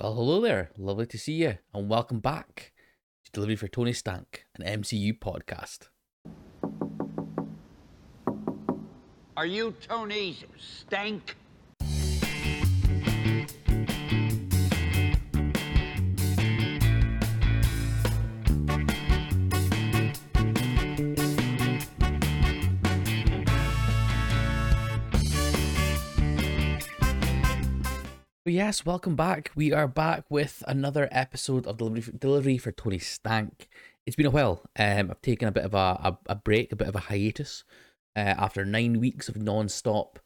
Well, 0.00 0.14
hello 0.14 0.40
there. 0.40 0.70
Lovely 0.78 1.04
to 1.04 1.18
see 1.18 1.34
you, 1.34 1.58
and 1.74 1.90
welcome 1.90 2.20
back 2.20 2.72
to 3.26 3.30
Delivery 3.32 3.56
for 3.56 3.68
Tony 3.68 3.92
Stank, 3.92 4.46
an 4.58 4.80
MCU 4.80 5.18
podcast. 5.18 5.88
Are 9.36 9.44
you 9.44 9.74
Tony 9.86 10.38
Stank? 10.58 11.36
Yes, 28.50 28.84
welcome 28.84 29.14
back. 29.14 29.52
We 29.54 29.72
are 29.72 29.86
back 29.86 30.24
with 30.28 30.64
another 30.66 31.08
episode 31.12 31.68
of 31.68 31.76
Delivery 31.76 32.00
for, 32.00 32.10
Delivery 32.10 32.58
for 32.58 32.72
Tony 32.72 32.98
Stank. 32.98 33.68
It's 34.04 34.16
been 34.16 34.26
a 34.26 34.30
while. 34.30 34.62
Um, 34.76 35.10
I've 35.10 35.22
taken 35.22 35.46
a 35.46 35.52
bit 35.52 35.64
of 35.64 35.72
a, 35.72 35.76
a, 35.76 36.18
a 36.26 36.34
break, 36.34 36.72
a 36.72 36.76
bit 36.76 36.88
of 36.88 36.96
a 36.96 37.00
hiatus 37.00 37.62
uh, 38.16 38.34
after 38.36 38.64
nine 38.64 38.98
weeks 38.98 39.28
of 39.28 39.36
non-stop 39.36 40.18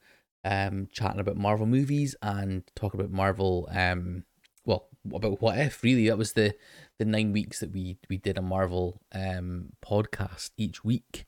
um, 0.43 0.89
chatting 0.91 1.21
about 1.21 1.37
Marvel 1.37 1.67
movies 1.67 2.17
and 2.23 2.63
talking 2.75 2.99
about 2.99 3.13
Marvel. 3.13 3.69
Um, 3.71 4.25
well, 4.65 4.89
about 5.15 5.43
what 5.43 5.59
if 5.59 5.83
really? 5.83 6.09
That 6.09 6.17
was 6.17 6.33
the 6.33 6.55
the 6.99 7.05
nine 7.05 7.33
weeks 7.33 7.61
that 7.61 7.73
we 7.73 7.99
we 8.09 8.17
did 8.17 8.39
a 8.39 8.43
Marvel 8.43 9.03
um 9.13 9.71
podcast 9.85 10.51
each 10.57 10.83
week. 10.83 11.27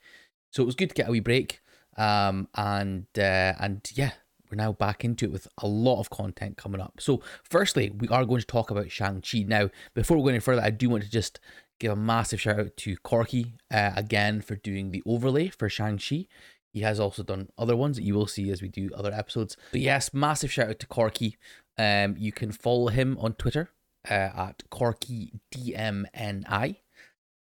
So 0.51 0.63
it 0.63 0.67
was 0.67 0.75
good 0.75 0.89
to 0.89 0.95
get 0.95 1.09
a 1.09 1.13
wee 1.13 1.21
break. 1.21 1.61
Um, 1.99 2.49
and 2.55 3.07
uh, 3.19 3.53
and 3.61 3.87
yeah, 3.93 4.13
we're 4.51 4.57
now 4.57 4.73
back 4.73 5.05
into 5.05 5.27
it 5.27 5.33
with 5.33 5.49
a 5.59 5.67
lot 5.67 6.01
of 6.01 6.11
content 6.11 6.57
coming 6.57 6.81
up. 6.81 6.95
So, 7.01 7.21
firstly, 7.43 7.91
we 7.91 8.09
are 8.09 8.25
going 8.25 8.41
to 8.41 8.47
talk 8.47 8.71
about 8.71 8.91
Shang-Chi. 8.91 9.45
Now, 9.47 9.71
before 9.95 10.17
we 10.17 10.23
go 10.23 10.29
any 10.29 10.41
further, 10.41 10.63
I 10.63 10.71
do 10.71 10.89
want 10.89 11.05
to 11.05 11.11
just 11.11 11.41
give 11.79 11.93
a 11.93 11.97
massive 11.97 12.41
shout 12.41 12.59
out 12.59 12.77
to 12.77 12.97
Corky 12.99 13.55
uh, 13.71 13.93
again 13.97 14.41
for 14.41 14.57
doing 14.57 14.91
the 14.91 15.03
overlay 15.07 15.49
for 15.49 15.69
Shang-Chi. 15.69 16.27
He 16.73 16.81
has 16.83 17.01
also 17.01 17.23
done 17.23 17.49
other 17.57 17.77
ones 17.77 17.97
that 17.97 18.05
you 18.05 18.15
will 18.15 18.27
see 18.27 18.51
as 18.51 18.61
we 18.61 18.69
do 18.69 18.91
other 18.95 19.13
episodes. 19.13 19.57
But 19.73 19.81
yes, 19.81 20.13
massive 20.13 20.53
shout 20.53 20.69
out 20.69 20.79
to 20.81 20.87
Corky. 20.87 21.39
Um, 21.79 22.17
you 22.19 22.33
can 22.33 22.53
follow 22.53 22.89
him 22.89 23.17
on 23.19 23.35
Twitter 23.35 23.71
uh, 24.11 24.13
at 24.13 24.63
CorkyDMNI. 24.71 26.77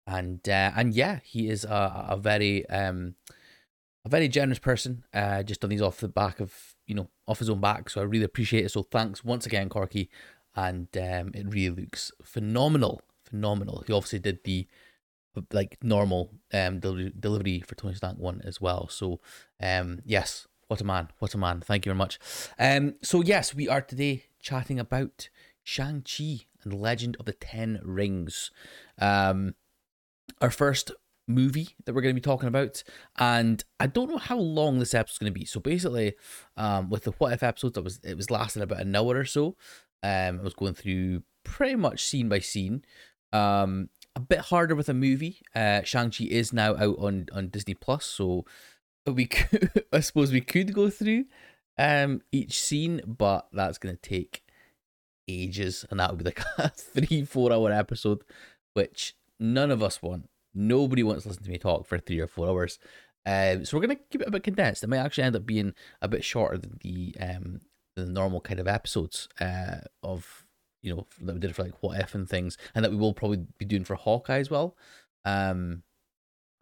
And 0.05 0.49
uh, 0.49 0.71
and 0.75 0.93
yeah, 0.93 1.19
he 1.23 1.49
is 1.49 1.63
a, 1.63 2.07
a 2.09 2.17
very 2.17 2.67
um, 2.69 3.15
a 4.05 4.09
very 4.09 4.27
generous 4.27 4.59
person. 4.59 5.03
Uh, 5.13 5.43
just 5.43 5.61
done 5.61 5.69
these 5.69 5.81
off 5.81 5.99
the 5.99 6.09
back 6.09 6.39
of 6.39 6.72
you 6.87 6.95
know, 6.95 7.09
off 7.27 7.39
his 7.39 7.49
own 7.49 7.61
back. 7.61 7.89
So 7.89 8.01
I 8.01 8.03
really 8.05 8.25
appreciate 8.25 8.65
it. 8.65 8.69
So 8.69 8.83
thanks 8.83 9.23
once 9.23 9.45
again, 9.45 9.69
Corky. 9.69 10.09
And 10.55 10.87
um, 10.97 11.31
it 11.33 11.47
really 11.47 11.81
looks 11.81 12.11
phenomenal. 12.23 13.01
Phenomenal. 13.23 13.83
He 13.87 13.93
obviously 13.93 14.19
did 14.19 14.43
the 14.43 14.67
like 15.51 15.77
normal 15.81 16.29
um 16.53 16.79
delivery, 16.79 17.11
delivery 17.19 17.59
for 17.61 17.75
Tony 17.75 17.95
Stank 17.95 18.19
one 18.19 18.41
as 18.45 18.61
well. 18.61 18.87
So 18.89 19.19
um 19.59 19.99
yes, 20.05 20.47
what 20.67 20.81
a 20.81 20.83
man, 20.83 21.09
what 21.19 21.33
a 21.33 21.37
man. 21.37 21.61
Thank 21.61 21.85
you 21.85 21.89
very 21.89 21.97
much. 21.97 22.19
Um 22.59 22.95
so 23.01 23.21
yes, 23.21 23.55
we 23.55 23.67
are 23.67 23.81
today 23.81 24.25
chatting 24.39 24.79
about 24.79 25.29
Shang-Chi 25.63 26.41
and 26.63 26.73
Legend 26.73 27.17
of 27.19 27.25
the 27.25 27.33
Ten 27.33 27.79
Rings. 27.83 28.51
Um 28.99 29.55
our 30.39 30.51
first 30.51 30.91
movie 31.27 31.69
that 31.85 31.93
we're 31.93 32.01
going 32.01 32.13
to 32.13 32.19
be 32.19 32.23
talking 32.23 32.49
about 32.49 32.83
and 33.17 33.63
i 33.79 33.87
don't 33.87 34.09
know 34.09 34.17
how 34.17 34.37
long 34.37 34.79
this 34.79 34.93
episode's 34.93 35.19
going 35.19 35.33
to 35.33 35.39
be. 35.39 35.45
So 35.45 35.59
basically 35.59 36.15
um 36.57 36.89
with 36.89 37.03
the 37.03 37.11
what 37.11 37.33
if 37.33 37.43
episodes 37.43 37.77
it 37.77 37.83
was 37.83 37.99
it 38.03 38.17
was 38.17 38.29
lasting 38.29 38.61
about 38.61 38.81
an 38.81 38.95
hour 38.95 39.17
or 39.17 39.25
so. 39.25 39.55
Um 40.03 40.39
i 40.39 40.43
was 40.43 40.53
going 40.53 40.73
through 40.73 41.23
pretty 41.43 41.75
much 41.75 42.05
scene 42.05 42.29
by 42.29 42.39
scene. 42.39 42.83
Um 43.31 43.89
a 44.15 44.19
bit 44.19 44.39
harder 44.39 44.75
with 44.75 44.89
a 44.89 44.93
movie. 44.93 45.39
Uh 45.55 45.81
shang-chi 45.83 46.25
is 46.25 46.51
now 46.53 46.75
out 46.75 46.97
on 46.99 47.27
on 47.33 47.49
disney 47.49 47.73
plus 47.73 48.05
so 48.05 48.45
we 49.07 49.25
could, 49.25 49.85
i 49.93 49.99
suppose 49.99 50.31
we 50.31 50.41
could 50.41 50.73
go 50.73 50.89
through 50.89 51.25
um 51.77 52.21
each 52.31 52.59
scene 52.59 53.01
but 53.05 53.47
that's 53.51 53.77
going 53.77 53.95
to 53.95 54.01
take 54.01 54.43
ages 55.27 55.85
and 55.89 55.99
that 55.99 56.09
would 56.09 56.19
be 56.19 56.25
like 56.25 56.41
a 56.57 56.69
three 56.69 57.23
four 57.23 57.51
hour 57.51 57.71
episode 57.71 58.23
which 58.73 59.15
none 59.39 59.71
of 59.71 59.81
us 59.81 60.01
want 60.01 60.29
Nobody 60.53 61.03
wants 61.03 61.23
to 61.23 61.29
listen 61.29 61.43
to 61.43 61.49
me 61.49 61.57
talk 61.57 61.85
for 61.85 61.97
three 61.97 62.19
or 62.19 62.27
four 62.27 62.47
hours. 62.47 62.79
Um, 63.25 63.65
so 63.65 63.77
we're 63.77 63.81
gonna 63.81 63.99
keep 64.11 64.21
it 64.21 64.27
a 64.27 64.31
bit 64.31 64.43
condensed. 64.43 64.83
It 64.83 64.89
might 64.89 64.97
actually 64.97 65.23
end 65.23 65.35
up 65.35 65.45
being 65.45 65.73
a 66.01 66.07
bit 66.07 66.23
shorter 66.23 66.57
than 66.57 66.77
the 66.81 67.15
um 67.19 67.61
the 67.95 68.05
normal 68.05 68.41
kind 68.41 68.59
of 68.59 68.67
episodes 68.67 69.29
uh 69.39 69.77
of 70.01 70.45
you 70.81 70.93
know 70.93 71.05
that 71.21 71.33
we 71.33 71.39
did 71.39 71.55
for 71.55 71.63
like 71.63 71.81
what 71.81 71.99
if 71.99 72.13
and 72.13 72.29
things, 72.29 72.57
and 72.75 72.83
that 72.83 72.91
we 72.91 72.97
will 72.97 73.13
probably 73.13 73.45
be 73.57 73.65
doing 73.65 73.85
for 73.85 73.95
Hawkeye 73.95 74.39
as 74.39 74.49
well. 74.49 74.75
Um, 75.25 75.83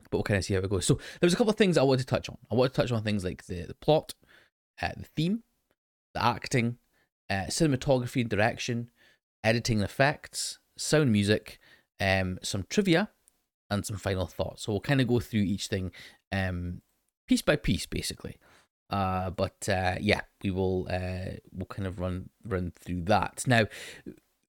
but 0.03 0.18
we'll 0.18 0.23
kind 0.23 0.38
of 0.38 0.46
see 0.46 0.53
how 0.53 0.59
it 0.59 0.69
goes. 0.69 0.85
So 0.85 1.00
there's 1.19 1.34
a 1.34 1.38
couple 1.38 1.52
of 1.52 1.58
things 1.58 1.78
I 1.78 1.84
wanted 1.84 2.02
to 2.02 2.06
touch 2.06 2.29
on. 2.29 2.38
I 2.52 2.56
want 2.56 2.73
to 2.73 2.81
touch 2.81 2.91
on 2.91 3.03
things 3.03 3.23
like 3.23 3.46
the 3.46 3.66
the 3.66 3.73
plot, 3.73 4.13
uh, 4.81 4.90
the 4.96 5.08
theme, 5.16 5.44
the 6.13 6.23
acting, 6.23 6.78
uh, 7.29 7.46
cinematography 7.47 8.22
and 8.22 8.29
direction, 8.29 8.91
editing 9.44 9.81
effects, 9.81 10.59
sound 10.78 11.12
music, 11.12 11.59
um, 12.00 12.38
some 12.44 12.66
trivia 12.69 13.09
and 13.72 13.86
some 13.86 13.98
final 13.98 14.28
thoughts. 14.28 14.64
So 14.64 14.74
we'll 14.74 14.82
kind 14.82 15.02
of 15.02 15.08
go 15.08 15.20
through 15.20 15.42
each 15.42 15.68
thing 15.68 15.92
um, 16.32 16.82
piece 17.28 17.42
by 17.42 17.56
piece, 17.56 17.88
basically. 17.88 18.38
Uh, 18.90 19.30
but 19.30 19.68
uh, 19.70 19.96
yeah, 20.00 20.22
we 20.44 20.52
will 20.52 20.88
uh, 20.92 21.38
we'll 21.54 21.66
kind 21.70 21.88
of 21.88 22.00
run 22.00 22.30
run 22.46 22.74
through 22.78 23.04
that. 23.04 23.44
Now, 23.48 23.68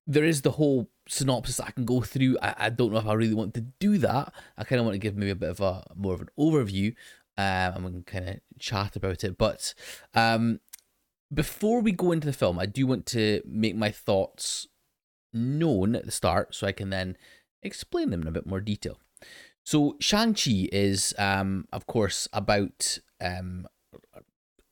there 0.07 0.25
is 0.25 0.43
the 0.43 0.51
whole 0.51 0.91
synopsis 1.09 1.61
I 1.61 1.71
can 1.71 1.85
go 1.85 2.01
through. 2.01 2.37
I, 2.43 2.55
I 2.59 2.71
don't 2.71 2.93
know 2.93 2.99
if 2.99 3.07
I 3.07 3.13
really 3.15 3.35
want 3.35 3.55
to 3.55 3.61
do 3.61 3.99
that. 3.99 4.35
I 4.59 4.65
kind 4.65 4.81
of 4.81 4.85
want 4.85 4.95
to 4.95 4.99
give 4.99 5.17
maybe 5.17 5.31
a 5.31 5.37
bit 5.37 5.51
of 5.51 5.61
a 5.61 5.85
more 5.95 6.15
of 6.15 6.21
an 6.21 6.31
overview, 6.37 6.89
um, 7.39 7.75
and 7.75 7.85
we 7.85 7.91
can 7.93 8.03
kind 8.03 8.29
of 8.29 8.41
chat 8.59 8.97
about 8.97 9.23
it. 9.23 9.39
But 9.39 9.75
um, 10.13 10.59
before 11.33 11.81
we 11.81 11.93
go 11.93 12.11
into 12.11 12.27
the 12.27 12.33
film, 12.33 12.59
I 12.59 12.67
do 12.67 12.87
want 12.87 13.07
to 13.07 13.43
make 13.47 13.77
my 13.77 13.93
thoughts 13.93 14.67
known 15.33 15.95
at 15.95 16.05
the 16.05 16.11
start, 16.11 16.55
so 16.55 16.67
I 16.67 16.73
can 16.73 16.91
then 16.91 17.17
explain 17.63 18.11
them 18.11 18.23
in 18.23 18.29
a 18.29 18.33
bit 18.33 18.47
more 18.47 18.61
detail. 18.61 18.99
So 19.65 19.97
Shang-Chi 20.01 20.69
is, 20.73 21.15
um, 21.19 21.67
of 21.73 21.87
course, 21.87 22.29
about 22.33 22.99
um, 23.21 23.67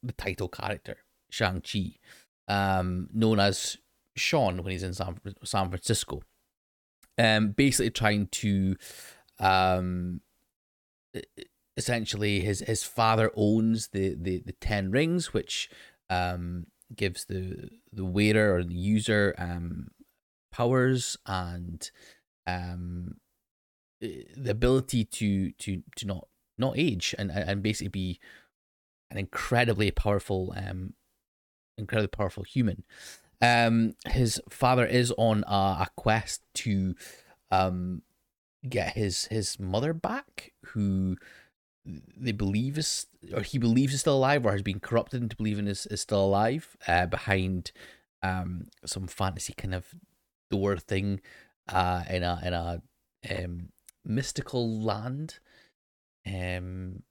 the 0.02 0.12
title 0.12 0.48
character, 0.48 0.98
Shang-Chi, 1.30 1.96
um, 2.48 3.08
known 3.12 3.38
as 3.38 3.76
Sean 4.16 4.62
when 4.62 4.72
he's 4.72 4.82
in 4.82 4.94
San, 4.94 5.20
San 5.44 5.68
Francisco. 5.68 6.22
Um, 7.18 7.50
basically 7.50 7.90
trying 7.90 8.28
to, 8.28 8.76
um, 9.38 10.22
essentially 11.76 12.40
his, 12.40 12.60
his 12.60 12.82
father 12.82 13.30
owns 13.36 13.88
the, 13.88 14.16
the, 14.18 14.42
the 14.44 14.52
10 14.52 14.90
rings, 14.90 15.32
which, 15.32 15.70
um, 16.08 16.66
gives 16.96 17.26
the, 17.26 17.68
the 17.92 18.04
wearer 18.04 18.56
or 18.56 18.64
the 18.64 18.74
user, 18.74 19.34
um, 19.38 19.88
powers 20.50 21.16
and, 21.26 21.90
um, 22.46 23.16
the 24.00 24.50
ability 24.50 25.04
to 25.04 25.52
to 25.52 25.82
to 25.96 26.06
not 26.06 26.26
not 26.58 26.78
age 26.78 27.14
and 27.18 27.30
and 27.30 27.62
basically 27.62 27.88
be 27.88 28.20
an 29.10 29.18
incredibly 29.18 29.90
powerful 29.90 30.54
um 30.56 30.94
incredibly 31.76 32.08
powerful 32.08 32.42
human. 32.42 32.84
Um 33.40 33.94
his 34.06 34.40
father 34.50 34.86
is 34.86 35.12
on 35.16 35.44
a, 35.46 35.84
a 35.84 35.86
quest 35.96 36.42
to 36.54 36.94
um 37.50 38.02
get 38.68 38.94
his 38.94 39.26
his 39.26 39.58
mother 39.58 39.92
back 39.92 40.52
who 40.66 41.16
they 41.86 42.32
believe 42.32 42.76
is 42.76 43.06
or 43.34 43.42
he 43.42 43.58
believes 43.58 43.94
is 43.94 44.00
still 44.00 44.16
alive 44.16 44.44
or 44.44 44.52
has 44.52 44.62
been 44.62 44.80
corrupted 44.80 45.22
into 45.22 45.36
believing 45.36 45.66
is, 45.66 45.86
is 45.86 46.02
still 46.02 46.24
alive 46.24 46.76
uh 46.86 47.06
behind 47.06 47.72
um 48.22 48.66
some 48.84 49.06
fantasy 49.06 49.54
kind 49.54 49.74
of 49.74 49.86
door 50.50 50.76
thing 50.76 51.20
uh 51.68 52.04
in 52.10 52.22
a 52.22 52.40
in 52.44 52.52
a 52.52 52.82
um 53.30 53.70
mystical 54.04 54.80
land. 54.80 55.38
Um, 56.26 57.02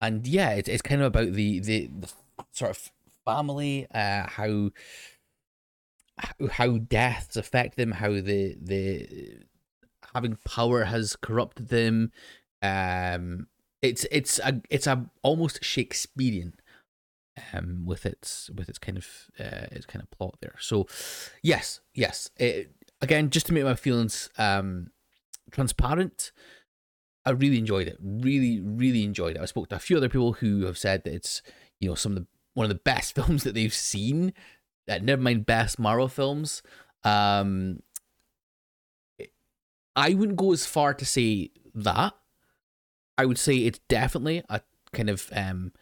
and 0.00 0.26
yeah, 0.26 0.50
it's 0.50 0.68
it's 0.68 0.82
kind 0.82 1.00
of 1.00 1.06
about 1.06 1.32
the 1.32 1.60
the, 1.60 1.86
the 1.98 2.12
sort 2.52 2.70
of 2.70 2.92
family, 3.24 3.86
uh, 3.94 4.28
how 4.28 4.70
how 6.50 6.78
deaths 6.78 7.36
affect 7.36 7.76
them, 7.76 7.92
how 7.92 8.10
the 8.10 8.56
the 8.60 9.38
having 10.14 10.38
power 10.44 10.84
has 10.84 11.16
corrupted 11.16 11.68
them. 11.68 12.12
Um, 12.62 13.48
it's 13.82 14.06
it's 14.10 14.38
a 14.38 14.60
it's 14.70 14.86
a 14.86 15.10
almost 15.22 15.62
Shakespearean 15.62 16.54
um 17.52 17.84
with 17.84 18.06
its 18.06 18.48
with 18.56 18.68
its 18.68 18.78
kind 18.78 18.96
of 18.96 19.06
uh 19.40 19.66
its 19.72 19.86
kind 19.86 20.02
of 20.02 20.10
plot 20.10 20.36
there. 20.40 20.54
So 20.60 20.86
yes, 21.42 21.80
yes. 21.94 22.30
It, 22.36 22.72
again, 23.00 23.30
just 23.30 23.46
to 23.46 23.52
make 23.52 23.64
my 23.64 23.74
feelings 23.74 24.30
um 24.38 24.90
transparent. 25.54 26.32
I 27.24 27.30
really 27.30 27.58
enjoyed 27.58 27.88
it. 27.88 27.96
Really, 28.02 28.60
really 28.60 29.04
enjoyed 29.04 29.36
it. 29.36 29.42
I 29.42 29.46
spoke 29.46 29.68
to 29.70 29.76
a 29.76 29.78
few 29.78 29.96
other 29.96 30.10
people 30.10 30.34
who 30.34 30.66
have 30.66 30.76
said 30.76 31.04
that 31.04 31.14
it's 31.14 31.40
you 31.80 31.88
know 31.88 31.94
some 31.94 32.12
of 32.12 32.18
the 32.18 32.26
one 32.52 32.64
of 32.64 32.68
the 32.68 32.82
best 32.84 33.14
films 33.16 33.44
that 33.44 33.54
they've 33.54 33.74
seen 33.74 34.32
uh, 34.88 34.98
never 35.02 35.22
mind 35.22 35.46
best 35.46 35.78
Marvel 35.78 36.08
films. 36.08 36.62
Um, 37.04 37.80
I 39.96 40.14
wouldn't 40.14 40.36
go 40.36 40.52
as 40.52 40.66
far 40.66 40.94
to 40.94 41.04
say 41.04 41.50
that. 41.74 42.14
I 43.16 43.24
would 43.26 43.38
say 43.38 43.58
it's 43.58 43.78
definitely 43.88 44.42
a 44.48 44.60
kind 44.92 45.08
of 45.08 45.28
um 45.34 45.72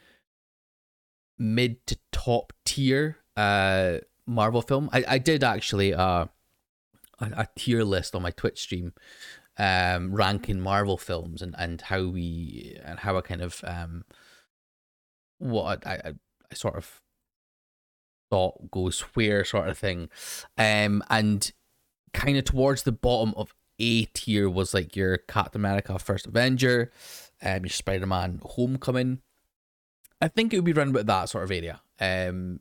mid 1.38 1.86
to 1.86 1.98
top 2.12 2.52
tier 2.64 3.18
uh 3.36 3.98
Marvel 4.26 4.62
film. 4.62 4.90
I, 4.92 5.04
I 5.08 5.18
did 5.18 5.42
actually 5.42 5.94
uh 5.94 6.26
a, 7.20 7.24
a 7.36 7.48
tier 7.56 7.84
list 7.84 8.14
on 8.14 8.22
my 8.22 8.30
Twitch 8.30 8.60
stream 8.60 8.92
um 9.62 10.12
ranking 10.12 10.60
Marvel 10.60 10.98
films 10.98 11.40
and, 11.40 11.54
and 11.56 11.80
how 11.82 12.02
we 12.02 12.76
and 12.84 12.98
how 12.98 13.16
I 13.16 13.20
kind 13.20 13.40
of 13.40 13.62
um 13.64 14.04
what 15.38 15.86
I, 15.86 15.92
I, 15.92 16.08
I 16.50 16.54
sort 16.54 16.74
of 16.74 17.00
thought 18.28 18.72
goes 18.72 19.00
where 19.14 19.44
sort 19.44 19.68
of 19.68 19.78
thing. 19.78 20.08
Um 20.58 21.04
and 21.08 21.52
kind 22.12 22.36
of 22.36 22.44
towards 22.44 22.82
the 22.82 22.90
bottom 22.90 23.34
of 23.36 23.54
A 23.78 24.06
tier 24.06 24.50
was 24.50 24.74
like 24.74 24.96
your 24.96 25.16
Captain 25.16 25.60
America 25.60 25.96
First 25.96 26.26
Avenger, 26.26 26.90
um 27.40 27.60
your 27.60 27.70
Spider 27.70 28.06
Man 28.06 28.40
Homecoming. 28.44 29.20
I 30.20 30.26
think 30.26 30.52
it 30.52 30.56
would 30.58 30.64
be 30.64 30.72
around 30.72 30.90
about 30.90 31.06
that 31.06 31.28
sort 31.28 31.44
of 31.44 31.52
area. 31.52 31.80
Um 32.00 32.58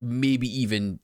maybe 0.00 0.48
even 0.62 1.00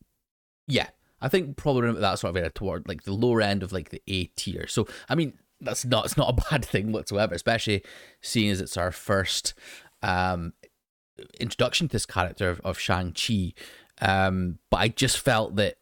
yeah 0.67 0.89
i 1.25 1.29
think 1.29 1.57
probably 1.57 1.93
that 1.93 2.19
sort 2.19 2.31
of 2.31 2.37
area 2.37 2.51
toward 2.51 2.87
like 2.89 3.03
the 3.05 3.13
lower 3.13 3.41
end 3.41 3.63
of 3.63 3.73
like 3.73 3.91
the 3.91 4.03
a 4.07 4.25
tier 4.37 4.67
so 4.67 4.87
i 5.09 5.15
mean 5.15 5.33
that's 5.61 5.85
not 5.85 6.05
it's 6.05 6.17
not 6.17 6.31
a 6.31 6.45
bad 6.51 6.65
thing 6.65 6.93
whatsoever 6.93 7.35
especially 7.35 7.83
seeing 8.21 8.51
as 8.51 8.61
it's 8.61 8.77
our 8.77 8.93
first 8.93 9.55
um 10.03 10.53
introduction 11.39 11.89
to 11.89 11.93
this 11.93 12.07
character 12.07 12.51
of, 12.51 12.61
of 12.61 12.79
shang-chi 12.79 13.53
um 14.01 14.59
but 14.71 14.79
i 14.79 14.89
just 14.89 15.19
felt 15.19 15.57
that 15.57 15.77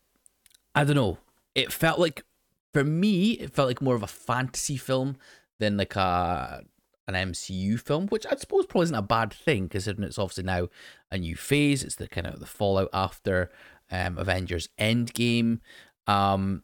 i 0.75 0.85
don't 0.85 0.97
know 0.97 1.19
it 1.55 1.73
felt 1.73 1.99
like 1.99 2.25
for 2.73 2.85
me 2.85 3.33
it 3.33 3.53
felt 3.53 3.69
like 3.69 3.83
more 3.83 3.94
of 3.94 4.03
a 4.03 4.06
fantasy 4.09 4.77
film 4.77 5.17
than 5.59 5.77
like 5.77 5.97
a 5.97 6.65
an 7.09 7.15
MCU 7.33 7.81
film, 7.81 8.06
which 8.09 8.27
I 8.27 8.37
suppose 8.37 8.67
probably 8.67 8.85
isn't 8.85 8.97
a 8.97 9.03
bad 9.03 9.33
thing 9.33 9.69
considering 9.69 10.05
it's 10.05 10.19
obviously 10.19 10.44
now 10.44 10.69
a 11.11 11.19
new 11.19 11.35
phase. 11.35 11.83
It's 11.83 11.97
the 11.97 12.09
kind 12.09 12.27
of 12.27 12.41
the 12.41 12.47
fallout 12.47 12.91
after 12.93 13.50
um, 13.93 14.19
Avengers 14.19 14.69
Endgame. 14.81 15.61
Um, 16.09 16.62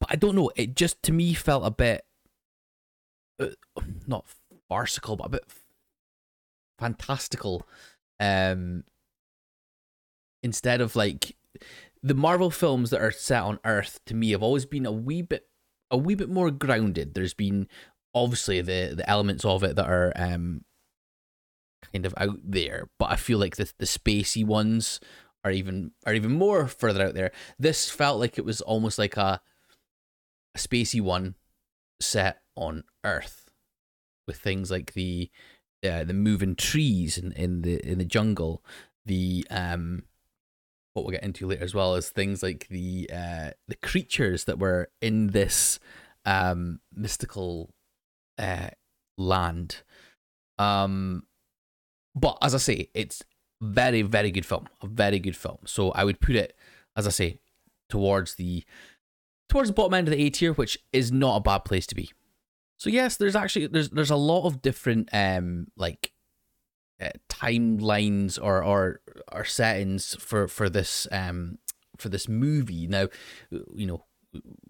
but 0.00 0.10
I 0.10 0.16
don't 0.16 0.34
know. 0.34 0.50
It 0.56 0.74
just 0.74 1.02
to 1.04 1.12
me 1.12 1.34
felt 1.34 1.64
a 1.64 1.70
bit 1.70 2.04
uh, 3.38 3.48
not 4.06 4.24
farcical, 4.68 5.16
but 5.16 5.26
a 5.26 5.30
bit 5.30 5.44
fantastical. 6.78 7.68
Um, 8.18 8.84
instead 10.42 10.80
of 10.80 10.96
like 10.96 11.36
the 12.02 12.14
Marvel 12.14 12.50
films 12.50 12.90
that 12.90 13.00
are 13.00 13.12
set 13.12 13.42
on 13.42 13.60
Earth, 13.64 14.00
to 14.06 14.14
me 14.14 14.32
have 14.32 14.42
always 14.42 14.66
been 14.66 14.86
a 14.86 14.92
wee 14.92 15.22
bit 15.22 15.46
a 15.90 15.96
wee 15.96 16.14
bit 16.14 16.30
more 16.30 16.50
grounded. 16.50 17.14
There's 17.14 17.34
been 17.34 17.68
obviously 18.14 18.60
the 18.60 18.94
the 18.96 19.08
elements 19.08 19.44
of 19.44 19.62
it 19.62 19.76
that 19.76 19.86
are 19.86 20.12
um 20.16 20.64
kind 21.92 22.06
of 22.06 22.14
out 22.16 22.38
there, 22.42 22.88
but 22.98 23.10
I 23.10 23.16
feel 23.16 23.38
like 23.38 23.56
the 23.56 23.70
the 23.78 23.86
spacey 23.86 24.44
ones 24.44 24.98
are 25.44 25.50
even 25.50 25.92
are 26.06 26.14
even 26.14 26.32
more 26.32 26.66
further 26.68 27.06
out 27.06 27.14
there. 27.14 27.32
This 27.58 27.90
felt 27.90 28.20
like 28.20 28.38
it 28.38 28.44
was 28.44 28.60
almost 28.60 28.98
like 28.98 29.16
a 29.16 29.40
a 30.54 30.58
spacey 30.58 31.00
one 31.00 31.34
set 32.00 32.42
on 32.56 32.84
Earth 33.04 33.50
with 34.26 34.36
things 34.36 34.70
like 34.70 34.92
the 34.92 35.30
uh, 35.84 36.04
the 36.04 36.14
moving 36.14 36.54
trees 36.54 37.18
in, 37.18 37.32
in 37.32 37.62
the 37.62 37.84
in 37.86 37.98
the 37.98 38.04
jungle, 38.04 38.64
the 39.04 39.46
um 39.50 40.04
what 40.94 41.04
we'll 41.04 41.12
get 41.12 41.24
into 41.24 41.46
later 41.46 41.64
as 41.64 41.74
well 41.74 41.94
as 41.94 42.10
things 42.10 42.42
like 42.42 42.68
the 42.68 43.08
uh 43.12 43.50
the 43.66 43.76
creatures 43.82 44.44
that 44.44 44.58
were 44.58 44.90
in 45.00 45.28
this 45.28 45.80
um 46.26 46.80
mystical 46.94 47.74
uh, 48.38 48.68
land. 49.16 49.82
Um, 50.58 51.24
but 52.14 52.38
as 52.42 52.54
I 52.54 52.58
say, 52.58 52.90
it's 52.94 53.22
very, 53.62 54.02
very 54.02 54.30
good 54.30 54.44
film. 54.44 54.68
A 54.82 54.86
very 54.86 55.18
good 55.18 55.36
film. 55.36 55.58
So 55.64 55.92
I 55.92 56.04
would 56.04 56.20
put 56.20 56.36
it, 56.36 56.56
as 56.96 57.06
I 57.06 57.10
say, 57.10 57.38
towards 57.88 58.34
the 58.34 58.64
towards 59.48 59.68
the 59.68 59.74
bottom 59.74 59.94
end 59.94 60.08
of 60.08 60.12
the 60.12 60.22
A 60.24 60.30
tier, 60.30 60.52
which 60.52 60.78
is 60.92 61.12
not 61.12 61.36
a 61.36 61.40
bad 61.40 61.64
place 61.64 61.86
to 61.88 61.94
be. 61.94 62.10
So 62.76 62.90
yes, 62.90 63.16
there's 63.16 63.36
actually 63.36 63.68
there's 63.68 63.90
there's 63.90 64.10
a 64.10 64.16
lot 64.16 64.46
of 64.46 64.62
different 64.62 65.08
um 65.12 65.68
like 65.76 66.12
uh, 67.00 67.10
timelines 67.28 68.38
or 68.42 68.64
or 68.64 69.00
or 69.30 69.44
settings 69.44 70.16
for 70.16 70.48
for 70.48 70.68
this 70.68 71.06
um 71.12 71.58
for 71.98 72.08
this 72.08 72.28
movie. 72.28 72.86
Now, 72.88 73.08
you 73.50 73.86
know, 73.86 74.04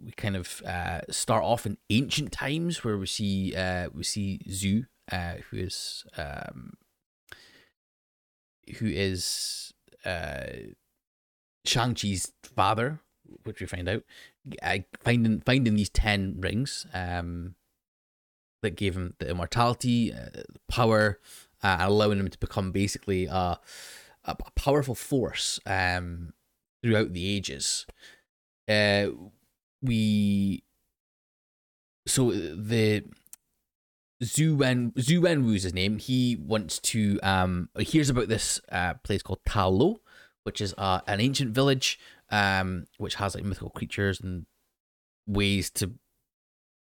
we 0.03 0.13
kind 0.13 0.37
of 0.37 0.63
uh, 0.67 1.01
start 1.11 1.45
off 1.45 1.67
in 1.67 1.79
ancient 1.89 2.33
times 2.33 2.85
where 2.85 2.99
we 2.99 3.07
see 3.07 3.55
uh, 3.55 3.89
we 3.95 4.03
see 4.03 4.41
Zhu, 4.49 4.87
uh, 5.11 5.37
who 5.51 5.59
is 5.59 6.05
um, 6.17 6.75
who 8.79 8.87
is 8.87 9.73
uh, 10.05 10.45
Shang 11.65 11.95
Chi's 11.95 12.33
father, 12.43 13.01
which 13.45 13.61
we 13.61 13.67
find 13.67 13.89
out, 13.89 14.03
uh, 14.63 14.79
finding 15.01 15.41
finding 15.41 15.77
these 15.77 15.91
ten 15.91 16.37
rings 16.39 16.87
um, 16.93 17.55
that 18.63 18.77
gave 18.77 18.97
him 18.97 19.15
the 19.19 19.31
immortality, 19.31 20.13
uh, 20.13 20.43
power, 20.69 21.19
uh, 21.63 21.77
allowing 21.81 22.19
him 22.19 22.29
to 22.29 22.39
become 22.39 22.73
basically 22.73 23.27
a, 23.27 23.59
a 24.25 24.37
powerful 24.57 24.95
force 24.95 25.61
um, 25.67 26.33
throughout 26.83 27.13
the 27.13 27.37
ages. 27.37 27.87
Uh, 28.69 29.09
we 29.83 30.63
so 32.07 32.31
the 32.31 33.05
Zhu 34.23 34.57
Wen 34.57 34.93
Zhu 34.93 35.21
Wenwu 35.21 35.57
is 35.57 35.65
his 35.65 35.75
name. 35.75 35.99
He 35.99 36.37
wants 36.37 36.79
to 36.81 37.19
um 37.23 37.69
he 37.77 37.85
hears 37.85 38.11
about 38.11 38.29
this 38.29 38.61
uh 38.71 38.95
place 38.95 39.23
called 39.23 39.41
Ta 39.47 39.67
Lo, 39.67 40.01
which 40.45 40.61
is 40.61 40.75
uh, 40.79 41.01
an 41.07 41.21
ancient 41.21 41.53
village 41.55 41.99
um 42.31 42.87
which 42.99 43.17
has 43.17 43.35
like 43.35 43.45
mythical 43.45 43.71
creatures 43.71 44.21
and 44.21 44.47
ways 45.27 45.71
to 45.71 45.93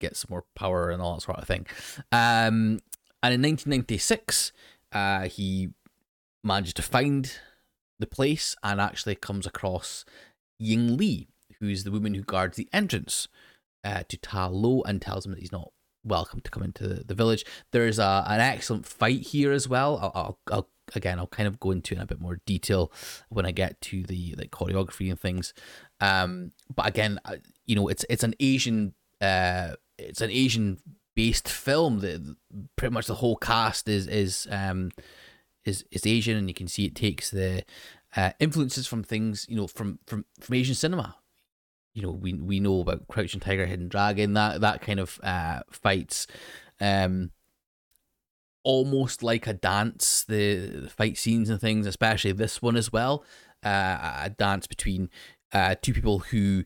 get 0.00 0.16
some 0.16 0.28
more 0.30 0.44
power 0.54 0.90
and 0.90 1.02
all 1.02 1.14
that 1.14 1.22
sort 1.22 1.38
of 1.38 1.46
thing. 1.46 1.66
Um 2.12 2.80
and 3.22 3.34
in 3.34 3.42
1996 3.42 4.52
uh 4.92 5.22
he 5.22 5.70
managed 6.44 6.76
to 6.76 6.82
find 6.82 7.38
the 7.98 8.06
place 8.06 8.56
and 8.62 8.80
actually 8.80 9.14
comes 9.14 9.46
across 9.46 10.04
Ying 10.58 10.96
Li, 10.96 11.28
who's 11.60 11.84
the 11.84 11.90
woman 11.90 12.14
who 12.14 12.22
guards 12.22 12.56
the 12.56 12.68
entrance 12.72 13.28
uh, 13.84 14.02
to 14.08 14.16
Ta 14.16 14.46
Lo 14.46 14.82
and 14.82 15.00
tells 15.00 15.24
him 15.24 15.32
that 15.32 15.40
he's 15.40 15.52
not 15.52 15.72
welcome 16.04 16.40
to 16.40 16.50
come 16.50 16.62
into 16.62 16.88
the, 16.88 17.04
the 17.04 17.14
village. 17.14 17.44
There's 17.70 17.98
a, 17.98 18.24
an 18.26 18.40
excellent 18.40 18.86
fight 18.86 19.20
here 19.20 19.52
as 19.52 19.68
well. 19.68 19.98
I'll, 19.98 20.12
I'll, 20.14 20.38
I'll 20.50 20.68
again, 20.94 21.18
I'll 21.18 21.26
kind 21.26 21.46
of 21.46 21.60
go 21.60 21.70
into 21.70 21.94
in 21.94 22.00
a 22.00 22.06
bit 22.06 22.20
more 22.20 22.40
detail 22.46 22.92
when 23.28 23.46
I 23.46 23.52
get 23.52 23.80
to 23.82 24.02
the 24.02 24.34
like 24.38 24.50
choreography 24.50 25.10
and 25.10 25.18
things. 25.18 25.54
Um, 26.00 26.52
but 26.74 26.86
again, 26.86 27.18
you 27.66 27.76
know, 27.76 27.88
it's 27.88 28.04
it's 28.08 28.24
an 28.24 28.34
Asian 28.40 28.94
uh, 29.20 29.74
it's 29.98 30.20
an 30.20 30.30
Asian 30.30 30.78
based 31.14 31.48
film. 31.48 32.00
That 32.00 32.36
pretty 32.76 32.92
much 32.92 33.06
the 33.06 33.16
whole 33.16 33.36
cast 33.36 33.88
is 33.88 34.06
is 34.06 34.46
um 34.50 34.90
is 35.64 35.84
is 35.90 36.06
Asian, 36.06 36.36
and 36.36 36.48
you 36.48 36.54
can 36.54 36.68
see 36.68 36.84
it 36.84 36.94
takes 36.94 37.30
the 37.30 37.64
uh, 38.16 38.32
influences 38.40 38.86
from 38.86 39.02
things 39.02 39.46
you 39.48 39.56
know 39.56 39.66
from 39.66 39.98
from 40.06 40.24
from 40.40 40.54
Asian 40.54 40.74
cinema 40.74 41.16
you 41.94 42.02
know 42.02 42.10
we 42.10 42.32
we 42.34 42.60
know 42.60 42.80
about 42.80 43.06
Crouching 43.08 43.40
Tiger, 43.40 43.66
Hidden 43.66 43.88
Dragon, 43.88 44.34
that 44.34 44.60
that 44.60 44.80
kind 44.80 45.00
of 45.00 45.20
uh, 45.22 45.60
fights, 45.70 46.26
um, 46.80 47.30
almost 48.64 49.22
like 49.22 49.46
a 49.46 49.52
dance. 49.52 50.24
The, 50.24 50.66
the 50.82 50.90
fight 50.90 51.18
scenes 51.18 51.50
and 51.50 51.60
things, 51.60 51.86
especially 51.86 52.32
this 52.32 52.62
one 52.62 52.76
as 52.76 52.92
well, 52.92 53.24
uh, 53.64 54.20
a 54.24 54.30
dance 54.30 54.66
between 54.66 55.10
uh, 55.52 55.74
two 55.80 55.92
people 55.92 56.20
who. 56.20 56.64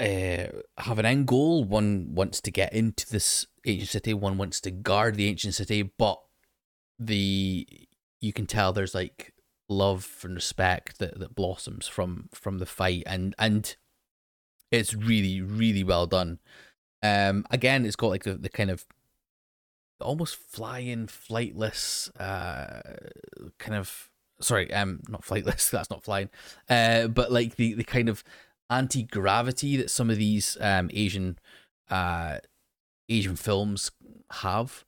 Uh, 0.00 0.46
have 0.76 1.00
an 1.00 1.04
end 1.04 1.26
goal. 1.26 1.64
One 1.64 2.14
wants 2.14 2.40
to 2.42 2.52
get 2.52 2.72
into 2.72 3.04
this 3.10 3.48
ancient 3.66 3.88
city. 3.88 4.14
One 4.14 4.38
wants 4.38 4.60
to 4.60 4.70
guard 4.70 5.16
the 5.16 5.26
ancient 5.26 5.56
city, 5.56 5.82
but 5.82 6.20
the 7.00 7.66
you 8.20 8.32
can 8.32 8.46
tell 8.46 8.72
there's 8.72 8.94
like 8.94 9.32
love 9.68 10.20
and 10.24 10.34
respect 10.34 10.98
that, 10.98 11.18
that 11.18 11.34
blossoms 11.34 11.86
from 11.86 12.28
from 12.32 12.58
the 12.58 12.66
fight 12.66 13.02
and 13.06 13.34
and 13.38 13.76
it's 14.70 14.94
really 14.94 15.40
really 15.40 15.84
well 15.84 16.06
done. 16.06 16.38
Um 17.02 17.46
again 17.50 17.84
it's 17.84 17.96
got 17.96 18.08
like 18.08 18.24
the, 18.24 18.34
the 18.34 18.48
kind 18.48 18.70
of 18.70 18.86
almost 20.00 20.36
flying 20.36 21.06
flightless 21.06 22.08
uh 22.20 22.80
kind 23.58 23.76
of 23.76 24.08
sorry 24.40 24.72
um 24.72 25.00
not 25.08 25.22
flightless 25.22 25.70
that's 25.72 25.90
not 25.90 26.04
flying 26.04 26.28
uh 26.70 27.08
but 27.08 27.32
like 27.32 27.56
the 27.56 27.74
the 27.74 27.84
kind 27.84 28.08
of 28.08 28.22
anti-gravity 28.70 29.76
that 29.76 29.90
some 29.90 30.08
of 30.08 30.16
these 30.16 30.56
um 30.60 30.88
asian 30.92 31.38
uh 31.90 32.38
asian 33.08 33.36
films 33.36 33.90
have. 34.30 34.84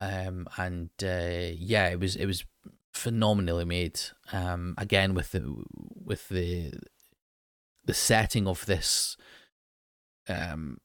Um 0.00 0.48
and 0.56 0.90
uh 1.02 1.54
yeah 1.56 1.88
it 1.88 2.00
was 2.00 2.16
it 2.16 2.26
was 2.26 2.44
phenomenally 2.92 3.64
made. 3.64 4.00
Um, 4.32 4.74
again 4.78 5.14
with 5.14 5.32
the 5.32 5.62
with 6.04 6.28
the 6.28 6.72
the 7.84 7.94
setting 7.94 8.46
of 8.46 8.64
this 8.66 9.16
um 10.28 10.78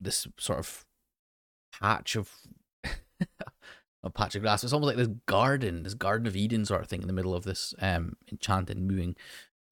this 0.00 0.26
sort 0.38 0.58
of 0.58 0.84
patch 1.80 2.16
of 2.16 2.30
a 4.02 4.10
patch 4.10 4.34
of 4.34 4.42
grass. 4.42 4.64
It's 4.64 4.72
almost 4.72 4.88
like 4.88 4.96
this 4.96 5.16
garden, 5.26 5.82
this 5.82 5.94
Garden 5.94 6.26
of 6.26 6.36
Eden 6.36 6.64
sort 6.64 6.82
of 6.82 6.88
thing 6.88 7.02
in 7.02 7.06
the 7.06 7.12
middle 7.12 7.34
of 7.34 7.44
this 7.44 7.74
um 7.80 8.16
enchanted 8.30 8.78
moving 8.78 9.16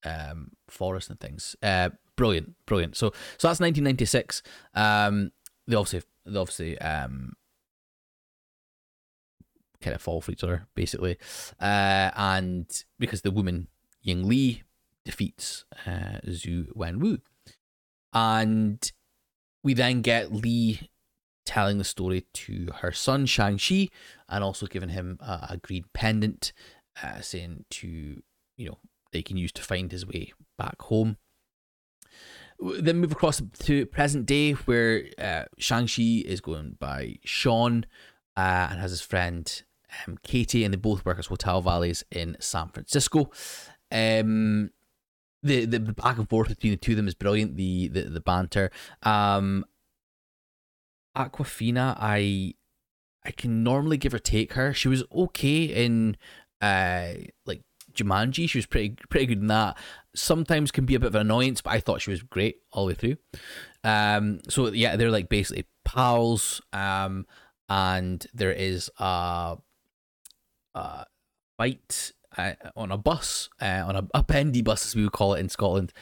um 0.04 0.52
forest 0.68 1.10
and 1.10 1.20
things. 1.20 1.56
Uh 1.62 1.90
brilliant, 2.16 2.54
brilliant. 2.66 2.96
So 2.96 3.12
so 3.38 3.48
that's 3.48 3.60
nineteen 3.60 3.84
ninety 3.84 4.04
six. 4.04 4.42
Um 4.74 5.32
they 5.66 5.76
obviously 5.76 6.08
they 6.26 6.38
obviously 6.38 6.78
um 6.78 7.34
kind 9.80 9.94
of 9.94 10.02
fall 10.02 10.20
for 10.20 10.32
each 10.32 10.44
other, 10.44 10.66
basically. 10.74 11.16
Uh 11.60 12.10
and 12.14 12.84
because 12.98 13.22
the 13.22 13.30
woman 13.30 13.68
Ying 14.02 14.28
Li 14.28 14.62
defeats 15.04 15.64
uh 15.86 16.20
Zhu 16.26 16.72
Wenwu. 16.74 17.20
And 18.12 18.90
we 19.62 19.74
then 19.74 20.02
get 20.02 20.32
Li 20.32 20.90
telling 21.44 21.78
the 21.78 21.84
story 21.84 22.26
to 22.34 22.68
her 22.80 22.92
son 22.92 23.24
Shang-Chi 23.24 23.88
and 24.28 24.44
also 24.44 24.66
giving 24.66 24.90
him 24.90 25.18
a, 25.20 25.48
a 25.50 25.56
green 25.56 25.86
pendant, 25.94 26.52
uh, 27.02 27.22
saying 27.22 27.64
to, 27.70 28.22
you 28.56 28.68
know, 28.68 28.76
they 29.12 29.22
can 29.22 29.38
use 29.38 29.52
to 29.52 29.62
find 29.62 29.90
his 29.90 30.06
way 30.06 30.32
back 30.58 30.82
home. 30.82 31.16
Then 32.60 32.98
move 32.98 33.12
across 33.12 33.40
to 33.60 33.86
present 33.86 34.26
day 34.26 34.52
where 34.52 35.04
uh, 35.18 35.44
Shang-Chi 35.58 36.22
is 36.26 36.42
going 36.42 36.76
by 36.78 37.16
Sean 37.24 37.86
uh, 38.36 38.68
and 38.70 38.80
has 38.80 38.90
his 38.90 39.00
friend 39.00 39.62
um, 40.06 40.18
Katie, 40.22 40.64
and 40.64 40.72
they 40.72 40.78
both 40.78 41.04
work 41.04 41.18
as 41.18 41.26
hotel 41.26 41.60
valets 41.60 42.04
in 42.10 42.36
San 42.40 42.68
Francisco. 42.68 43.30
Um, 43.90 44.70
the, 45.42 45.64
the 45.66 45.80
back 45.80 46.18
and 46.18 46.28
forth 46.28 46.48
between 46.48 46.72
the 46.72 46.76
two 46.76 46.92
of 46.92 46.96
them 46.96 47.08
is 47.08 47.14
brilliant. 47.14 47.56
The 47.56 47.88
the, 47.88 48.02
the 48.02 48.20
banter. 48.20 48.70
Um, 49.02 49.64
Awkwafina, 51.16 51.96
I 51.98 52.54
I 53.24 53.30
can 53.30 53.62
normally 53.62 53.96
give 53.96 54.14
or 54.14 54.18
take 54.18 54.54
her. 54.54 54.72
She 54.72 54.88
was 54.88 55.04
okay 55.12 55.64
in 55.64 56.16
uh 56.60 57.14
like 57.46 57.62
Jumanji. 57.92 58.48
She 58.48 58.58
was 58.58 58.66
pretty 58.66 58.96
pretty 59.08 59.26
good 59.26 59.40
in 59.40 59.46
that. 59.48 59.76
Sometimes 60.14 60.70
can 60.70 60.86
be 60.86 60.94
a 60.94 61.00
bit 61.00 61.08
of 61.08 61.14
an 61.14 61.22
annoyance, 61.22 61.60
but 61.60 61.70
I 61.70 61.80
thought 61.80 62.02
she 62.02 62.10
was 62.10 62.22
great 62.22 62.56
all 62.72 62.86
the 62.86 62.90
way 62.90 62.94
through. 62.94 63.16
Um, 63.84 64.40
so 64.48 64.68
yeah, 64.68 64.96
they're 64.96 65.10
like 65.10 65.28
basically 65.28 65.66
pals. 65.84 66.60
Um, 66.72 67.26
and 67.68 68.26
there 68.32 68.52
is 68.52 68.90
a, 68.98 69.58
a 70.78 71.06
fight 71.56 72.12
uh, 72.36 72.52
on 72.76 72.90
a 72.92 72.98
bus, 72.98 73.48
uh, 73.60 73.84
on 73.86 74.08
a, 74.14 74.22
bendy 74.22 74.62
bus 74.62 74.86
as 74.86 74.94
we 74.94 75.02
would 75.02 75.12
call 75.12 75.34
it 75.34 75.40
in 75.40 75.48
Scotland. 75.48 75.92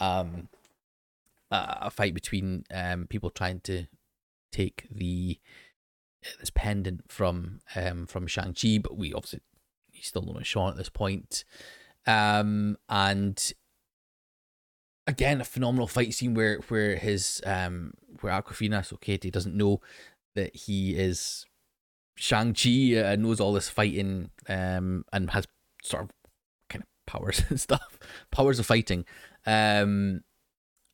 Um, 0.00 0.48
uh, 1.52 1.76
a 1.82 1.90
fight 1.90 2.14
between 2.14 2.64
um 2.72 3.06
people 3.06 3.28
trying 3.30 3.60
to 3.60 3.84
take 4.50 4.86
the 4.90 5.38
this 6.40 6.50
pendant 6.50 7.12
from 7.12 7.60
um 7.76 8.06
from 8.06 8.26
Shang 8.26 8.54
Chi, 8.54 8.78
but 8.82 8.96
we 8.96 9.12
obviously 9.12 9.40
he's 9.90 10.06
still 10.06 10.22
not 10.22 10.40
as 10.40 10.46
Sean 10.46 10.70
at 10.70 10.76
this 10.76 10.88
point. 10.88 11.44
Um 12.06 12.78
and 12.88 13.52
again 15.06 15.40
a 15.40 15.44
phenomenal 15.44 15.86
fight 15.86 16.14
scene 16.14 16.32
where 16.32 16.58
where 16.68 16.96
his 16.96 17.42
um 17.44 17.92
where 18.22 18.32
Awkwafina, 18.32 18.84
so 18.84 18.96
Katie 18.96 19.30
doesn't 19.30 19.56
know 19.56 19.80
that 20.34 20.56
he 20.56 20.94
is 20.94 21.44
Shang 22.14 22.54
Chi 22.54 22.96
uh, 22.96 23.16
knows 23.16 23.40
all 23.40 23.52
this 23.52 23.68
fighting 23.68 24.30
um 24.48 25.04
and 25.12 25.30
has 25.30 25.46
sort 25.82 26.04
of 26.04 26.10
kind 26.68 26.82
of 26.82 26.88
powers 27.06 27.42
and 27.48 27.60
stuff, 27.60 27.98
powers 28.30 28.58
of 28.58 28.66
fighting. 28.66 29.04
Um 29.46 30.22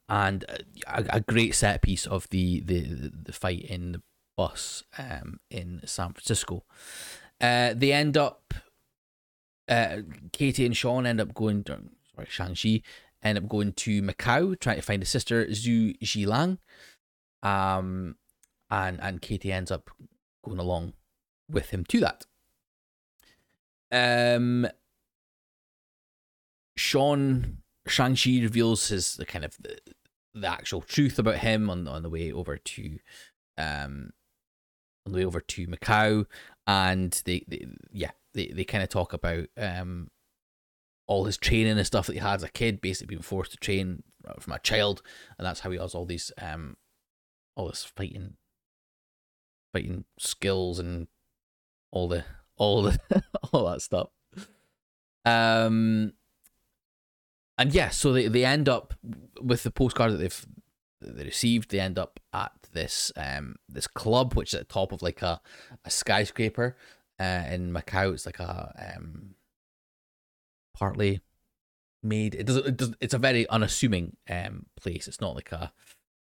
and 0.09 0.45
a, 0.87 1.05
a 1.17 1.21
great 1.21 1.55
set 1.55 1.83
piece 1.83 2.07
of 2.07 2.29
the, 2.31 2.61
the 2.61 3.13
the 3.25 3.33
fight 3.33 3.63
in 3.63 3.93
the 3.93 4.03
bus 4.37 4.85
um 4.99 5.41
in 5.51 5.81
San 5.85 6.13
Francisco. 6.13 6.65
Uh, 7.41 7.73
they 7.75 7.93
end 7.93 8.17
up, 8.17 8.53
uh, 9.69 9.99
Katie 10.33 10.67
and 10.67 10.77
Sean 10.77 11.07
end 11.07 11.21
up 11.21 11.35
going. 11.35 11.65
to, 11.65 11.79
Sorry, 12.15 12.27
Shang 12.29 12.55
Chi 12.55 12.83
end 13.23 13.39
up 13.39 13.49
going 13.49 13.73
to 13.73 14.03
Macau 14.03 14.59
trying 14.59 14.77
to 14.77 14.83
find 14.83 15.03
his 15.03 15.09
sister 15.09 15.47
Zhu 15.47 15.97
Xialing. 16.01 16.59
Um, 17.43 18.17
and 18.71 19.01
and 19.01 19.23
Katie 19.23 19.53
ends 19.53 19.71
up 19.71 19.91
going 20.45 20.59
along 20.59 20.95
with 21.51 21.71
him 21.71 21.85
to 21.87 22.01
that. 22.01 22.27
Um, 23.91 24.69
Sean 26.77 27.59
Shang-Chi 27.87 28.41
reveals 28.43 28.89
his 28.89 29.17
the 29.17 29.27
kind 29.27 29.45
of 29.45 29.57
the, 29.59 29.79
the 30.35 30.49
actual 30.49 30.81
truth 30.81 31.19
about 31.19 31.39
him 31.39 31.69
on 31.71 31.89
on 31.89 32.03
the 32.03 32.11
way 32.11 32.31
over 32.31 32.57
to 32.57 32.99
um 33.57 34.11
on 35.05 35.13
the 35.13 35.19
way 35.19 35.25
over 35.25 35.41
to 35.41 35.67
Macau 35.67 36.27
and 36.67 37.21
they, 37.25 37.45
they 37.49 37.67
yeah 37.93 38.11
they, 38.35 38.49
they 38.49 38.65
kind 38.65 38.83
of 38.85 38.91
talk 38.91 39.13
about 39.13 39.47
um 39.57 40.11
all 41.07 41.25
his 41.25 41.39
training 41.39 41.79
and 41.79 41.87
stuff 41.87 42.07
that 42.07 42.13
he 42.13 42.19
had 42.19 42.35
as 42.35 42.43
a 42.43 42.49
kid 42.51 42.81
basically 42.81 43.15
being 43.15 43.23
forced 43.23 43.53
to 43.53 43.57
train 43.57 44.03
from 44.39 44.53
a 44.53 44.59
child 44.59 45.03
and 45.39 45.47
that's 45.47 45.61
how 45.61 45.71
he 45.71 45.79
has 45.79 45.95
all 45.95 46.05
these 46.05 46.31
um 46.41 46.77
all 47.57 47.69
this 47.69 47.85
fighting 47.85 48.35
fighting 49.73 50.05
skills 50.19 50.79
and 50.79 51.09
all 51.91 52.09
the 52.09 52.25
all 52.57 52.83
the 52.83 52.99
all 53.53 53.71
that 53.71 53.83
stuff 53.83 54.09
um 55.25 56.13
and 57.59 57.75
yeah, 57.75 57.89
so 57.89 58.13
they, 58.13 58.29
they 58.29 58.45
end 58.45 58.69
up 58.69 58.95
with 59.43 59.65
the 59.65 59.73
postcard 59.73 60.13
that 60.13 60.19
they've 60.19 60.47
they 61.01 61.25
received. 61.25 61.71
They 61.71 61.81
end 61.81 61.99
up 61.99 62.21
at 62.33 62.53
this 62.73 63.13
um 63.17 63.57
this 63.69 63.89
club, 63.89 64.35
which 64.35 64.51
is 64.51 64.61
at 64.61 64.69
the 64.69 64.73
top 64.73 64.93
of 64.93 65.03
like 65.03 65.23
a, 65.23 65.41
a 65.85 65.91
skyscraper 65.91 66.77
uh, 67.19 67.45
in 67.51 67.73
Macau. 67.73 68.15
It's 68.15 68.27
like 68.27 68.39
a 68.39 68.95
um 68.97 69.35
partly 70.73 71.21
made. 72.03 72.37
It 72.37 72.47
doesn't. 72.47 72.67
It 72.67 72.77
does. 72.77 72.95
It's 73.01 73.15
a 73.15 73.19
very 73.19 73.49
unassuming 73.49 74.17
um 74.31 74.67
place. 74.81 75.09
It's 75.09 75.21
not 75.21 75.35
like 75.35 75.51
a. 75.51 75.73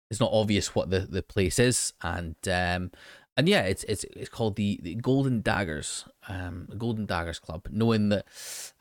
It's 0.10 0.22
not 0.22 0.32
obvious 0.32 0.74
what 0.74 0.90
the, 0.90 1.02
the 1.02 1.22
place 1.22 1.60
is, 1.60 1.92
and 2.02 2.36
um 2.48 2.92
and 3.38 3.48
yeah, 3.48 3.62
it's 3.62 3.84
it's 3.84 4.04
it's 4.16 4.30
called 4.30 4.56
the, 4.56 4.80
the 4.82 4.96
Golden 4.96 5.42
Daggers, 5.42 6.06
um, 6.28 6.68
Golden 6.76 7.06
Daggers 7.06 7.38
Club. 7.38 7.68
Knowing 7.70 8.10
that, 8.10 8.26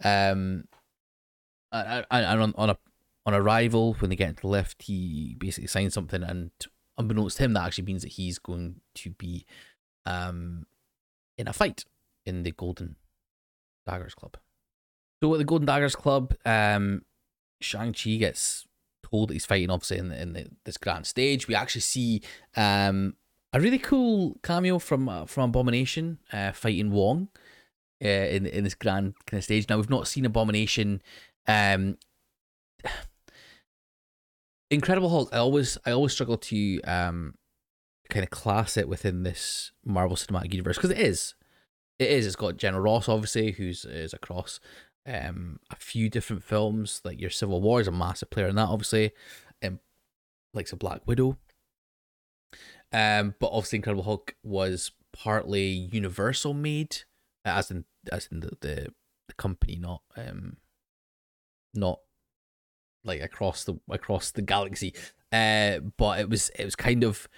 um, 0.02 0.64
and 1.70 2.06
on, 2.10 2.54
on 2.56 2.70
a 2.70 2.78
on 3.26 3.34
arrival 3.34 3.94
when 3.98 4.08
they 4.08 4.16
get 4.16 4.30
into 4.30 4.40
the 4.40 4.48
lift, 4.48 4.82
he 4.82 5.36
basically 5.38 5.68
signs 5.68 5.92
something, 5.92 6.22
and 6.22 6.50
unbeknownst 6.96 7.36
to 7.36 7.44
him, 7.44 7.52
that 7.52 7.66
actually 7.66 7.84
means 7.84 8.02
that 8.02 8.12
he's 8.12 8.38
going 8.38 8.80
to 8.94 9.10
be 9.10 9.44
um 10.06 10.64
in 11.36 11.46
a 11.48 11.52
fight 11.52 11.84
in 12.24 12.42
the 12.42 12.52
Golden 12.52 12.96
Daggers 13.86 14.14
Club. 14.14 14.38
So 15.22 15.34
at 15.34 15.38
the 15.38 15.44
Golden 15.44 15.66
Daggers 15.66 15.94
Club, 15.96 16.34
um, 16.46 17.02
Shang 17.60 17.92
Chi 17.92 18.16
gets 18.16 18.64
told 19.10 19.28
that 19.28 19.34
he's 19.34 19.46
fighting 19.46 19.70
obviously 19.70 19.98
in, 19.98 20.08
the, 20.08 20.20
in 20.20 20.32
the, 20.32 20.46
this 20.64 20.78
grand 20.78 21.06
stage. 21.06 21.46
We 21.46 21.54
actually 21.54 21.82
see 21.82 22.22
um 22.56 23.16
a 23.56 23.60
really 23.60 23.78
cool 23.78 24.36
cameo 24.42 24.78
from 24.78 25.08
uh, 25.08 25.24
from 25.24 25.48
Abomination 25.48 26.18
uh, 26.30 26.52
fighting 26.52 26.90
Wong 26.90 27.28
uh, 28.04 28.06
in 28.06 28.44
in 28.44 28.64
this 28.64 28.74
grand 28.74 29.14
kind 29.26 29.38
of 29.38 29.44
stage. 29.44 29.66
Now 29.68 29.76
we've 29.76 29.88
not 29.88 30.06
seen 30.06 30.26
Abomination 30.26 31.00
um, 31.48 31.96
Incredible 34.70 35.08
Hulk. 35.08 35.30
I 35.32 35.38
always 35.38 35.78
I 35.86 35.92
always 35.92 36.12
struggle 36.12 36.36
to 36.36 36.80
um 36.82 37.34
kind 38.10 38.22
of 38.22 38.30
class 38.30 38.76
it 38.76 38.88
within 38.90 39.22
this 39.22 39.72
Marvel 39.84 40.16
Cinematic 40.16 40.52
Universe 40.52 40.76
because 40.76 40.90
it 40.90 40.98
is, 41.00 41.34
it 41.98 42.10
is. 42.10 42.26
It's 42.26 42.36
got 42.36 42.58
General 42.58 42.82
Ross 42.82 43.08
obviously, 43.08 43.52
who's 43.52 43.86
is 43.86 44.12
across 44.12 44.60
um 45.06 45.60
a 45.70 45.76
few 45.76 46.10
different 46.10 46.44
films. 46.44 47.00
Like 47.04 47.22
your 47.22 47.30
Civil 47.30 47.62
War 47.62 47.80
is 47.80 47.88
a 47.88 47.92
massive 47.92 48.28
player 48.28 48.48
in 48.48 48.56
that, 48.56 48.68
obviously, 48.68 49.12
and 49.62 49.74
um, 49.74 49.80
like 50.52 50.70
a 50.72 50.76
Black 50.76 51.00
Widow. 51.06 51.38
Um, 52.92 53.34
but 53.40 53.48
obviously, 53.48 53.78
Incredible 53.78 54.04
Hulk 54.04 54.34
was 54.42 54.92
partly 55.12 55.66
Universal 55.66 56.54
made, 56.54 56.98
as 57.44 57.70
in 57.70 57.84
as 58.12 58.28
in 58.30 58.40
the 58.40 58.50
the, 58.60 58.92
the 59.28 59.34
company, 59.36 59.76
not 59.76 60.02
um 60.16 60.58
not 61.74 62.00
like 63.04 63.22
across 63.22 63.64
the 63.64 63.78
across 63.90 64.30
the 64.30 64.42
galaxy. 64.42 64.94
Uh, 65.32 65.80
but 65.96 66.20
it 66.20 66.30
was 66.30 66.50
it 66.58 66.64
was 66.64 66.76
kind 66.76 67.04
of 67.04 67.28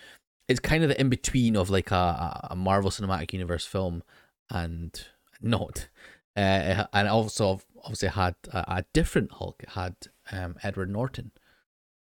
it's 0.49 0.61
kind 0.61 0.83
of 0.83 0.89
the 0.89 1.01
in 1.01 1.09
between 1.09 1.57
of 1.57 1.71
like 1.71 1.91
a 1.91 2.49
a 2.51 2.57
Marvel 2.57 2.91
Cinematic 2.91 3.33
Universe 3.33 3.67
film 3.67 4.03
and 4.51 5.07
not. 5.41 5.89
Uh, 6.37 6.87
and 6.93 7.09
also 7.09 7.61
obviously 7.83 8.09
had 8.09 8.37
a, 8.53 8.59
a 8.59 8.85
different 8.93 9.33
Hulk. 9.33 9.63
It 9.63 9.71
had 9.71 9.97
um, 10.31 10.57
Edward 10.63 10.91
Norton, 10.91 11.33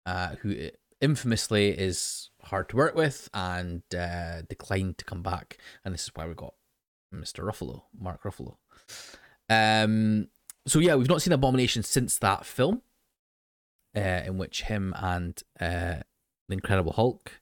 uh, 0.07 0.35
who 0.41 0.71
infamously 1.01 1.71
is 1.71 2.31
hard 2.47 2.69
to 2.71 2.77
work 2.77 2.95
with 2.95 3.29
and 3.35 3.83
uh, 3.97 4.43
declined 4.43 4.99
to 4.99 5.05
come 5.05 5.23
back. 5.23 5.59
And 5.85 5.95
this 5.95 6.05
is 6.05 6.11
why 6.15 6.27
we 6.27 6.35
got 6.35 6.55
Mr. 7.15 7.45
Ruffalo, 7.45 7.83
Mark 7.99 8.23
Ruffalo. 8.23 8.57
Um, 9.49 10.29
so 10.67 10.79
yeah, 10.79 10.95
we've 10.95 11.09
not 11.09 11.23
seen 11.23 11.33
Abomination 11.33 11.83
since 11.83 12.19
that 12.19 12.45
film, 12.47 12.83
uh, 13.97 14.01
in 14.01 14.39
which 14.39 14.63
him 14.63 14.95
and 14.97 15.41
uh, 15.61 16.03
the 16.49 16.55
Incredible 16.55 16.93
Hulk, 16.93 17.41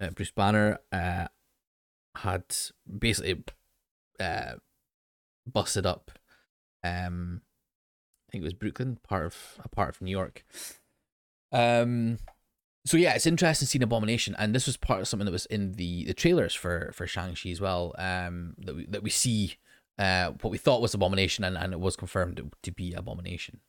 uh, 0.00 0.10
Bruce 0.10 0.30
Banner, 0.30 0.78
uh, 0.92 1.28
had 2.16 2.44
basically 2.98 3.42
uh, 4.20 4.52
busted 5.46 5.86
up. 5.86 6.10
Um, 6.84 7.42
I 8.28 8.32
think 8.32 8.42
it 8.42 8.44
was 8.44 8.54
Brooklyn, 8.54 8.98
part 9.02 9.26
of 9.26 9.36
a 9.64 9.68
part 9.68 9.94
of 9.94 10.02
New 10.02 10.10
York. 10.10 10.44
Um, 11.50 12.18
so 12.88 12.96
yeah, 12.96 13.14
it's 13.14 13.26
interesting 13.26 13.66
seeing 13.66 13.82
Abomination, 13.82 14.34
and 14.38 14.54
this 14.54 14.66
was 14.66 14.76
part 14.76 15.00
of 15.00 15.08
something 15.08 15.26
that 15.26 15.32
was 15.32 15.46
in 15.46 15.72
the 15.72 16.06
the 16.06 16.14
trailers 16.14 16.54
for 16.54 16.90
for 16.94 17.06
Shang 17.06 17.34
Chi 17.34 17.50
as 17.50 17.60
well. 17.60 17.94
Um, 17.98 18.54
that 18.58 18.74
we 18.74 18.86
that 18.86 19.02
we 19.02 19.10
see 19.10 19.56
uh 19.98 20.30
what 20.40 20.50
we 20.50 20.58
thought 20.58 20.80
was 20.80 20.94
Abomination, 20.94 21.44
and 21.44 21.56
and 21.56 21.72
it 21.72 21.80
was 21.80 21.96
confirmed 21.96 22.40
to 22.62 22.72
be 22.72 22.94
Abomination. 22.94 23.60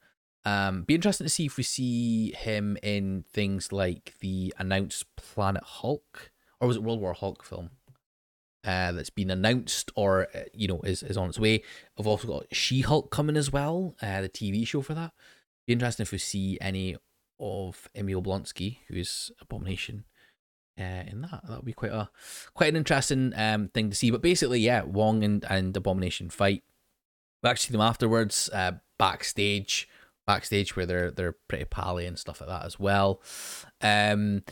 Um, 0.45 0.83
be 0.83 0.95
interesting 0.95 1.25
to 1.25 1.29
see 1.29 1.45
if 1.45 1.57
we 1.57 1.63
see 1.63 2.31
him 2.31 2.77
in 2.81 3.25
things 3.31 3.71
like 3.73 4.13
the 4.21 4.53
announced 4.57 5.05
Planet 5.17 5.63
Hulk, 5.63 6.31
or 6.61 6.67
was 6.67 6.77
it 6.77 6.83
World 6.83 7.01
War 7.01 7.13
Hulk 7.13 7.43
film? 7.43 7.71
Uh, 8.65 8.91
that's 8.91 9.09
been 9.09 9.31
announced 9.31 9.89
or 9.95 10.27
uh, 10.35 10.43
you 10.53 10.67
know 10.67 10.81
is, 10.81 11.03
is 11.03 11.17
on 11.17 11.29
its 11.29 11.39
way. 11.39 11.61
I've 11.99 12.07
also 12.07 12.27
got 12.27 12.45
She 12.53 12.81
Hulk 12.81 13.11
coming 13.11 13.37
as 13.37 13.51
well, 13.51 13.95
uh, 14.01 14.21
the 14.21 14.29
TV 14.29 14.65
show 14.65 14.81
for 14.81 14.93
that. 14.93 15.11
Be 15.67 15.73
interesting 15.73 16.03
if 16.03 16.11
we 16.11 16.17
see 16.17 16.57
any 16.59 16.97
of 17.39 17.87
Emil 17.95 18.21
Blonsky, 18.21 18.79
who's 18.87 19.31
Abomination, 19.41 20.05
uh, 20.79 21.03
in 21.07 21.21
that. 21.21 21.41
That 21.47 21.57
would 21.57 21.65
be 21.65 21.73
quite 21.73 21.91
a 21.91 22.09
quite 22.53 22.69
an 22.69 22.75
interesting 22.75 23.33
um 23.35 23.69
thing 23.69 23.89
to 23.89 23.95
see. 23.95 24.11
But 24.11 24.21
basically, 24.21 24.59
yeah, 24.59 24.83
Wong 24.83 25.23
and, 25.23 25.45
and 25.49 25.75
Abomination 25.75 26.29
fight. 26.29 26.63
We 27.41 27.49
actually 27.49 27.67
see 27.67 27.71
them 27.73 27.81
afterwards, 27.81 28.49
uh, 28.53 28.73
backstage, 28.97 29.87
backstage 30.27 30.75
where 30.75 30.85
they're 30.85 31.11
they're 31.11 31.35
pretty 31.47 31.65
pally 31.65 32.05
and 32.05 32.19
stuff 32.19 32.41
like 32.41 32.49
that 32.49 32.65
as 32.65 32.79
well. 32.79 33.21
Um, 33.81 34.43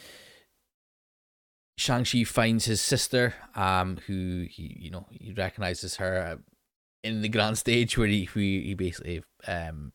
Shang-Chi 1.77 2.23
finds 2.23 2.65
his 2.65 2.81
sister, 2.81 3.35
um, 3.53 3.97
who 4.07 4.47
he, 4.49 4.77
you 4.79 4.89
know, 4.89 5.05
he 5.11 5.31
recognizes 5.31 5.97
her 5.97 6.17
uh, 6.17 6.35
in 7.03 7.21
the 7.21 7.29
grand 7.29 7.59
stage 7.59 7.95
where 7.97 8.07
he, 8.07 8.27
he, 8.33 8.63
he 8.63 8.73
basically, 8.73 9.23
um, 9.47 9.93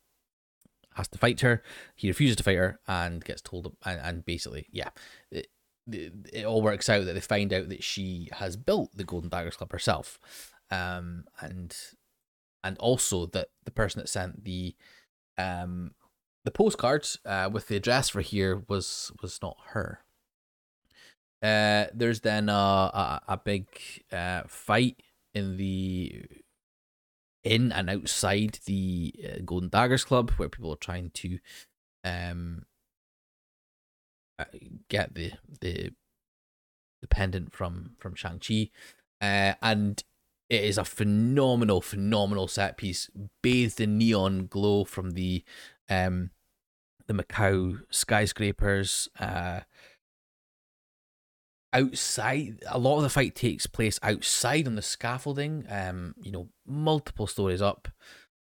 has 0.95 1.09
to 1.09 1.19
fight 1.19 1.41
her. 1.41 1.63
He 1.95 2.09
refuses 2.09 2.37
to 2.37 2.43
fight 2.43 2.57
her 2.57 2.79
and 2.87 3.25
gets 3.25 3.43
told, 3.43 3.75
and, 3.85 4.01
and 4.01 4.25
basically, 4.25 4.67
yeah, 4.71 4.91
it, 5.31 5.49
it, 5.91 6.13
it 6.33 6.45
all 6.45 6.63
works 6.63 6.89
out 6.89 7.05
that 7.05 7.15
they 7.15 7.21
find 7.21 7.53
out 7.53 7.69
that 7.69 7.83
she 7.83 8.29
has 8.33 8.57
built 8.57 8.91
the 8.95 9.05
Golden 9.05 9.31
Daggers 9.31 9.57
Club 9.57 9.73
herself, 9.73 10.19
um, 10.71 11.25
and 11.41 11.77
and 12.65 12.79
also 12.79 13.27
that 13.27 13.49
the 13.65 13.71
person 13.71 14.01
that 14.01 14.09
sent 14.09 14.45
the 14.45 14.75
um 15.39 15.93
the 16.45 16.51
postcards 16.51 17.19
uh, 17.25 17.49
with 17.53 17.69
the 17.69 17.77
address 17.77 18.09
for 18.09 18.21
here 18.21 18.63
was 18.69 19.13
was 19.23 19.41
not 19.43 19.57
her. 19.69 20.01
Uh, 21.43 21.87
there's 21.93 22.21
then 22.21 22.49
a 22.49 22.53
a, 22.53 23.23
a 23.29 23.37
big 23.37 23.67
uh, 24.13 24.43
fight 24.47 25.03
in 25.35 25.57
the 25.57 26.25
in 27.45 27.73
and 27.73 27.91
outside 27.91 28.59
the 28.67 29.15
uh, 29.25 29.39
Golden 29.45 29.69
Daggers 29.69 30.05
Club 30.05 30.31
where 30.33 30.49
people 30.49 30.73
are 30.73 30.77
trying 30.77 31.11
to 31.15 31.39
um 32.05 32.65
uh, 34.39 34.45
get 34.89 35.15
the 35.15 35.33
the 35.61 35.93
the 37.01 37.09
pendant 37.09 37.53
from 37.53 37.93
from 37.99 38.15
Shang 38.15 38.39
Chi, 38.39 38.71
uh, 39.21 39.55
and 39.61 40.03
it 40.49 40.65
is 40.65 40.79
a 40.79 40.85
phenomenal 40.85 41.81
phenomenal 41.81 42.49
set 42.49 42.77
piece 42.77 43.11
bathed 43.43 43.81
in 43.81 43.99
neon 43.99 44.47
glow 44.47 44.85
from 44.85 45.13
the 45.13 45.45
um 45.89 46.31
the 47.07 47.15
Macau 47.15 47.83
skyscrapers. 47.91 49.09
Uh, 49.19 49.61
outside 51.73 52.63
a 52.69 52.79
lot 52.79 52.99
of 52.99 53.03
the 53.03 53.09
fight 53.09 53.35
takes 53.35 53.67
place 53.67 53.99
outside 54.03 54.67
on 54.67 54.75
the 54.75 54.83
scaffolding 54.83 55.65
um 55.71 56.15
you 56.21 56.31
know 56.31 56.49
multiple 56.67 57.27
stories 57.27 57.63
up 57.63 57.89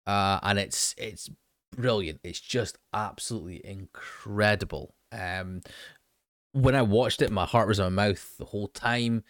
uh 0.05 0.39
and 0.43 0.57
it's 0.59 0.95
it's 0.97 1.29
brilliant. 1.75 2.19
It's 2.23 2.39
just 2.39 2.77
absolutely 2.93 3.61
incredible. 3.65 4.95
Um 5.11 5.61
when 6.53 6.75
i 6.75 6.81
watched 6.81 7.21
it 7.21 7.29
my 7.29 7.45
heart 7.45 7.67
was 7.67 7.79
in 7.79 7.85
my 7.93 8.07
mouth 8.07 8.37
the 8.37 8.45
whole 8.45 8.67
time. 8.69 9.23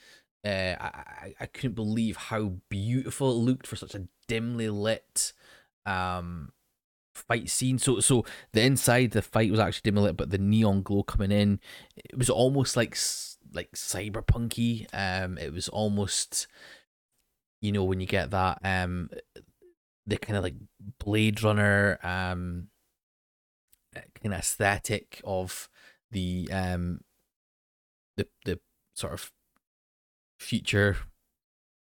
Uh 0.46 0.76
i 0.80 1.34
i 1.40 1.46
couldn't 1.48 1.74
believe 1.74 2.16
how 2.16 2.54
beautiful 2.70 3.32
it 3.32 3.36
looked 3.36 3.68
for 3.68 3.76
such 3.76 3.96
a 3.96 4.08
dimly 4.28 4.70
lit 4.70 5.34
um 5.86 6.52
fight 7.16 7.50
scene. 7.50 7.80
So 7.80 8.00
so 8.00 8.26
the 8.54 8.62
inside 8.62 9.12
the 9.12 9.22
fight 9.22 9.52
was 9.52 9.60
actually 9.60 9.90
dimly 9.90 10.04
lit, 10.04 10.18
but 10.18 10.30
the 10.30 10.38
neon 10.38 10.84
glow 10.84 11.04
coming 11.04 11.32
in, 11.32 11.60
it 11.96 12.18
was 12.18 12.30
almost 12.30 12.78
like 12.78 12.96
like 13.58 13.72
cyberpunky. 13.74 14.88
Um, 14.94 15.38
it 15.38 15.52
was 15.52 15.68
almost, 15.68 16.48
you 17.62 17.74
know, 17.74 17.84
when 17.84 18.00
you 18.00 18.08
get 18.08 18.32
that 18.32 18.60
um, 18.64 19.10
the 20.06 20.18
kind 20.18 20.38
of 20.38 20.44
like 20.44 20.56
Blade 21.04 21.44
Runner 21.44 22.00
um, 22.04 22.70
kind 23.94 24.34
of 24.34 24.40
aesthetic 24.40 25.22
of 25.26 25.68
the 26.12 26.48
um, 26.54 27.02
the 28.16 28.28
the 28.46 28.60
sort 28.96 29.14
of 29.14 29.32
future 30.40 30.96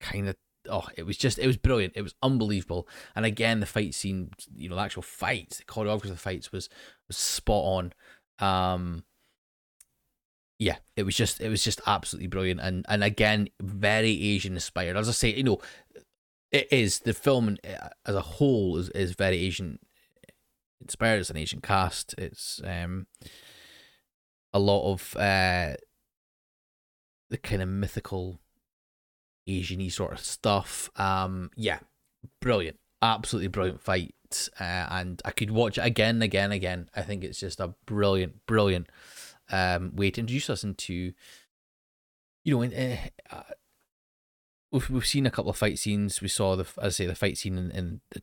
kind 0.01 0.29
of 0.29 0.35
oh, 0.69 0.87
it 0.97 1.03
was 1.03 1.17
just 1.17 1.39
it 1.39 1.47
was 1.47 1.57
brilliant. 1.57 1.93
It 1.95 2.01
was 2.01 2.15
unbelievable. 2.21 2.87
And 3.15 3.25
again, 3.25 3.59
the 3.59 3.65
fight 3.65 3.93
scene, 3.93 4.31
you 4.55 4.69
know, 4.69 4.75
the 4.75 4.81
actual 4.81 5.01
fights, 5.03 5.57
the 5.57 5.63
choreography 5.65 6.05
of 6.05 6.11
the 6.11 6.17
fights 6.17 6.51
was 6.51 6.69
was 7.07 7.17
spot 7.17 7.63
on. 7.63 7.93
Um, 8.39 9.03
yeah, 10.59 10.75
it 10.97 11.03
was 11.03 11.15
just 11.15 11.39
it 11.39 11.47
was 11.47 11.63
just 11.63 11.81
absolutely 11.87 12.27
brilliant, 12.27 12.59
and 12.59 12.85
and 12.89 13.03
again, 13.03 13.47
very 13.61 14.11
Asian 14.11 14.53
inspired. 14.53 14.97
As 14.97 15.07
I 15.07 15.13
say, 15.13 15.33
you 15.33 15.43
know, 15.43 15.59
it 16.51 16.67
is 16.69 16.99
the 16.99 17.13
film 17.13 17.57
uh, 17.63 17.87
as 18.05 18.15
a 18.15 18.21
whole 18.21 18.77
is 18.77 18.89
is 18.89 19.13
very 19.13 19.37
Asian 19.37 19.79
inspired. 20.81 21.19
It's 21.21 21.29
an 21.29 21.37
Asian 21.37 21.61
cast. 21.61 22.13
It's 22.17 22.61
um 22.65 23.07
a 24.53 24.59
lot 24.59 24.91
of 24.91 25.15
uh 25.15 25.75
the 27.29 27.37
kind 27.37 27.61
of 27.61 27.69
mythical 27.69 28.39
Asian 29.47 29.89
sort 29.89 30.11
of 30.11 30.19
stuff. 30.19 30.89
Um, 30.97 31.51
yeah, 31.55 31.79
brilliant, 32.41 32.77
absolutely 33.01 33.47
brilliant 33.47 33.81
fight. 33.81 34.13
Uh, 34.59 34.87
and 34.91 35.21
I 35.25 35.31
could 35.31 35.51
watch 35.51 35.77
it 35.77 35.85
again, 35.85 36.21
again, 36.21 36.51
again. 36.51 36.89
I 36.95 37.01
think 37.01 37.23
it's 37.23 37.39
just 37.39 37.59
a 37.59 37.73
brilliant, 37.85 38.45
brilliant 38.45 38.87
um, 39.49 39.95
way 39.95 40.11
to 40.11 40.21
introduce 40.21 40.49
us 40.49 40.63
into, 40.63 41.13
you 42.43 42.55
know, 42.55 42.61
in, 42.61 42.97
uh, 43.31 43.41
we've 44.71 44.89
we've 44.89 45.05
seen 45.05 45.25
a 45.25 45.31
couple 45.31 45.51
of 45.51 45.57
fight 45.57 45.79
scenes. 45.79 46.21
We 46.21 46.27
saw 46.27 46.55
the, 46.55 46.65
as 46.81 46.95
I 46.95 47.03
say, 47.03 47.05
the 47.05 47.15
fight 47.15 47.37
scene 47.37 47.57
in, 47.57 47.71
in 47.71 48.01
the, 48.11 48.21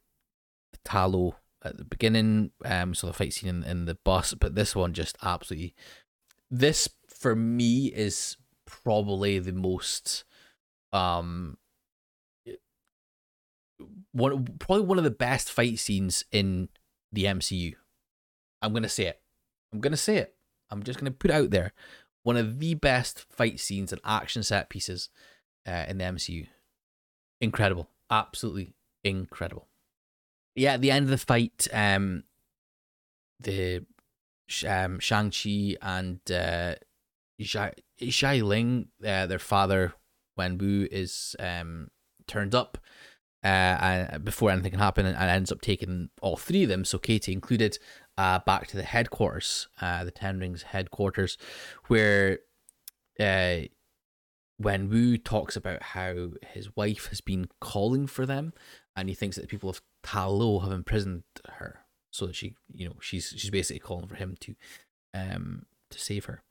the 0.73 0.79
Ta 0.85 1.07
Lo 1.07 1.37
at 1.65 1.77
the 1.77 1.85
beginning. 1.85 2.53
Um, 2.65 2.95
saw 2.95 3.09
the 3.09 3.13
fight 3.13 3.33
scene 3.33 3.49
in, 3.49 3.65
in 3.65 3.85
the 3.85 3.99
bus, 4.05 4.35
but 4.35 4.55
this 4.55 4.75
one 4.77 4.93
just 4.93 5.17
absolutely. 5.23 5.75
This 6.51 6.89
for 7.09 7.35
me 7.35 7.87
is 7.87 8.37
probably 8.67 9.39
the 9.39 9.53
most 9.53 10.25
um 10.93 11.57
one 14.13 14.45
probably 14.59 14.85
one 14.85 14.99
of 14.99 15.05
the 15.05 15.11
best 15.11 15.51
fight 15.51 15.79
scenes 15.79 16.25
in 16.31 16.69
the 17.13 17.25
MCU. 17.25 17.75
I'm 18.63 18.73
gonna 18.73 18.89
say 18.89 19.07
it. 19.07 19.21
I'm 19.73 19.81
gonna 19.81 19.97
say 19.97 20.17
it. 20.19 20.36
I'm 20.71 20.83
just 20.83 20.99
gonna 20.99 21.11
put 21.11 21.31
it 21.31 21.35
out 21.35 21.51
there. 21.51 21.73
One 22.23 22.37
of 22.37 22.59
the 22.59 22.75
best 22.75 23.25
fight 23.31 23.61
scenes 23.61 23.93
and 23.93 24.01
action 24.05 24.43
set 24.43 24.69
pieces 24.69 25.09
uh, 25.67 25.85
in 25.89 25.99
the 25.99 26.05
MCU. 26.05 26.47
Incredible, 27.41 27.89
absolutely 28.11 28.75
incredible. 29.05 29.69
Yeah, 30.55 30.75
at 30.75 30.81
the 30.81 30.91
end 30.91 31.05
of 31.05 31.11
the 31.11 31.19
fight, 31.19 31.69
um, 31.73 32.25
the 33.39 33.85
um, 34.67 34.99
Shang 34.99 35.31
Chi 35.31 35.77
and 35.83 36.19
uh, 36.31 36.75
Xia 37.41 38.43
Ling, 38.43 38.89
uh, 39.07 39.27
their 39.27 39.39
father 39.39 39.95
Wenwu 40.39 40.89
is 40.91 41.37
um, 41.39 41.89
turned 42.27 42.55
up 42.55 42.79
uh, 43.47 44.19
before 44.19 44.51
anything 44.51 44.73
can 44.73 44.81
happen 44.81 45.07
and, 45.07 45.17
ends 45.17 45.53
up 45.53 45.61
taking 45.61 46.11
all 46.21 46.37
three 46.37 46.65
of 46.65 46.69
them, 46.69 46.85
so 46.85 46.99
Katie 46.99 47.33
included, 47.33 47.79
uh, 48.19 48.41
back 48.41 48.67
to 48.69 48.77
the 48.77 48.83
headquarters, 48.83 49.69
uh, 49.81 50.05
the 50.05 50.11
Ten 50.11 50.41
Rings 50.41 50.63
headquarters, 50.63 51.39
where 51.89 52.39
uh, 53.21 53.69
Wenwu 54.63 55.23
talks 55.23 55.57
about 55.57 55.83
how 55.83 56.31
his 56.55 56.75
wife 56.77 57.07
has 57.09 57.21
been 57.21 57.49
calling 57.61 58.07
for 58.07 58.27
them, 58.27 58.53
and 58.97 59.09
he 59.09 59.15
thinks 59.15 59.37
that 59.37 59.43
the 59.43 59.49
people 59.49 59.71
of 59.71 59.83
Ta 60.03 60.27
Lo 60.27 60.61
have 60.61 60.73
imprisoned 60.73 61.25
her, 61.59 61.81
so 62.11 62.27
that 62.27 62.35
she, 62.35 62.57
you 62.73 62.89
know, 62.89 62.97
she's 63.01 63.35
she's 63.37 63.51
basically 63.51 63.81
calling 63.81 64.09
for 64.09 64.17
him 64.17 64.37
to, 64.41 64.55
um, 65.13 65.67
to 65.91 65.99
save 65.99 66.25
her. 66.25 66.43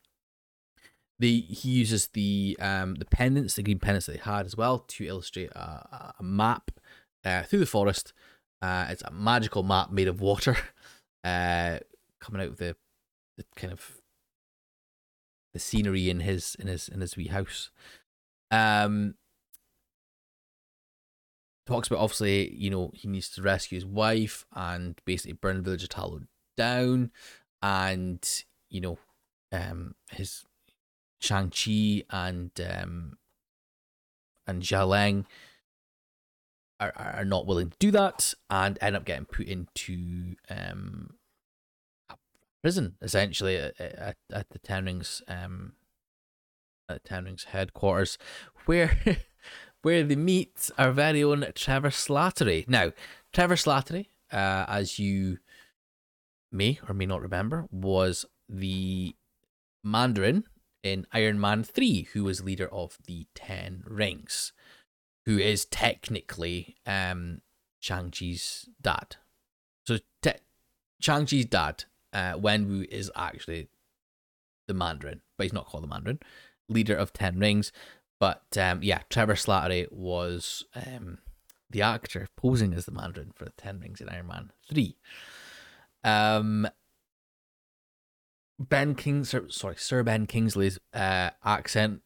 The 1.18 1.42
he 1.42 1.70
uses 1.70 2.10
the 2.10 2.58
um 2.60 2.96
the 2.96 3.06
pendants, 3.06 3.56
the 3.56 3.64
green 3.64 3.80
pendants 3.80 4.06
that 4.06 4.14
they 4.14 4.32
had 4.32 4.46
as 4.46 4.56
well, 4.56 4.80
to 4.80 5.06
illustrate 5.06 5.52
a, 5.52 6.14
a 6.20 6.24
map 6.24 6.72
uh, 7.26 7.44
through 7.44 7.60
the 7.60 7.66
forest. 7.66 8.14
Uh, 8.62 8.86
it's 8.90 9.04
a 9.04 9.12
magical 9.12 9.64
map 9.64 9.92
made 9.92 10.08
of 10.08 10.22
water, 10.22 10.58
uh, 11.24 11.80
coming 12.22 12.42
out 12.42 12.50
of 12.50 12.58
the, 12.58 12.76
the 13.38 13.46
kind 13.56 13.74
of 13.74 14.02
the 15.54 15.60
scenery 15.60 16.10
in 16.10 16.22
his 16.22 16.56
in 16.60 16.68
his 16.68 16.88
in 16.88 17.02
his 17.02 17.18
wee 17.18 17.28
house. 17.28 17.72
Um, 18.52 19.16
talks 21.66 21.88
about 21.88 22.00
obviously 22.00 22.54
you 22.54 22.70
know 22.70 22.92
he 22.94 23.08
needs 23.08 23.30
to 23.30 23.42
rescue 23.42 23.76
his 23.76 23.86
wife 23.86 24.46
and 24.54 25.00
basically 25.06 25.34
burn 25.34 25.58
the 25.58 25.64
village 25.64 25.84
of 25.84 25.90
Ta 25.90 26.06
Lo 26.06 26.22
down, 26.56 27.12
and 27.62 28.44
you 28.70 28.82
know, 28.82 28.98
um, 29.52 29.96
his 30.12 30.44
Shang 31.20 31.50
Chi 31.50 32.04
and 32.10 32.52
um 32.60 33.18
and 34.48 34.62
Xialing 34.62 35.26
are 36.80 36.94
are 36.96 37.26
not 37.26 37.46
willing 37.46 37.70
to 37.70 37.78
do 37.80 37.92
that 37.92 38.34
and 38.50 38.78
end 38.82 38.96
up 38.96 39.06
getting 39.06 39.26
put 39.26 39.48
into 39.48 40.36
um 40.50 41.16
prison 42.62 42.96
essentially 43.02 43.58
at, 43.58 43.80
at, 43.80 44.18
at 44.34 44.50
the 44.50 44.60
Ten 44.60 44.86
Rings 44.86 45.22
um 45.28 45.74
at 46.90 47.04
Ten 47.04 47.26
Rings 47.26 47.46
headquarters 47.46 48.18
where 48.66 49.00
where 49.86 50.04
they 50.04 50.16
meet 50.16 50.72
our 50.80 50.92
very 50.92 51.24
own 51.24 51.46
Trevor 51.54 51.92
Slattery. 51.92 52.68
Now, 52.68 52.92
Trevor 53.32 53.56
Slattery, 53.56 54.08
uh, 54.32 54.66
as 54.68 54.98
you 54.98 55.38
may 56.52 56.80
or 56.90 56.96
may 56.96 57.06
not 57.06 57.22
remember, 57.22 57.68
was 57.70 58.26
the 58.50 59.16
Mandarin 59.84 60.46
in 60.82 61.06
Iron 61.14 61.40
Man 61.40 61.64
3, 61.64 62.08
who 62.14 62.24
was 62.24 62.44
leader 62.44 62.68
of 62.74 62.98
the 63.06 63.28
Ten 63.36 63.84
Rings, 63.86 64.54
who 65.26 65.38
is 65.38 65.66
technically 65.66 66.76
um, 66.86 67.42
Shang-Chi's 67.80 68.70
dad. 68.82 69.18
So 69.86 69.98
te- 70.22 70.42
Shang-Chi's 71.00 71.46
dad, 71.46 71.86
uh, 72.14 72.34
Wenwu, 72.34 72.86
is 72.86 73.12
actually 73.16 73.70
the 74.68 74.74
Mandarin, 74.74 75.22
but 75.38 75.46
he's 75.46 75.54
not 75.54 75.68
called 75.68 75.84
the 75.84 75.88
Mandarin, 75.88 76.20
leader 76.70 76.96
of 76.96 77.14
Ten 77.14 77.40
Rings. 77.40 77.72
But 78.20 78.58
um, 78.60 78.82
yeah, 78.82 79.02
Trevor 79.10 79.36
Slattery 79.36 79.92
was 79.92 80.64
um, 80.76 81.20
the 81.70 81.82
actor 81.82 82.28
posing 82.38 82.74
as 82.74 82.86
the 82.86 82.92
Mandarin 82.92 83.32
for 83.36 83.46
the 83.46 83.52
Ten 83.58 83.80
Rings 83.80 84.02
in 84.02 84.10
Iron 84.10 84.28
Man 84.28 84.52
3. 84.70 84.96
Um, 86.04 86.68
Ben 88.60 88.96
Kings, 88.96 89.36
sorry, 89.50 89.76
Sir 89.78 90.04
Ben 90.04 90.28
Kingsley's 90.28 90.80
uh, 90.94 91.32
accent 91.44 92.02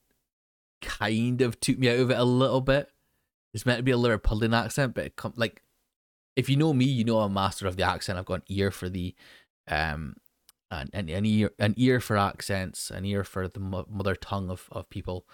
kind 0.81 1.41
of 1.41 1.59
took 1.59 1.77
me 1.77 1.89
out 1.89 1.99
of 1.99 2.11
it 2.11 2.17
a 2.17 2.23
little 2.23 2.61
bit. 2.61 2.89
It's 3.53 3.65
meant 3.65 3.79
to 3.79 3.83
be 3.83 3.91
a 3.91 3.97
Liverpudlian 3.97 4.55
accent, 4.55 4.93
but 4.93 5.05
it 5.05 5.15
com- 5.15 5.33
like 5.35 5.61
if 6.35 6.49
you 6.49 6.55
know 6.55 6.73
me, 6.73 6.85
you 6.85 7.03
know 7.03 7.19
I'm 7.19 7.31
a 7.31 7.33
master 7.33 7.67
of 7.67 7.75
the 7.75 7.83
accent. 7.83 8.17
I've 8.17 8.25
got 8.25 8.35
an 8.35 8.43
ear 8.47 8.71
for 8.71 8.89
the 8.89 9.15
um 9.67 10.15
an, 10.71 10.89
an, 10.93 11.09
an 11.09 11.25
ear 11.25 11.51
an 11.59 11.73
ear 11.77 11.99
for 11.99 12.17
accents, 12.17 12.91
an 12.91 13.05
ear 13.05 13.23
for 13.23 13.47
the 13.47 13.59
mother 13.59 14.15
tongue 14.15 14.49
of, 14.49 14.67
of 14.71 14.89
people, 14.89 15.25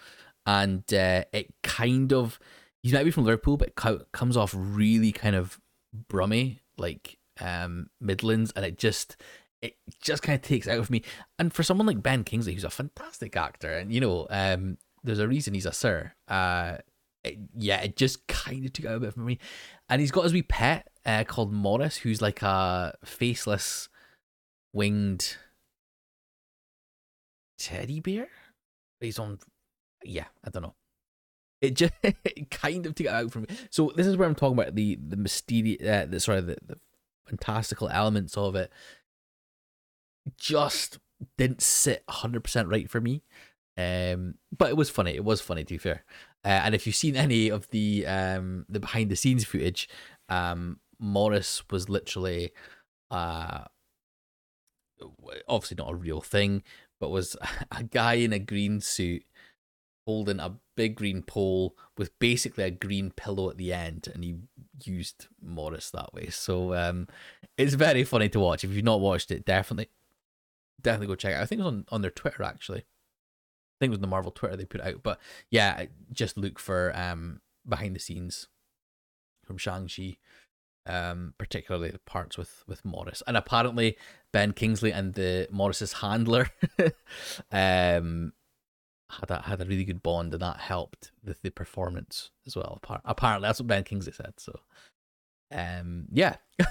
and 0.46 0.82
uh, 0.92 1.24
it 1.32 1.54
kind 1.62 2.12
of 2.12 2.38
he's 2.82 2.92
might 2.92 3.04
be 3.04 3.10
from 3.10 3.24
Liverpool, 3.24 3.56
but 3.56 3.74
comes 4.12 4.36
off 4.36 4.54
really 4.56 5.12
kind 5.12 5.36
of 5.36 5.60
brummy, 6.08 6.60
like 6.78 7.18
um 7.40 7.88
Midlands, 8.00 8.52
and 8.56 8.64
it 8.64 8.78
just 8.78 9.16
it 9.62 9.76
just 10.00 10.22
kind 10.22 10.36
of 10.36 10.42
takes 10.42 10.68
out 10.68 10.78
of 10.78 10.90
me. 10.90 11.02
And 11.38 11.52
for 11.52 11.62
someone 11.62 11.86
like 11.86 12.02
Ben 12.02 12.24
Kingsley, 12.24 12.54
who's 12.54 12.64
a 12.64 12.70
fantastic 12.70 13.36
actor, 13.36 13.72
and 13.72 13.92
you 13.92 14.00
know, 14.00 14.26
um, 14.30 14.78
there's 15.02 15.18
a 15.18 15.28
reason 15.28 15.54
he's 15.54 15.66
a 15.66 15.72
sir. 15.72 16.12
Uh, 16.28 16.78
it, 17.26 17.38
yeah, 17.54 17.80
it 17.82 17.96
just 17.96 18.26
kind 18.26 18.64
of 18.64 18.72
took 18.72 18.86
out 18.86 18.96
a 18.96 19.00
bit 19.00 19.14
from 19.14 19.26
me. 19.26 19.38
And 19.88 20.00
he's 20.00 20.10
got 20.10 20.24
his 20.24 20.32
wee 20.32 20.42
pet 20.42 20.88
uh, 21.04 21.24
called 21.24 21.52
Morris, 21.52 21.98
who's 21.98 22.22
like 22.22 22.42
a 22.42 22.94
faceless, 23.04 23.88
winged 24.72 25.36
teddy 27.58 28.00
bear. 28.00 28.28
He's 29.00 29.18
on, 29.18 29.38
yeah, 30.04 30.26
I 30.44 30.50
don't 30.50 30.62
know. 30.62 30.74
It 31.60 31.74
just 31.74 31.92
it 32.02 32.50
kind 32.50 32.86
of 32.86 32.94
took 32.94 33.06
it 33.06 33.12
out 33.12 33.32
from 33.32 33.42
me. 33.42 33.48
So 33.70 33.92
this 33.96 34.06
is 34.06 34.16
where 34.16 34.28
I'm 34.28 34.34
talking 34.34 34.58
about 34.58 34.74
the 34.74 34.96
the 34.96 35.16
mysterious, 35.16 35.82
uh, 35.82 36.06
the 36.08 36.20
sorry, 36.20 36.40
the, 36.40 36.56
the 36.66 36.78
fantastical 37.26 37.88
elements 37.88 38.36
of 38.36 38.54
it 38.54 38.70
just 40.38 40.98
didn't 41.38 41.62
sit 41.62 42.04
100% 42.08 42.70
right 42.70 42.90
for 42.90 43.00
me. 43.00 43.22
Um, 43.78 44.34
but 44.56 44.70
it 44.70 44.76
was 44.76 44.90
funny. 44.90 45.14
It 45.14 45.24
was 45.24 45.40
funny 45.40 45.64
to 45.64 45.74
be 45.74 45.78
fair. 45.78 46.04
Uh, 46.46 46.62
and 46.64 46.74
if 46.76 46.86
you've 46.86 46.94
seen 46.94 47.16
any 47.16 47.48
of 47.48 47.68
the 47.70 48.06
um 48.06 48.64
the 48.68 48.78
behind 48.78 49.10
the 49.10 49.16
scenes 49.16 49.44
footage, 49.44 49.88
um, 50.28 50.78
Morris 51.00 51.64
was 51.70 51.88
literally 51.88 52.52
uh 53.10 53.64
obviously 55.48 55.74
not 55.74 55.92
a 55.92 55.96
real 55.96 56.20
thing, 56.20 56.62
but 57.00 57.10
was 57.10 57.36
a 57.72 57.82
guy 57.82 58.14
in 58.14 58.32
a 58.32 58.38
green 58.38 58.80
suit 58.80 59.24
holding 60.06 60.38
a 60.38 60.56
big 60.76 60.94
green 60.94 61.20
pole 61.20 61.76
with 61.98 62.16
basically 62.20 62.62
a 62.62 62.70
green 62.70 63.10
pillow 63.10 63.50
at 63.50 63.56
the 63.56 63.72
end, 63.72 64.08
and 64.14 64.22
he 64.22 64.36
used 64.84 65.26
Morris 65.42 65.90
that 65.90 66.14
way. 66.14 66.28
So 66.28 66.74
um, 66.74 67.08
it's 67.58 67.74
very 67.74 68.04
funny 68.04 68.28
to 68.28 68.38
watch. 68.40 68.62
If 68.62 68.70
you've 68.70 68.84
not 68.84 69.00
watched 69.00 69.32
it, 69.32 69.44
definitely 69.44 69.90
definitely 70.80 71.08
go 71.08 71.16
check 71.16 71.32
it 71.32 71.36
out. 71.36 71.42
I 71.42 71.46
think 71.46 71.60
it 71.60 71.64
was 71.64 71.72
on, 71.72 71.84
on 71.90 72.02
their 72.02 72.10
Twitter 72.10 72.44
actually. 72.44 72.84
I 73.76 73.84
think 73.84 73.90
it 73.90 73.98
was 73.98 74.00
the 74.00 74.06
Marvel 74.06 74.32
Twitter 74.32 74.56
they 74.56 74.64
put 74.64 74.80
out. 74.80 75.02
But 75.02 75.20
yeah, 75.50 75.86
just 76.12 76.36
look 76.36 76.58
for 76.58 76.92
um 76.96 77.40
behind 77.68 77.94
the 77.94 78.00
scenes 78.00 78.48
from 79.44 79.58
Shang-Chi. 79.58 80.16
Um, 80.88 81.34
particularly 81.36 81.90
the 81.90 81.98
parts 81.98 82.38
with 82.38 82.62
with 82.68 82.84
Morris. 82.84 83.22
And 83.26 83.36
apparently 83.36 83.96
Ben 84.32 84.52
Kingsley 84.52 84.92
and 84.92 85.14
the 85.14 85.48
Morris's 85.50 85.94
handler 85.94 86.48
um 87.50 88.32
had 89.10 89.30
a 89.30 89.42
had 89.42 89.60
a 89.60 89.64
really 89.64 89.84
good 89.84 90.02
bond 90.02 90.32
and 90.32 90.42
that 90.42 90.58
helped 90.58 91.10
with 91.24 91.42
the 91.42 91.50
performance 91.50 92.30
as 92.46 92.54
well. 92.54 92.80
Apparently 93.04 93.48
that's 93.48 93.58
what 93.58 93.66
Ben 93.66 93.82
Kingsley 93.82 94.12
said. 94.12 94.34
So 94.36 94.60
um 95.52 96.06
yeah 96.12 96.36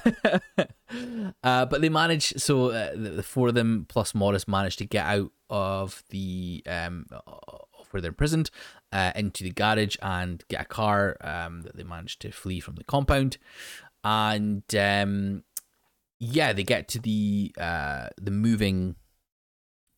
uh 1.43 1.65
but 1.65 1.81
they 1.81 1.89
managed 1.89 2.41
so 2.41 2.71
uh, 2.71 2.91
the, 2.93 3.09
the, 3.11 3.23
four 3.23 3.47
of 3.47 3.53
them 3.53 3.85
plus 3.87 4.13
morris 4.13 4.47
managed 4.47 4.79
to 4.79 4.85
get 4.85 5.05
out 5.05 5.31
of 5.49 6.03
the 6.09 6.63
um 6.67 7.05
of 7.11 7.87
where 7.91 8.01
they're 8.01 8.09
imprisoned 8.09 8.49
uh 8.91 9.11
into 9.15 9.43
the 9.43 9.51
garage 9.51 9.95
and 10.01 10.43
get 10.49 10.61
a 10.61 10.65
car 10.65 11.17
um 11.21 11.61
that 11.61 11.75
they 11.75 11.83
manage 11.83 12.17
to 12.19 12.31
flee 12.31 12.59
from 12.59 12.75
the 12.75 12.83
compound. 12.83 13.37
And 14.03 14.63
um 14.75 15.43
yeah 16.19 16.53
they 16.53 16.63
get 16.63 16.87
to 16.89 16.99
the 16.99 17.53
uh 17.59 18.07
the 18.19 18.31
moving 18.31 18.95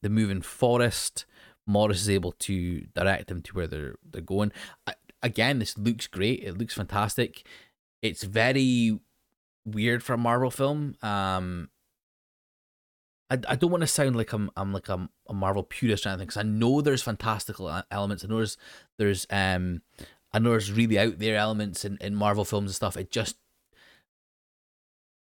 the 0.02 0.10
moving 0.10 0.42
forest. 0.42 1.26
Morris 1.66 2.02
is 2.02 2.10
able 2.10 2.32
to 2.32 2.82
direct 2.96 3.28
them 3.28 3.42
to 3.42 3.54
where 3.54 3.68
they're 3.68 3.96
they're 4.10 4.22
going. 4.22 4.52
Again 5.22 5.60
this 5.60 5.78
looks 5.78 6.08
great. 6.08 6.44
It 6.44 6.58
looks 6.58 6.74
fantastic. 6.74 7.46
It's 8.02 8.24
very 8.24 9.00
weird 9.66 10.04
for 10.04 10.14
a 10.14 10.18
Marvel 10.18 10.52
film. 10.52 10.96
Um, 11.02 11.70
I, 13.30 13.40
I 13.50 13.56
don't 13.56 13.72
want 13.72 13.82
to 13.82 13.88
sound 13.88 14.16
like 14.16 14.32
I'm 14.34 14.50
I'm 14.56 14.72
like 14.72 14.90
a, 14.90 15.10
a 15.30 15.34
Marvel 15.34 15.64
purist 15.64 16.06
or 16.06 16.10
anything 16.10 16.28
because 16.28 16.38
I 16.38 16.44
know 16.44 16.82
there's 16.82 17.04
fantastical 17.04 17.84
elements. 17.92 18.24
I 18.24 18.28
know 18.28 18.38
there's 18.38 18.58
there's 18.98 19.28
um 19.30 19.82
I 20.34 20.40
know 20.40 20.52
there's 20.52 20.72
really 20.72 21.00
out 21.00 21.20
there 21.20 21.38
elements 21.38 21.86
in, 21.86 21.98
in 22.02 22.16
Marvel 22.16 22.46
films 22.46 22.72
and 22.72 22.76
stuff. 22.76 22.98
It 22.98 23.12
just 23.12 23.38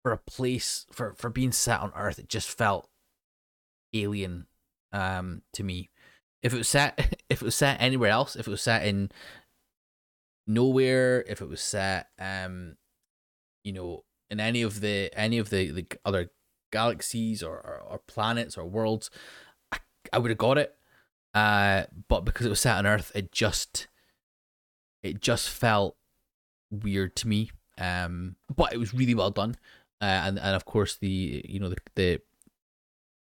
for 0.03 0.11
a 0.11 0.17
place 0.17 0.85
for 0.91 1.13
for 1.15 1.29
being 1.29 1.51
set 1.51 1.79
on 1.79 1.91
Earth, 1.95 2.19
it 2.19 2.29
just 2.29 2.49
felt 2.49 2.89
alien 3.93 4.47
um 4.91 5.41
to 5.53 5.63
me. 5.63 5.89
If 6.41 6.53
it 6.53 6.57
was 6.57 6.69
set 6.69 7.17
if 7.29 7.41
it 7.41 7.45
was 7.45 7.55
set 7.55 7.81
anywhere 7.81 8.11
else, 8.11 8.35
if 8.35 8.47
it 8.47 8.51
was 8.51 8.61
set 8.61 8.85
in 8.85 9.11
nowhere, 10.47 11.23
if 11.27 11.41
it 11.41 11.49
was 11.49 11.61
set, 11.61 12.07
um, 12.19 12.75
you 13.63 13.73
know, 13.73 14.03
in 14.29 14.39
any 14.39 14.61
of 14.61 14.81
the 14.81 15.11
any 15.13 15.37
of 15.37 15.49
the, 15.49 15.71
the 15.71 15.85
other 16.05 16.31
galaxies 16.71 17.43
or, 17.43 17.55
or, 17.55 17.81
or 17.87 17.99
planets 18.07 18.57
or 18.57 18.65
worlds, 18.65 19.09
I, 20.11 20.19
would 20.19 20.31
have 20.31 20.37
got 20.37 20.57
it. 20.57 20.75
Uh, 21.33 21.83
but 22.07 22.25
because 22.25 22.45
it 22.45 22.49
was 22.49 22.59
set 22.59 22.77
on 22.77 22.85
Earth, 22.85 23.11
it 23.15 23.31
just 23.31 23.87
it 25.03 25.21
just 25.21 25.49
felt 25.49 25.95
weird 26.69 27.15
to 27.17 27.27
me. 27.27 27.51
Um, 27.77 28.35
but 28.53 28.73
it 28.73 28.77
was 28.77 28.93
really 28.93 29.15
well 29.15 29.31
done. 29.31 29.55
Uh, 30.01 30.05
and 30.25 30.39
and 30.39 30.55
of 30.55 30.65
course 30.65 30.95
the 30.95 31.43
you 31.47 31.59
know 31.59 31.69
the 31.69 31.77
the 31.95 32.21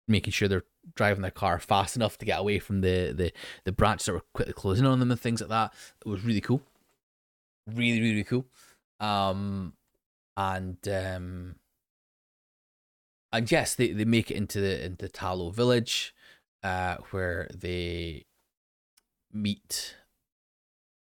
making 0.06 0.32
sure 0.32 0.48
they're 0.48 0.64
driving 0.94 1.22
their 1.22 1.30
car 1.30 1.58
fast 1.58 1.96
enough 1.96 2.18
to 2.18 2.26
get 2.26 2.38
away 2.38 2.58
from 2.58 2.82
the 2.82 3.12
the 3.12 3.32
the 3.64 3.72
branches 3.72 4.06
that 4.06 4.12
were 4.12 4.22
quickly 4.32 4.52
closing 4.52 4.86
on 4.86 5.00
them 5.00 5.10
and 5.10 5.20
things 5.20 5.40
like 5.40 5.50
that. 5.50 5.72
It 6.04 6.08
was 6.08 6.24
really 6.24 6.40
cool 6.40 6.62
really 7.74 8.00
really 8.00 8.24
cool 8.24 8.46
um 9.00 9.72
and 10.36 10.76
um 10.88 11.54
and 13.32 13.50
yes 13.50 13.74
they, 13.74 13.92
they 13.92 14.04
make 14.04 14.30
it 14.30 14.36
into 14.36 14.60
the 14.60 14.84
into 14.84 15.08
Ta 15.08 15.32
Lo 15.32 15.50
village 15.50 16.14
uh 16.62 16.96
where 17.10 17.48
they 17.54 18.26
meet 19.32 19.96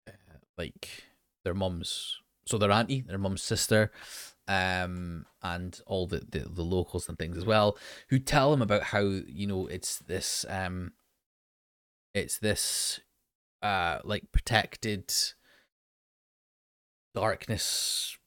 uh, 0.08 0.12
like 0.58 1.04
their 1.44 1.54
mum's 1.54 2.22
so 2.46 2.58
their 2.58 2.72
auntie, 2.72 3.02
their 3.02 3.18
mum's 3.18 3.44
sister, 3.44 3.92
um, 4.48 5.26
and 5.42 5.80
all 5.86 6.08
the, 6.08 6.22
the 6.30 6.40
the 6.40 6.64
locals 6.64 7.08
and 7.08 7.18
things 7.18 7.38
as 7.38 7.46
well, 7.46 7.78
who 8.10 8.20
tell 8.20 8.52
them 8.52 8.62
about 8.62 8.84
how 8.84 9.02
you 9.02 9.48
know 9.48 9.68
it's 9.68 9.98
this 10.00 10.46
um, 10.50 10.92
it's 12.14 12.38
this 12.38 13.00
uh 13.62 14.00
like 14.04 14.32
protected 14.32 15.14
darkness 17.14 18.18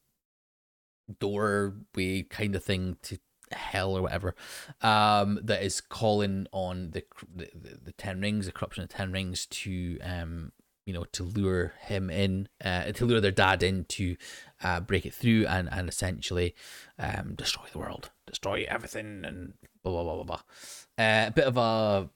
doorway 1.18 2.22
kind 2.22 2.54
of 2.54 2.62
thing 2.62 2.96
to 3.02 3.18
hell 3.54 3.96
or 3.96 4.02
whatever 4.02 4.34
um 4.82 5.38
that 5.42 5.62
is 5.62 5.80
calling 5.80 6.46
on 6.52 6.90
the 6.90 7.04
the, 7.34 7.78
the 7.84 7.92
ten 7.92 8.20
rings 8.20 8.46
the 8.46 8.52
corruption 8.52 8.82
of 8.82 8.90
ten 8.90 9.12
rings 9.12 9.46
to 9.46 9.98
um 10.02 10.52
you 10.86 10.92
know 10.92 11.04
to 11.12 11.22
lure 11.22 11.72
him 11.80 12.10
in 12.10 12.48
uh 12.64 12.92
to 12.92 13.06
lure 13.06 13.20
their 13.20 13.30
dad 13.30 13.62
in 13.62 13.84
to 13.84 14.16
uh 14.62 14.80
break 14.80 15.06
it 15.06 15.14
through 15.14 15.46
and 15.46 15.68
and 15.72 15.88
essentially 15.88 16.54
um 16.98 17.34
destroy 17.34 17.64
the 17.72 17.78
world 17.78 18.10
destroy 18.26 18.64
everything 18.68 19.24
and 19.24 19.54
blah 19.82 19.92
blah 19.92 20.02
blah 20.02 20.14
blah 20.14 20.24
blah. 20.24 21.04
Uh, 21.04 21.26
a 21.28 21.32
bit 21.34 21.44
of 21.44 21.56
a 21.56 22.10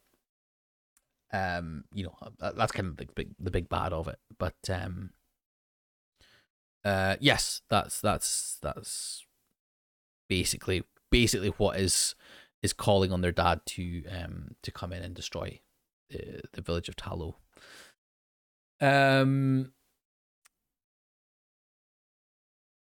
um 1.33 1.85
you 1.93 2.05
know 2.05 2.17
that's 2.57 2.73
kind 2.73 2.89
of 2.89 2.97
the 2.97 3.07
big 3.15 3.31
the 3.39 3.51
big 3.51 3.69
bad 3.69 3.93
of 3.93 4.09
it 4.09 4.19
but 4.39 4.57
um 4.71 5.11
uh 6.85 7.17
yes 7.21 7.61
that's 7.69 8.01
that's 8.01 8.59
that's 8.63 9.25
basically 10.29 10.85
basically 11.11 11.49
what 11.51 11.79
is 11.79 12.15
is 12.63 12.73
calling 12.73 13.13
on 13.13 13.21
their 13.21 13.33
dad 13.33 13.61
to 13.67 14.03
um 14.07 14.55
to 14.63 14.71
come 14.71 14.93
in 14.93 15.03
and 15.03 15.15
destroy 15.15 15.61
the 16.11 16.41
the 16.53 16.63
village 16.63 16.89
of 16.89 16.97
Ta 16.97 17.15
Lo. 17.15 17.37
Um 18.81 19.73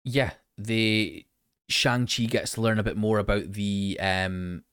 yeah, 0.04 0.32
the 0.58 1.26
Shang-Chi 1.70 2.24
gets 2.26 2.54
to 2.54 2.62
learn 2.62 2.80
a 2.80 2.84
bit 2.84 2.96
more 2.98 3.20
about 3.20 3.54
the 3.54 3.98
um 4.02 4.64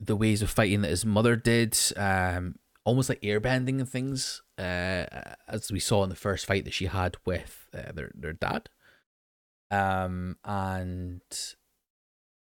the 0.00 0.16
ways 0.16 0.42
of 0.42 0.50
fighting 0.50 0.80
that 0.82 0.90
his 0.90 1.04
mother 1.06 1.36
did, 1.36 1.78
um 1.96 2.56
almost 2.84 3.08
like 3.08 3.20
airbending 3.22 3.78
and 3.78 3.88
things, 3.88 4.42
uh 4.58 5.06
as 5.48 5.70
we 5.70 5.80
saw 5.80 6.02
in 6.02 6.08
the 6.08 6.16
first 6.16 6.46
fight 6.46 6.64
that 6.64 6.74
she 6.74 6.86
had 6.86 7.16
with 7.24 7.68
uh, 7.74 7.92
their 7.92 8.10
their 8.14 8.32
dad. 8.32 8.68
Um 9.70 10.36
and 10.44 11.22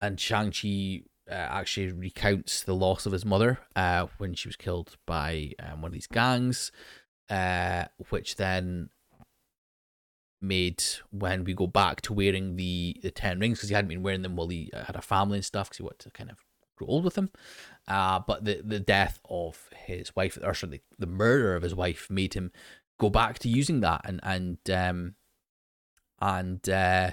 and 0.00 0.18
Shang 0.18 0.50
Chi 0.50 1.02
uh, 1.30 1.34
actually 1.34 1.92
recounts 1.92 2.62
the 2.62 2.74
loss 2.74 3.06
of 3.06 3.12
his 3.12 3.24
mother 3.24 3.58
uh, 3.76 4.06
when 4.18 4.34
she 4.34 4.48
was 4.48 4.56
killed 4.56 4.96
by 5.06 5.52
um, 5.62 5.82
one 5.82 5.90
of 5.90 5.92
these 5.92 6.06
gangs, 6.06 6.72
uh, 7.28 7.84
which 8.08 8.36
then 8.36 8.90
made 10.42 10.82
when 11.10 11.44
we 11.44 11.52
go 11.52 11.66
back 11.66 12.00
to 12.00 12.14
wearing 12.14 12.56
the 12.56 12.98
the 13.02 13.10
ten 13.10 13.38
rings 13.38 13.58
because 13.58 13.68
he 13.68 13.74
hadn't 13.74 13.88
been 13.88 14.02
wearing 14.02 14.22
them 14.22 14.36
while 14.36 14.48
he 14.48 14.70
had 14.74 14.96
a 14.96 15.02
family 15.02 15.38
and 15.38 15.44
stuff 15.44 15.68
because 15.68 15.76
he 15.76 15.82
wanted 15.82 15.98
to 15.98 16.10
kind 16.10 16.30
of 16.30 16.38
grow 16.76 16.88
old 16.88 17.04
with 17.04 17.14
them. 17.14 17.30
Uh, 17.86 18.20
but 18.26 18.44
the 18.44 18.62
the 18.64 18.80
death 18.80 19.20
of 19.28 19.68
his 19.86 20.14
wife, 20.16 20.38
or 20.42 20.54
sorry, 20.54 20.80
the, 20.98 21.06
the 21.06 21.12
murder 21.12 21.54
of 21.54 21.62
his 21.62 21.74
wife, 21.74 22.08
made 22.10 22.34
him 22.34 22.50
go 22.98 23.10
back 23.10 23.38
to 23.38 23.48
using 23.48 23.80
that 23.80 24.00
and 24.04 24.20
and 24.22 24.58
um 24.70 25.14
and 26.20 26.68
uh 26.68 27.10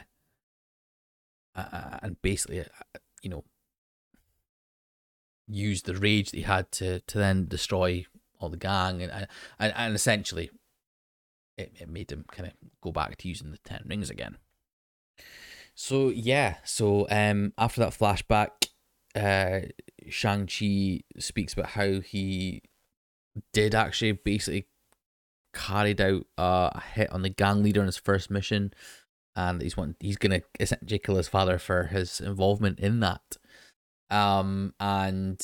uh, 1.58 2.00
and 2.02 2.22
basically, 2.22 2.64
you 3.22 3.30
know, 3.30 3.44
use 5.48 5.82
the 5.82 5.96
rage 5.96 6.32
that 6.32 6.38
he 6.38 6.44
had 6.44 6.72
to 6.74 7.00
to 7.02 7.18
then 7.18 7.48
destroy 7.48 8.06
all 8.40 8.50
the 8.50 8.58
gang, 8.58 9.02
and 9.02 9.28
and, 9.60 9.74
and 9.76 9.96
essentially, 9.96 10.52
it, 11.58 11.74
it 11.80 11.90
made 11.90 12.12
him 12.12 12.26
kind 12.32 12.48
of 12.48 12.54
go 12.82 12.92
back 12.92 13.18
to 13.18 13.28
using 13.28 13.52
the 13.52 13.58
ten 13.60 13.84
rings 13.86 14.10
again. 14.10 14.38
So 15.76 16.10
yeah, 16.10 16.56
so 16.64 17.08
um, 17.10 17.54
after 17.58 17.82
that 17.82 17.94
flashback, 17.94 18.70
uh, 19.16 19.68
Shang 20.10 20.48
Chi 20.48 21.02
speaks 21.20 21.54
about 21.54 21.72
how 21.72 22.00
he 22.00 22.64
did 23.54 23.76
actually 23.76 24.14
basically 24.14 24.68
carried 25.54 26.02
out 26.02 26.26
uh, 26.38 26.70
a 26.74 26.82
hit 26.94 27.12
on 27.12 27.22
the 27.22 27.30
gang 27.30 27.64
leader 27.64 27.80
on 27.80 27.86
his 27.86 27.98
first 27.98 28.30
mission 28.30 28.74
and 29.38 29.62
he's 29.62 29.78
want 29.78 29.96
he's 30.00 30.18
gonna 30.18 30.42
essentially 30.60 31.00
kill 31.00 31.16
his 31.16 31.30
father 31.30 31.58
for 31.58 31.84
his 31.84 32.20
involvement 32.20 32.80
in 32.80 33.00
that. 33.00 33.38
Um 34.10 34.74
and 34.80 35.40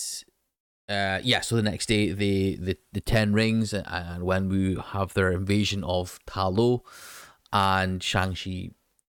uh 0.90 1.20
yeah, 1.24 1.42
so 1.42 1.56
the 1.56 1.62
next 1.62 1.86
day 1.86 2.12
the 2.12 2.58
the, 2.58 2.78
the 2.92 3.02
ten 3.02 3.32
rings 3.34 3.74
and, 3.74 4.24
when 4.24 4.50
we 4.50 4.78
have 4.84 5.14
their 5.14 5.32
invasion 5.32 5.84
of 5.84 6.20
Ta 6.26 6.48
Lo 6.48 6.84
and 7.54 8.04
Shang-Chi 8.04 8.72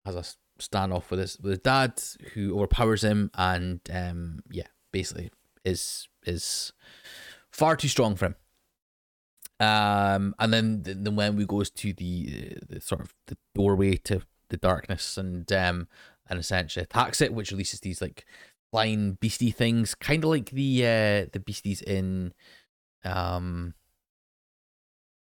has 0.05 0.15
a 0.15 0.25
standoff 0.63 1.11
with 1.11 1.21
his 1.21 1.39
with 1.41 1.51
his 1.51 1.61
dad 1.61 2.01
who 2.35 2.55
overpowers 2.57 3.03
him 3.03 3.31
and 3.35 3.81
um 3.93 4.41
yeah, 4.51 4.69
basically 4.93 5.31
is 5.65 6.09
is 6.27 6.73
far 7.51 7.77
too 7.77 7.89
strong 7.89 8.15
for 8.15 8.27
him. 8.27 8.37
Um, 9.59 10.35
and 10.39 10.53
then 10.53 10.83
then 10.85 11.17
when 11.17 11.37
we 11.37 11.47
goes 11.47 11.71
to 11.71 11.95
the, 11.95 12.59
the 12.69 12.81
sort 12.81 13.01
of 13.01 13.15
the 13.27 13.39
doorway 13.55 13.97
to 14.05 14.21
the 14.51 14.57
darkness 14.57 15.17
and 15.17 15.51
um 15.53 15.89
and 16.29 16.39
essentially 16.39 16.83
attacks 16.83 17.21
it, 17.21 17.33
which 17.33 17.51
releases 17.51 17.81
these 17.81 18.01
like 18.01 18.25
flying 18.71 19.17
beastie 19.21 19.51
things, 19.51 19.95
kind 19.95 20.25
of 20.25 20.31
like 20.31 20.51
the 20.51 20.85
uh 20.85 21.27
the 21.33 21.43
beasties 21.45 21.83
in 21.83 22.33
um 23.05 23.75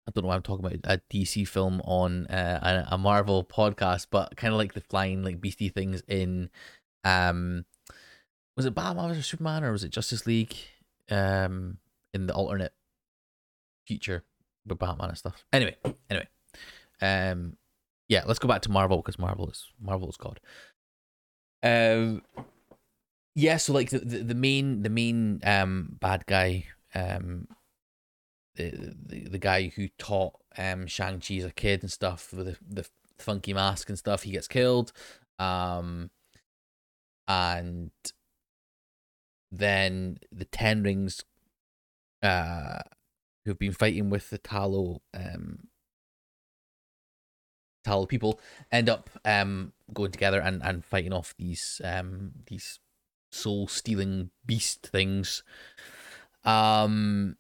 I 0.08 0.12
don't 0.12 0.24
know 0.24 0.30
why 0.30 0.36
I'm 0.36 0.42
talking 0.42 0.66
about 0.66 0.80
a 0.84 1.02
DC 1.12 1.48
film 1.48 1.82
on 1.86 2.28
uh, 2.28 2.88
a, 2.92 2.98
Marvel 2.98 3.42
podcast, 3.44 4.08
but 4.12 4.36
kind 4.36 4.52
of 4.52 4.58
like 4.58 4.74
the 4.74 4.82
flying 4.82 5.24
like 5.24 5.40
beastie 5.40 5.70
things 5.70 6.04
in 6.08 6.50
um 7.06 7.66
was 8.58 8.66
it 8.66 8.76
Batman 8.76 9.12
or 9.12 9.22
Superman 9.22 9.64
or 9.64 9.72
was 9.72 9.84
it 9.84 9.92
Justice 9.92 10.26
League 10.26 10.56
um 11.10 11.78
in 12.14 12.28
the 12.28 12.34
alternate 12.34 12.74
future 13.88 14.24
with 14.66 14.80
Batman 14.80 15.10
and 15.10 15.18
stuff. 15.18 15.46
Anyway, 15.52 15.76
anyway. 16.10 16.28
Um 17.02 17.58
yeah, 18.08 18.24
let's 18.26 18.40
go 18.40 18.48
back 18.48 18.62
to 18.64 18.72
Marvel 18.72 18.98
because 18.98 19.20
Marvel 19.20 19.50
is 19.50 19.72
Marvel 19.82 20.10
is 20.10 20.18
God. 20.18 20.40
Um, 21.62 22.22
yeah, 23.36 23.58
so 23.58 23.74
like 23.74 23.90
the, 23.90 24.00
the, 24.00 24.18
the 24.20 24.36
main 24.36 24.84
the 24.84 24.90
main 24.90 25.40
um 25.44 25.98
bad 26.00 26.26
guy 26.26 26.66
um 26.94 27.48
the, 28.56 28.96
the 29.06 29.30
the 29.30 29.40
guy 29.40 29.72
who 29.76 29.88
taught 29.98 30.34
um 30.58 30.86
Shang 30.88 31.20
Chi 31.20 31.36
as 31.36 31.46
a 31.46 31.52
kid 31.52 31.82
and 31.82 31.92
stuff 31.92 32.34
with 32.34 32.48
the, 32.48 32.58
the 32.70 32.88
funky 33.18 33.54
mask 33.54 33.90
and 33.90 33.98
stuff, 33.98 34.24
he 34.24 34.32
gets 34.32 34.48
killed. 34.48 34.92
Um, 35.40 36.12
and 37.28 37.92
then 39.52 40.18
the 40.32 40.46
Ten 40.46 40.84
Rings, 40.84 41.24
uh, 42.22 42.80
who've 43.46 43.58
been 43.58 43.74
fighting 43.74 44.10
with 44.10 44.30
the 44.30 44.38
Ta 44.38 44.66
Lo 44.66 45.02
um 45.14 45.68
Ta 47.84 48.06
people 48.06 48.40
end 48.72 48.90
up 48.90 49.10
um 49.26 49.74
going 49.94 50.12
together 50.12 50.40
and, 50.40 50.62
and 50.64 50.86
fighting 50.86 51.14
off 51.14 51.36
these 51.38 51.82
um 51.84 52.32
these 52.48 52.80
soul 53.32 53.68
stealing 53.68 54.30
beast 54.46 54.88
things. 54.88 55.44
Um 56.46 57.38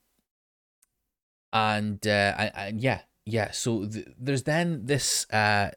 and 1.51 2.05
uh 2.05 2.33
and, 2.37 2.51
and 2.55 2.81
yeah, 2.81 3.01
yeah, 3.25 3.51
so 3.51 3.85
th- 3.85 4.07
there's 4.19 4.43
then 4.43 4.85
this 4.85 5.25
uh 5.31 5.71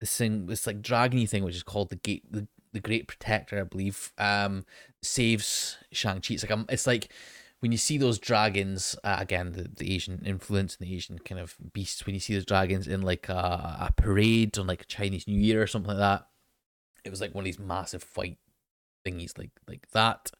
this 0.00 0.16
thing 0.16 0.46
this 0.46 0.66
like 0.66 0.82
dragony 0.82 1.28
thing 1.28 1.44
which 1.44 1.54
is 1.54 1.62
called 1.62 1.90
the 1.90 1.96
gate 1.96 2.24
the, 2.30 2.46
the 2.72 2.80
great 2.80 3.06
protector, 3.06 3.60
I 3.60 3.64
believe, 3.64 4.12
um 4.18 4.64
saves 5.02 5.78
Shang-Chi. 5.92 6.34
It's 6.34 6.42
like 6.42 6.50
um 6.50 6.66
it's 6.68 6.86
like 6.86 7.12
when 7.62 7.70
you 7.70 7.78
see 7.78 7.96
those 7.96 8.18
dragons 8.18 8.96
uh, 9.04 9.16
again 9.20 9.52
the, 9.52 9.68
the 9.76 9.94
asian 9.94 10.20
influence 10.26 10.76
and 10.76 10.88
the 10.88 10.94
asian 10.94 11.18
kind 11.18 11.40
of 11.40 11.54
beasts 11.72 12.04
when 12.04 12.14
you 12.14 12.20
see 12.20 12.34
those 12.34 12.44
dragons 12.44 12.88
in 12.88 13.02
like 13.02 13.28
a, 13.28 13.32
a 13.32 13.92
parade 13.96 14.58
on 14.58 14.66
like 14.66 14.82
a 14.82 14.86
chinese 14.86 15.28
new 15.28 15.40
year 15.40 15.62
or 15.62 15.66
something 15.66 15.90
like 15.90 15.98
that 15.98 16.26
it 17.04 17.10
was 17.10 17.20
like 17.20 17.34
one 17.34 17.42
of 17.42 17.46
these 17.46 17.58
massive 17.58 18.02
fight 18.02 18.38
thingies 19.04 19.36
like 19.38 19.50
like 19.68 19.88
that. 19.92 20.30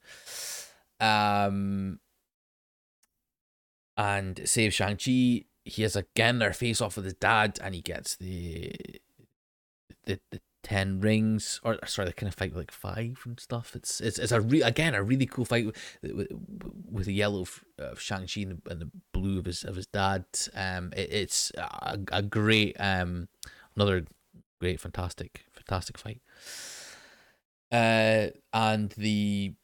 Um 1.00 1.98
and 3.96 4.40
save 4.44 4.72
shang-chi 4.72 5.44
he 5.64 5.82
has 5.82 5.96
again 5.96 6.38
their 6.38 6.52
face 6.52 6.80
off 6.80 6.96
with 6.96 7.04
his 7.04 7.14
dad 7.14 7.58
and 7.62 7.74
he 7.74 7.80
gets 7.80 8.16
the 8.16 8.72
the, 10.04 10.18
the 10.30 10.40
ten 10.62 11.00
rings, 11.00 11.60
or 11.64 11.78
sorry, 11.86 12.06
they 12.06 12.12
kind 12.12 12.28
of 12.28 12.34
fight 12.34 12.54
like 12.54 12.70
five 12.70 13.20
and 13.24 13.38
stuff. 13.38 13.74
It's 13.74 14.00
it's 14.00 14.18
it's 14.18 14.32
a 14.32 14.40
re- 14.40 14.62
again 14.62 14.94
a 14.94 15.02
really 15.02 15.26
cool 15.26 15.44
fight 15.44 15.66
with, 15.66 15.76
with, 16.02 16.28
with 16.90 17.06
the 17.06 17.14
yellow 17.14 17.42
of, 17.42 17.64
of 17.78 18.00
Shang 18.00 18.26
Chi 18.26 18.42
and, 18.42 18.62
and, 18.70 18.80
the 18.80 18.90
blue 19.12 19.38
of 19.38 19.46
his 19.46 19.64
of 19.64 19.76
his 19.76 19.86
dad. 19.86 20.24
Um, 20.54 20.92
it, 20.96 21.12
it's 21.12 21.52
a, 21.56 21.98
a 22.12 22.22
great 22.22 22.76
um 22.78 23.28
another 23.74 24.04
great 24.60 24.80
fantastic 24.80 25.44
fantastic 25.52 25.98
fight. 25.98 26.20
Uh, 27.70 28.28
and 28.52 28.90
the 28.96 29.54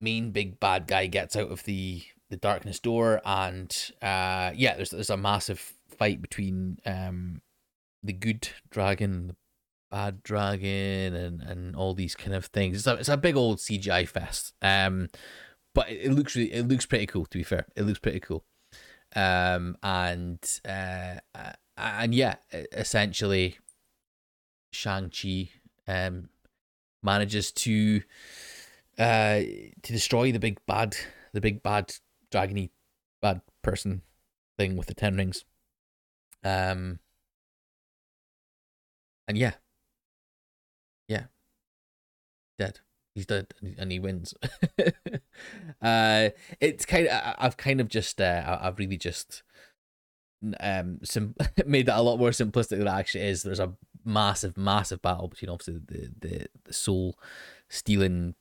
main 0.00 0.30
big 0.30 0.60
bad 0.60 0.86
guy 0.86 1.06
gets 1.06 1.36
out 1.36 1.50
of 1.50 1.64
the 1.64 2.02
the 2.28 2.36
darkness 2.36 2.78
door, 2.78 3.20
and 3.24 3.92
uh, 4.00 4.52
yeah, 4.54 4.76
there's 4.76 4.90
there's 4.90 5.10
a 5.10 5.16
massive 5.16 5.74
fight 5.88 6.22
between 6.22 6.78
um 6.86 7.42
the 8.02 8.12
good 8.12 8.48
dragon, 8.70 9.36
bad 9.90 10.22
dragon, 10.22 11.14
and 11.14 11.42
and 11.42 11.76
all 11.76 11.94
these 11.94 12.14
kind 12.14 12.34
of 12.34 12.46
things. 12.46 12.76
It's 12.76 12.86
a 12.86 12.94
it's 12.94 13.08
a 13.08 13.16
big 13.16 13.36
old 13.36 13.58
CGI 13.58 14.06
fest. 14.08 14.54
Um, 14.62 15.08
but 15.74 15.90
it, 15.90 16.06
it 16.06 16.12
looks 16.12 16.36
really 16.36 16.52
it 16.52 16.68
looks 16.68 16.86
pretty 16.86 17.06
cool. 17.06 17.26
To 17.26 17.38
be 17.38 17.44
fair, 17.44 17.66
it 17.76 17.82
looks 17.82 17.98
pretty 17.98 18.20
cool. 18.20 18.44
Um, 19.14 19.76
and 19.82 20.38
uh, 20.68 21.16
and 21.76 22.14
yeah, 22.14 22.36
essentially, 22.72 23.58
Shang 24.72 25.10
Chi 25.10 25.50
um 25.88 26.28
manages 27.02 27.50
to 27.50 28.02
uh 28.98 29.40
to 29.82 29.92
destroy 29.92 30.30
the 30.30 30.38
big 30.38 30.58
bad 30.66 30.96
the 31.32 31.40
big 31.40 31.62
bad 31.62 31.94
dragony 32.30 32.70
bad 33.22 33.40
person 33.62 34.02
thing 34.58 34.76
with 34.76 34.86
the 34.86 34.94
ten 34.94 35.16
rings. 35.16 35.44
Um 36.44 37.00
and 39.26 39.38
yeah. 39.38 39.52
Yeah. 41.10 41.24
Dead. 42.58 42.80
He's 43.14 43.26
dead 43.26 43.48
and 43.78 43.90
he- 43.90 43.98
wins. 43.98 44.34
uh 45.82 46.30
it's 46.60 46.86
kind 46.86 47.08
of 47.08 47.34
I've 47.38 47.56
kind 47.56 47.80
of 47.80 47.88
just 47.88 48.20
uh 48.20 48.58
I've 48.62 48.78
really 48.78 48.96
just 48.96 49.42
um 50.60 50.98
sim- 51.02 51.34
made 51.66 51.86
that 51.86 51.98
a 51.98 52.02
lot 52.02 52.18
more 52.18 52.30
simplistic 52.30 52.70
than 52.78 52.82
it 52.82 52.90
actually 52.90 53.24
is. 53.24 53.42
There's 53.42 53.60
a 53.60 53.74
massive, 54.04 54.56
massive 54.56 55.02
battle 55.02 55.28
between 55.28 55.50
obviously 55.50 55.80
the 55.84 56.10
the, 56.20 56.46
the 56.64 56.72
soul 56.72 57.18
stealing 57.68 58.34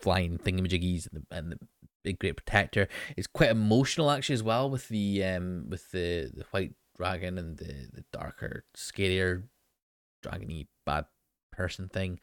flying 0.00 0.38
thingamajiggies 0.38 1.08
and 1.12 1.22
the, 1.30 1.36
and 1.36 1.52
the 1.52 1.58
big 2.02 2.18
great 2.18 2.36
protector. 2.36 2.88
It's 3.16 3.26
quite 3.26 3.50
emotional 3.50 4.10
actually 4.10 4.34
as 4.34 4.42
well 4.42 4.70
with 4.70 4.88
the 4.88 5.22
um 5.24 5.66
with 5.68 5.90
the, 5.90 6.30
the 6.34 6.44
white 6.52 6.72
dragon 6.96 7.36
and 7.36 7.58
the, 7.58 7.88
the 7.92 8.04
darker, 8.12 8.64
scarier 8.74 9.44
dragony 10.24 10.66
bad 10.86 11.06
person 11.56 11.88
thing. 11.88 12.20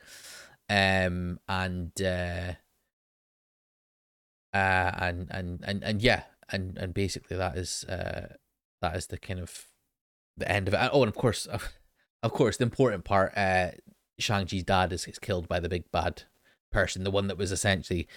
Um 0.70 1.40
and 1.48 1.92
uh 2.02 2.54
uh 4.54 4.92
and 4.98 5.28
and 5.32 5.60
and, 5.64 5.84
and 5.84 6.02
yeah 6.02 6.24
and 6.50 6.78
and 6.78 6.94
basically 6.94 7.38
that 7.38 7.58
is 7.58 7.84
uh 7.86 8.36
that 8.82 8.96
is 8.96 9.08
the 9.08 9.18
kind 9.18 9.40
of 9.40 9.66
the 10.38 10.50
end 10.52 10.68
of 10.68 10.74
it. 10.74 10.90
Oh, 10.92 11.04
and 11.04 11.10
of 11.10 11.16
course, 11.16 11.46
of 12.24 12.32
course, 12.32 12.58
the 12.58 12.64
important 12.64 13.04
part. 13.04 13.36
Uh, 13.36 13.72
Shang 14.20 14.46
Chi's 14.46 14.64
dad 14.64 14.94
is, 14.94 15.08
is 15.08 15.20
killed 15.20 15.48
by 15.48 15.60
the 15.60 15.70
big 15.70 15.92
bad 15.92 16.24
person, 16.72 17.04
the 17.04 17.12
one 17.12 17.28
that 17.28 17.38
was 17.38 17.52
essentially 17.52 18.08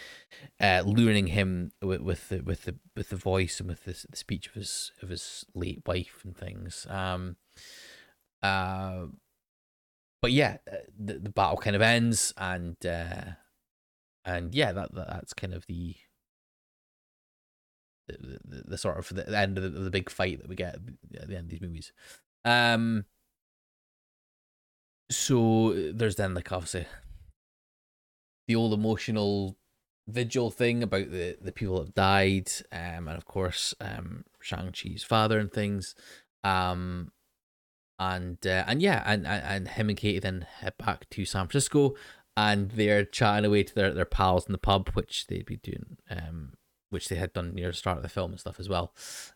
uh, 0.60 0.82
luring 0.84 1.28
him 1.28 1.72
with, 1.82 2.00
with 2.00 2.28
the 2.28 2.40
with 2.40 2.64
the 2.64 2.76
with 2.94 3.08
the 3.08 3.16
voice 3.16 3.60
and 3.60 3.68
with 3.68 3.84
the, 3.84 4.06
the 4.10 4.16
speech 4.16 4.48
of 4.48 4.54
his 4.54 4.92
of 5.02 5.08
his 5.08 5.44
late 5.54 5.82
wife 5.86 6.20
and 6.24 6.36
things. 6.36 6.86
Um, 6.88 7.36
uh, 8.42 9.06
but 10.26 10.32
yeah, 10.32 10.56
uh, 10.68 10.78
the 10.98 11.20
the 11.20 11.30
battle 11.30 11.56
kind 11.56 11.76
of 11.76 11.82
ends, 11.82 12.34
and 12.36 12.74
uh, 12.84 13.34
and 14.24 14.52
yeah, 14.56 14.72
that, 14.72 14.92
that 14.92 15.06
that's 15.08 15.32
kind 15.32 15.54
of 15.54 15.64
the 15.66 15.94
the, 18.08 18.40
the, 18.44 18.62
the 18.70 18.76
sort 18.76 18.98
of 18.98 19.08
the 19.14 19.38
end 19.38 19.56
of 19.56 19.62
the, 19.62 19.70
the 19.70 19.88
big 19.88 20.10
fight 20.10 20.40
that 20.40 20.48
we 20.48 20.56
get 20.56 20.80
at 21.14 21.28
the 21.28 21.36
end 21.36 21.44
of 21.44 21.50
these 21.50 21.60
movies. 21.60 21.92
Um. 22.44 23.04
So 25.12 25.72
there's 25.92 26.16
then 26.16 26.34
like 26.34 26.50
obviously 26.50 26.86
the 28.48 28.56
old 28.56 28.72
emotional 28.72 29.56
vigil 30.08 30.50
thing 30.50 30.82
about 30.82 31.12
the 31.12 31.38
the 31.40 31.52
people 31.52 31.84
that 31.84 31.94
died, 31.94 32.50
um, 32.72 33.06
and 33.06 33.16
of 33.16 33.26
course 33.26 33.74
um 33.80 34.24
Shang 34.40 34.72
Chi's 34.72 35.04
father 35.04 35.38
and 35.38 35.52
things, 35.52 35.94
um, 36.42 37.12
and 37.98 38.38
uh, 38.46 38.64
and 38.66 38.82
yeah, 38.82 39.02
and, 39.06 39.26
and 39.26 39.42
and 39.44 39.68
him 39.68 39.88
and 39.88 39.98
Katie 39.98 40.18
then 40.18 40.46
head 40.60 40.74
back 40.78 41.08
to 41.10 41.24
San 41.24 41.48
Francisco, 41.48 41.94
and 42.36 42.70
they're 42.72 43.04
chatting 43.04 43.44
away 43.44 43.62
to 43.62 43.74
their 43.74 43.92
their 43.92 44.04
pals 44.04 44.46
in 44.46 44.52
the 44.52 44.58
pub, 44.58 44.90
which 44.90 45.26
they'd 45.26 45.46
be 45.46 45.56
doing 45.56 45.98
um 46.10 46.52
which 46.90 47.08
they 47.08 47.16
had 47.16 47.32
done 47.32 47.54
near 47.54 47.68
the 47.68 47.72
start 47.72 47.96
of 47.96 48.02
the 48.02 48.08
film 48.08 48.30
and 48.30 48.40
stuff 48.40 48.60
as 48.60 48.68
well. 48.68 48.94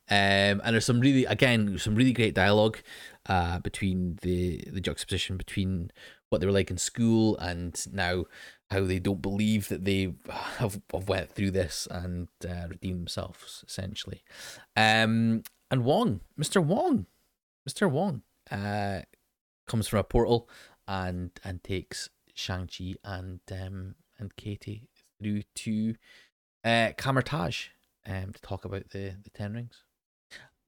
Um, 0.09 0.62
and 0.64 0.73
there's 0.73 0.85
some 0.85 1.01
really, 1.01 1.25
again, 1.25 1.79
some 1.79 1.94
really 1.94 2.12
great 2.12 2.35
dialogue 2.35 2.79
uh, 3.27 3.59
between 3.59 4.18
the 4.23 4.64
the 4.73 4.81
juxtaposition 4.81 5.37
between 5.37 5.90
what 6.29 6.40
they 6.40 6.46
were 6.46 6.53
like 6.53 6.70
in 6.70 6.79
school 6.79 7.37
and 7.38 7.85
now 7.92 8.25
how 8.70 8.85
they 8.85 9.01
don't 9.01 9.20
believe 9.20 9.68
that 9.68 9.85
they 9.85 10.14
have, 10.59 10.81
have 10.92 11.09
went 11.09 11.33
through 11.33 11.51
this 11.51 11.88
and 11.90 12.29
uh, 12.49 12.68
redeemed 12.68 13.01
themselves 13.01 13.64
essentially. 13.66 14.23
Um, 14.77 15.42
and 15.73 15.85
Wong, 15.85 16.20
Mr. 16.40 16.62
Wong, 16.64 17.07
Mr. 17.68 17.90
Wong, 17.90 18.23
uh, 18.51 19.01
comes 19.67 19.89
from 19.89 20.01
a 20.01 20.05
portal 20.05 20.49
and 20.87 21.31
and 21.45 21.63
takes 21.63 22.11
Shang 22.35 22.69
Chi 22.69 22.95
and 23.05 23.41
um 23.53 23.95
and 24.19 24.35
Katie 24.37 24.89
through 25.19 25.43
to 25.55 25.95
uh, 26.65 26.93
Kamar-Taj 26.97 27.69
um, 28.07 28.33
to 28.33 28.41
talk 28.43 28.65
about 28.65 28.91
the, 28.91 29.15
the 29.23 29.31
Ten 29.31 29.55
Rings. 29.55 29.85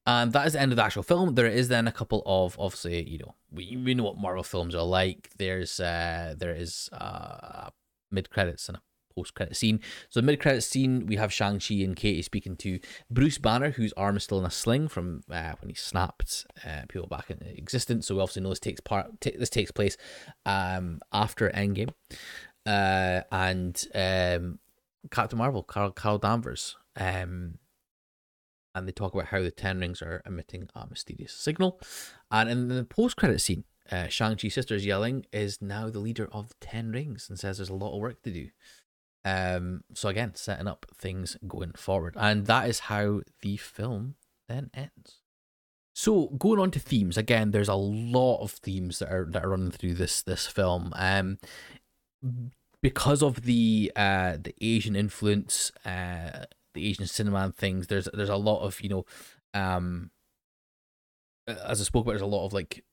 And 0.05 0.33
that 0.33 0.47
is 0.47 0.53
the 0.53 0.61
end 0.61 0.71
of 0.71 0.75
the 0.75 0.83
actual 0.83 1.03
film. 1.03 1.35
There 1.35 1.45
is 1.47 1.69
then 1.69 1.87
a 1.87 1.91
couple 1.91 2.23
of 2.25 2.59
obviously, 2.59 3.07
you 3.07 3.19
know, 3.19 3.35
we, 3.51 3.77
we 3.77 3.93
know 3.93 4.03
what 4.03 4.17
Marvel 4.17 4.43
films 4.43 4.75
are 4.75 4.83
like. 4.83 5.29
There's 5.37 5.79
uh 5.79 6.35
there 6.37 6.53
is 6.53 6.89
uh 6.91 7.69
mid 8.11 8.29
credits 8.29 8.67
and 8.67 8.77
a 8.77 8.81
post 9.15 9.33
credit 9.33 9.55
scene. 9.55 9.79
So 10.09 10.21
mid 10.21 10.39
credit 10.39 10.61
scene 10.61 11.05
we 11.05 11.15
have 11.15 11.31
Shang 11.31 11.59
Chi 11.59 11.75
and 11.75 11.95
Katie 11.95 12.21
speaking 12.21 12.55
to 12.57 12.79
Bruce 13.09 13.37
Banner, 13.37 13.71
whose 13.71 13.93
arm 13.93 14.17
is 14.17 14.23
still 14.23 14.39
in 14.39 14.45
a 14.45 14.51
sling 14.51 14.87
from 14.87 15.23
uh, 15.31 15.53
when 15.61 15.69
he 15.69 15.75
snapped 15.75 16.45
uh, 16.65 16.81
people 16.89 17.07
back 17.07 17.29
into 17.29 17.47
existence. 17.57 18.07
So 18.07 18.15
we 18.15 18.21
obviously 18.21 18.41
know 18.41 18.49
this 18.49 18.59
takes 18.59 18.81
part. 18.81 19.21
T- 19.21 19.35
this 19.37 19.49
takes 19.49 19.71
place 19.71 19.97
um 20.45 20.99
after 21.11 21.49
Endgame, 21.49 21.93
uh 22.65 23.21
and 23.31 23.85
um 23.93 24.59
Captain 25.11 25.37
Marvel, 25.37 25.63
Carol, 25.63 25.91
Carol 25.91 26.17
Danvers, 26.17 26.77
um, 26.95 27.57
and 28.73 28.87
they 28.87 28.93
talk 28.93 29.13
about 29.13 29.27
how 29.27 29.41
the 29.41 29.51
Ten 29.51 29.81
Rings 29.81 30.01
are 30.01 30.21
emitting 30.25 30.69
a 30.73 30.87
mysterious 30.87 31.33
signal. 31.33 31.81
And 32.31 32.49
in 32.49 32.69
the 32.69 32.85
post-credit 32.85 33.41
scene, 33.41 33.65
uh, 33.91 34.07
Shang-Chi's 34.07 34.53
sister 34.53 34.75
is 34.75 34.85
Xialing, 34.85 35.25
is 35.33 35.61
now 35.61 35.89
the 35.89 35.99
leader 35.99 36.29
of 36.31 36.47
the 36.47 36.55
Ten 36.61 36.93
Rings 36.93 37.29
and 37.29 37.37
says 37.37 37.57
there's 37.57 37.67
a 37.67 37.73
lot 37.75 37.93
of 37.93 37.99
work 37.99 38.21
to 38.23 38.31
do. 38.31 38.47
Um, 39.25 39.83
so 39.93 40.09
again, 40.09 40.35
setting 40.35 40.67
up 40.67 40.85
things 40.95 41.37
going 41.47 41.73
forward. 41.73 42.15
And 42.17 42.45
that 42.47 42.67
is 42.69 42.79
how 42.79 43.21
the 43.41 43.57
film 43.57 44.15
then 44.49 44.69
ends. 44.73 45.21
So 45.95 46.27
going 46.27 46.59
on 46.59 46.71
to 46.71 46.79
themes, 46.79 47.17
again, 47.17 47.51
there's 47.51 47.69
a 47.69 47.75
lot 47.75 48.41
of 48.41 48.51
themes 48.51 48.99
that 48.99 49.11
are 49.11 49.27
that 49.31 49.45
are 49.45 49.49
running 49.49 49.71
through 49.71 49.93
this 49.93 50.21
this 50.23 50.47
film. 50.47 50.91
Um 50.95 51.37
because 52.81 53.21
of 53.21 53.43
the 53.43 53.91
uh 53.95 54.37
the 54.41 54.55
Asian 54.59 54.95
influence, 54.95 55.71
uh 55.85 56.45
the 56.73 56.89
Asian 56.89 57.05
cinema 57.05 57.39
and 57.39 57.55
things, 57.55 57.87
there's 57.87 58.09
there's 58.13 58.29
a 58.29 58.35
lot 58.35 58.61
of, 58.61 58.81
you 58.81 58.89
know, 58.89 59.05
um 59.53 60.09
as 61.47 61.79
I 61.79 61.83
spoke 61.83 62.05
about, 62.05 62.13
there's 62.13 62.21
a 62.21 62.25
lot 62.25 62.45
of 62.45 62.53
like 62.53 62.83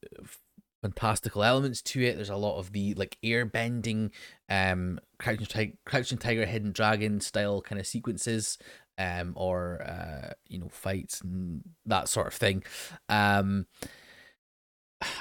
fantastical 0.83 1.43
elements 1.45 1.83
to 1.83 2.03
it. 2.03 2.17
There's 2.17 2.31
a 2.31 2.37
lot 2.37 2.59
of 2.59 2.73
the 2.73 2.95
like 2.95 3.19
air 3.23 3.45
bending, 3.45 4.11
um 4.49 5.01
crouching, 5.19 5.47
Tig- 5.47 5.79
crouching 5.85 6.19
tiger, 6.19 6.47
hidden 6.47 6.73
dragon 6.73 7.21
style 7.21 7.61
kind 7.61 7.81
of 7.81 7.87
sequences, 7.87 8.59
um, 8.99 9.33
or 9.37 9.83
uh, 9.83 10.33
you 10.49 10.59
know, 10.59 10.69
fights 10.69 11.21
and 11.21 11.63
that 11.87 12.09
sort 12.09 12.29
of 12.29 12.35
thing. 12.35 12.63
Um 13.09 13.67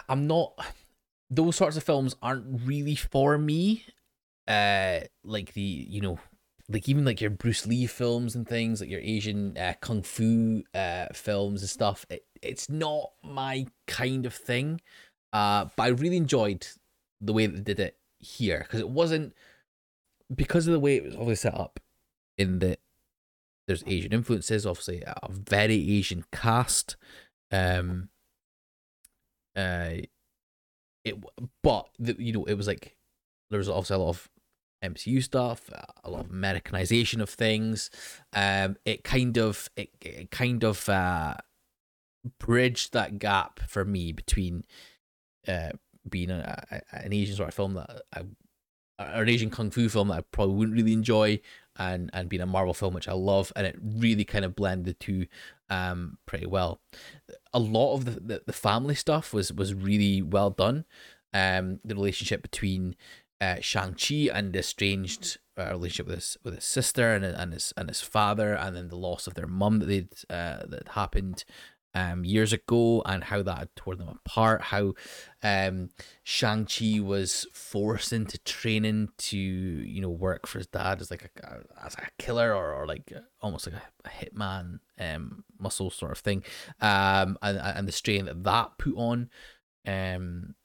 I'm 0.07 0.27
not 0.27 0.53
those 1.29 1.55
sorts 1.55 1.77
of 1.77 1.83
films 1.83 2.15
aren't 2.21 2.61
really 2.65 2.95
for 2.95 3.37
me 3.37 3.85
uh 4.47 5.01
like 5.23 5.53
the 5.53 5.61
you 5.61 6.01
know 6.01 6.19
like 6.67 6.87
even 6.89 7.05
like 7.05 7.21
your 7.21 7.29
Bruce 7.29 7.65
Lee 7.65 7.87
films 7.87 8.35
and 8.35 8.47
things 8.47 8.81
like 8.81 8.89
your 8.89 8.99
Asian 8.99 9.57
uh, 9.57 9.73
kung 9.81 10.03
fu 10.03 10.63
uh 10.73 11.05
films 11.13 11.61
and 11.61 11.69
stuff 11.69 12.05
it, 12.09 12.25
it's 12.41 12.69
not 12.69 13.11
my 13.23 13.65
kind 13.87 14.25
of 14.25 14.33
thing 14.33 14.81
uh 15.33 15.65
but 15.75 15.83
I 15.83 15.87
really 15.87 16.17
enjoyed 16.17 16.67
the 17.21 17.33
way 17.33 17.47
they 17.47 17.59
did 17.59 17.79
it 17.79 17.97
here 18.19 18.59
because 18.59 18.79
it 18.79 18.89
wasn't 18.89 19.33
because 20.33 20.67
of 20.67 20.73
the 20.73 20.79
way 20.79 20.97
it 20.97 21.03
was 21.03 21.15
obviously 21.15 21.35
set 21.35 21.59
up 21.59 21.79
in 22.37 22.59
that 22.59 22.79
there's 23.67 23.83
Asian 23.87 24.13
influences 24.13 24.65
obviously 24.65 25.03
a 25.05 25.29
very 25.29 25.97
Asian 25.97 26.25
cast 26.31 26.95
um 27.51 28.09
uh 29.55 29.97
it 31.03 31.15
but 31.63 31.89
the, 31.97 32.15
you 32.19 32.33
know 32.33 32.45
it 32.45 32.55
was 32.55 32.67
like 32.67 32.97
there 33.49 33.57
was 33.57 33.69
obviously 33.69 33.95
a 33.95 33.99
lot 33.99 34.09
of 34.09 34.29
MCU 34.83 35.21
stuff, 35.21 35.69
a 36.03 36.09
lot 36.09 36.25
of 36.25 36.31
Americanization 36.31 37.21
of 37.21 37.29
things. 37.29 37.89
Um, 38.33 38.77
it 38.85 39.03
kind 39.03 39.37
of 39.37 39.69
it, 39.75 39.89
it 40.01 40.31
kind 40.31 40.63
of 40.63 40.87
uh 40.87 41.35
bridged 42.37 42.93
that 42.93 43.19
gap 43.19 43.59
for 43.67 43.85
me 43.85 44.11
between 44.11 44.63
uh 45.49 45.71
being 46.09 46.31
a, 46.31 46.63
a, 46.71 47.03
an 47.03 47.13
Asian 47.13 47.35
sort 47.35 47.49
of 47.49 47.55
film 47.55 47.73
that 47.73 48.01
I 48.13 48.23
or 48.99 49.21
an 49.21 49.29
Asian 49.29 49.49
kung 49.49 49.71
fu 49.71 49.87
film 49.87 50.09
that 50.09 50.17
I 50.17 50.21
probably 50.31 50.55
wouldn't 50.55 50.75
really 50.75 50.93
enjoy, 50.93 51.39
and 51.77 52.09
and 52.13 52.29
being 52.29 52.41
a 52.41 52.45
Marvel 52.45 52.73
film, 52.73 52.93
which 52.93 53.07
I 53.07 53.13
love, 53.13 53.51
and 53.55 53.65
it 53.65 53.77
really 53.81 54.25
kind 54.25 54.45
of 54.45 54.55
blended 54.55 54.85
the 54.85 54.93
two 54.93 55.27
um 55.69 56.17
pretty 56.25 56.45
well. 56.45 56.81
A 57.53 57.59
lot 57.59 57.95
of 57.95 58.05
the, 58.05 58.11
the, 58.11 58.43
the 58.45 58.53
family 58.53 58.95
stuff 58.95 59.33
was 59.33 59.53
was 59.53 59.73
really 59.73 60.21
well 60.21 60.49
done. 60.49 60.85
Um, 61.33 61.79
the 61.85 61.95
relationship 61.95 62.41
between 62.41 62.95
uh, 63.39 63.57
Shang 63.61 63.93
Chi 63.93 64.29
and 64.33 64.51
the 64.51 64.59
estranged 64.59 65.37
uh, 65.57 65.69
relationship 65.71 66.07
with 66.07 66.15
his 66.15 66.37
with 66.43 66.55
his 66.55 66.65
sister 66.65 67.13
and 67.13 67.23
and 67.23 67.53
his 67.53 67.73
and 67.77 67.87
his 67.87 68.01
father, 68.01 68.53
and 68.53 68.75
then 68.75 68.89
the 68.89 68.97
loss 68.97 69.27
of 69.27 69.35
their 69.35 69.47
mum 69.47 69.79
that 69.79 69.85
they'd 69.85 70.09
uh, 70.29 70.65
that 70.67 70.89
happened 70.89 71.45
um 71.93 72.23
years 72.23 72.53
ago, 72.53 73.01
and 73.05 73.23
how 73.23 73.41
that 73.41 73.57
had 73.57 73.75
torn 73.75 73.97
them 73.97 74.09
apart. 74.09 74.61
How 74.61 74.93
um 75.43 75.89
Shang 76.23 76.65
Chi 76.65 76.99
was 76.99 77.47
forced 77.53 78.13
into 78.13 78.37
training 78.39 79.09
to 79.17 79.37
you 79.37 80.01
know 80.01 80.09
work 80.09 80.47
for 80.47 80.59
his 80.59 80.67
dad 80.67 81.01
as 81.01 81.11
like 81.11 81.31
a 81.43 81.85
as 81.85 81.95
a 81.95 82.07
killer 82.17 82.53
or, 82.53 82.73
or 82.73 82.85
like 82.87 83.11
almost 83.41 83.67
like 83.67 83.81
a, 84.05 84.09
hitman 84.09 84.79
um 84.99 85.43
muscle 85.59 85.89
sort 85.89 86.11
of 86.11 86.19
thing, 86.19 86.43
um 86.81 87.37
and 87.41 87.57
and 87.57 87.87
the 87.87 87.91
strain 87.91 88.25
that 88.25 88.43
that 88.43 88.77
put 88.77 88.95
on 88.95 89.29
um 89.87 90.55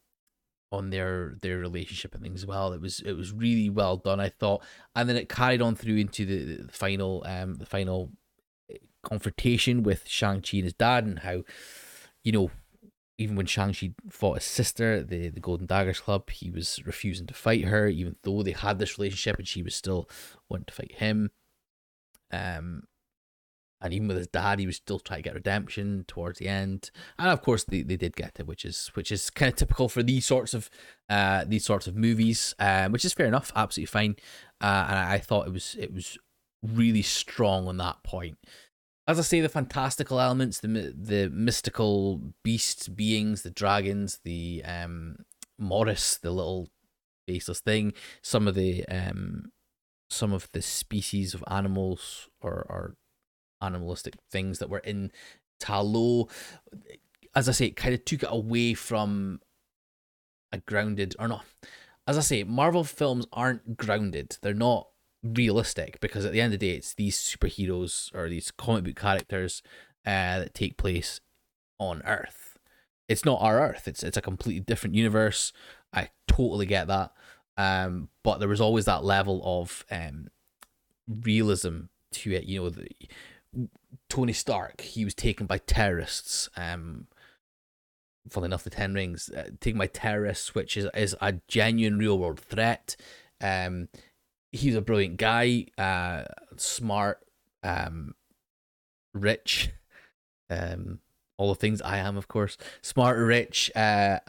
on 0.72 0.90
their 0.90 1.36
their 1.40 1.58
relationship 1.58 2.14
and 2.14 2.22
things 2.22 2.42
as 2.42 2.46
well. 2.46 2.72
It 2.72 2.80
was 2.80 3.00
it 3.00 3.12
was 3.12 3.32
really 3.32 3.70
well 3.70 3.96
done, 3.96 4.20
I 4.20 4.28
thought, 4.28 4.62
and 4.94 5.08
then 5.08 5.16
it 5.16 5.28
carried 5.28 5.62
on 5.62 5.76
through 5.76 5.96
into 5.96 6.26
the, 6.26 6.62
the 6.64 6.72
final 6.72 7.22
um 7.26 7.54
the 7.54 7.66
final 7.66 8.12
confrontation 9.04 9.82
with 9.82 10.08
Shang 10.08 10.40
Chi 10.40 10.58
and 10.58 10.64
his 10.64 10.74
dad, 10.74 11.04
and 11.04 11.20
how 11.20 11.42
you 12.22 12.32
know 12.32 12.50
even 13.16 13.36
when 13.36 13.46
Shang 13.46 13.72
Chi 13.72 13.92
fought 14.10 14.34
his 14.34 14.44
sister, 14.44 15.02
the 15.02 15.28
the 15.28 15.40
Golden 15.40 15.66
Daggers 15.66 16.00
Club, 16.00 16.30
he 16.30 16.50
was 16.50 16.80
refusing 16.84 17.26
to 17.26 17.34
fight 17.34 17.64
her, 17.64 17.86
even 17.88 18.16
though 18.22 18.42
they 18.42 18.52
had 18.52 18.78
this 18.78 18.98
relationship, 18.98 19.38
and 19.38 19.48
she 19.48 19.62
was 19.62 19.74
still 19.74 20.08
wanting 20.48 20.66
to 20.66 20.74
fight 20.74 20.92
him. 20.96 21.30
Um, 22.32 22.84
and 23.80 23.92
even 23.92 24.08
with 24.08 24.16
his 24.16 24.28
dad, 24.28 24.58
he 24.58 24.66
was 24.66 24.76
still 24.76 24.98
trying 24.98 25.18
to 25.18 25.22
get 25.28 25.34
redemption 25.34 26.06
towards 26.08 26.38
the 26.38 26.48
end. 26.48 26.90
And 27.18 27.28
of 27.28 27.42
course, 27.42 27.64
they, 27.64 27.82
they 27.82 27.96
did 27.96 28.16
get 28.16 28.40
it, 28.40 28.46
which 28.46 28.64
is 28.64 28.90
which 28.94 29.12
is 29.12 29.28
kind 29.30 29.52
of 29.52 29.56
typical 29.56 29.88
for 29.88 30.02
these 30.02 30.26
sorts 30.26 30.54
of 30.54 30.70
uh 31.10 31.44
these 31.46 31.64
sorts 31.64 31.86
of 31.86 31.94
movies, 31.94 32.54
um, 32.58 32.92
which 32.92 33.04
is 33.04 33.12
fair 33.12 33.26
enough, 33.26 33.52
absolutely 33.54 33.86
fine. 33.86 34.16
Uh, 34.60 34.86
and 34.88 34.98
I, 34.98 35.14
I 35.14 35.18
thought 35.18 35.46
it 35.46 35.52
was 35.52 35.76
it 35.78 35.92
was 35.92 36.18
really 36.62 37.02
strong 37.02 37.68
on 37.68 37.76
that 37.76 38.02
point. 38.02 38.38
As 39.06 39.18
I 39.18 39.22
say, 39.22 39.40
the 39.40 39.48
fantastical 39.48 40.18
elements, 40.20 40.60
the 40.60 40.68
the 40.68 41.28
mystical 41.30 42.20
beasts, 42.42 42.88
beings, 42.88 43.42
the 43.42 43.50
dragons, 43.50 44.20
the 44.24 44.62
um 44.64 45.16
Morris, 45.58 46.16
the 46.16 46.30
little 46.30 46.68
faceless 47.26 47.60
thing, 47.60 47.92
some 48.22 48.48
of 48.48 48.54
the 48.54 48.86
um 48.88 49.52
some 50.08 50.32
of 50.32 50.48
the 50.52 50.62
species 50.62 51.34
of 51.34 51.44
animals 51.48 52.28
or 52.40 52.66
or 52.68 52.96
animalistic 53.60 54.14
things 54.30 54.58
that 54.58 54.70
were 54.70 54.78
in 54.78 55.10
Ta 55.60 55.80
Lo. 55.80 56.28
As 57.34 57.48
I 57.48 57.52
say, 57.52 57.66
it 57.66 57.76
kind 57.76 57.94
of 57.94 58.04
took 58.04 58.22
it 58.22 58.28
away 58.30 58.74
from 58.74 59.40
a 60.52 60.58
grounded 60.58 61.14
or 61.18 61.28
not. 61.28 61.44
As 62.06 62.16
I 62.16 62.20
say, 62.20 62.44
Marvel 62.44 62.84
films 62.84 63.26
aren't 63.32 63.76
grounded. 63.76 64.38
They're 64.40 64.54
not 64.54 64.88
realistic 65.24 65.98
because 66.00 66.24
at 66.24 66.32
the 66.32 66.40
end 66.40 66.52
of 66.52 66.60
the 66.60 66.70
day, 66.70 66.76
it's 66.76 66.94
these 66.94 67.18
superheroes 67.18 68.14
or 68.14 68.28
these 68.28 68.50
comic 68.50 68.84
book 68.84 68.96
characters 68.96 69.62
uh, 70.06 70.40
that 70.40 70.54
take 70.54 70.76
place 70.76 71.20
on 71.78 72.02
Earth. 72.04 72.58
It's 73.08 73.24
not 73.24 73.40
our 73.40 73.60
Earth. 73.60 73.88
It's 73.88 74.02
it's 74.02 74.16
a 74.16 74.22
completely 74.22 74.60
different 74.60 74.94
universe. 74.94 75.52
I 75.92 76.10
totally 76.28 76.66
get 76.66 76.86
that. 76.88 77.12
Um, 77.56 78.08
but 78.22 78.38
there 78.38 78.48
was 78.48 78.60
always 78.60 78.84
that 78.86 79.04
level 79.04 79.40
of 79.44 79.84
um 79.90 80.28
realism 81.08 81.82
to 82.12 82.32
it. 82.32 82.44
You 82.44 82.62
know, 82.62 82.70
the, 82.70 82.88
Tony 84.08 84.32
Stark, 84.32 84.80
he 84.80 85.04
was 85.04 85.14
taken 85.14 85.46
by 85.46 85.58
terrorists. 85.58 86.48
Um, 86.56 87.06
funnily 88.28 88.48
enough, 88.48 88.64
the 88.64 88.70
Ten 88.70 88.94
Rings 88.94 89.30
uh, 89.30 89.50
taken 89.60 89.78
by 89.78 89.86
terrorists, 89.86 90.54
which 90.54 90.76
is 90.76 90.88
is 90.94 91.16
a 91.20 91.34
genuine 91.48 91.98
real 91.98 92.18
world 92.18 92.40
threat. 92.40 92.96
Um, 93.40 93.88
he's 94.54 94.76
a 94.76 94.80
brilliant 94.80 95.16
guy, 95.16 95.66
uh, 95.76 96.24
smart, 96.56 97.18
um, 97.62 98.14
rich, 99.12 99.70
um, 100.48 101.00
all 101.36 101.48
the 101.48 101.56
things 101.56 101.82
I 101.82 101.98
am, 101.98 102.16
of 102.16 102.28
course. 102.28 102.56
Smart, 102.80 103.18
rich, 103.18 103.70
uh, 103.74 104.20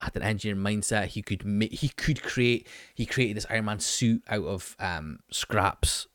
had 0.00 0.16
an 0.16 0.22
engineering 0.22 0.62
mindset. 0.62 1.06
He 1.06 1.22
could 1.22 1.44
make, 1.44 1.72
he 1.72 1.88
could 1.88 2.22
create, 2.22 2.68
he 2.94 3.06
created 3.06 3.36
this 3.36 3.46
Iron 3.50 3.64
Man 3.64 3.80
suit 3.80 4.22
out 4.28 4.44
of 4.44 4.76
um 4.78 5.18
scraps. 5.30 6.06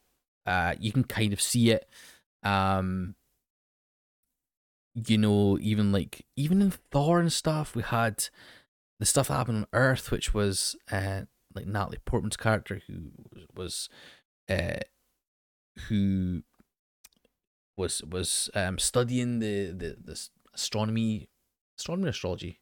Uh, 0.45 0.75
you 0.79 0.91
can 0.93 1.03
kind 1.03 1.33
of 1.33 1.41
see 1.41 1.71
it. 1.71 1.89
Um, 2.43 3.15
you 4.95 5.17
know, 5.17 5.57
even 5.59 5.91
like 5.91 6.25
even 6.35 6.61
in 6.61 6.71
Thor 6.71 7.19
and 7.19 7.31
stuff, 7.31 7.75
we 7.75 7.83
had 7.83 8.25
the 8.99 9.05
stuff 9.05 9.27
that 9.27 9.35
happened 9.35 9.57
on 9.57 9.67
Earth, 9.73 10.09
which 10.11 10.33
was 10.33 10.75
uh 10.91 11.21
like 11.53 11.65
Natalie 11.65 11.99
Portman's 12.05 12.37
character 12.37 12.81
who 12.87 13.11
was 13.55 13.89
uh 14.49 14.79
who 15.87 16.43
was 17.75 18.01
was 18.03 18.49
um 18.53 18.77
studying 18.77 19.39
the 19.39 19.71
the 19.71 19.97
this 20.03 20.29
astronomy 20.53 21.29
astronomy 21.77 22.09
astrology 22.09 22.59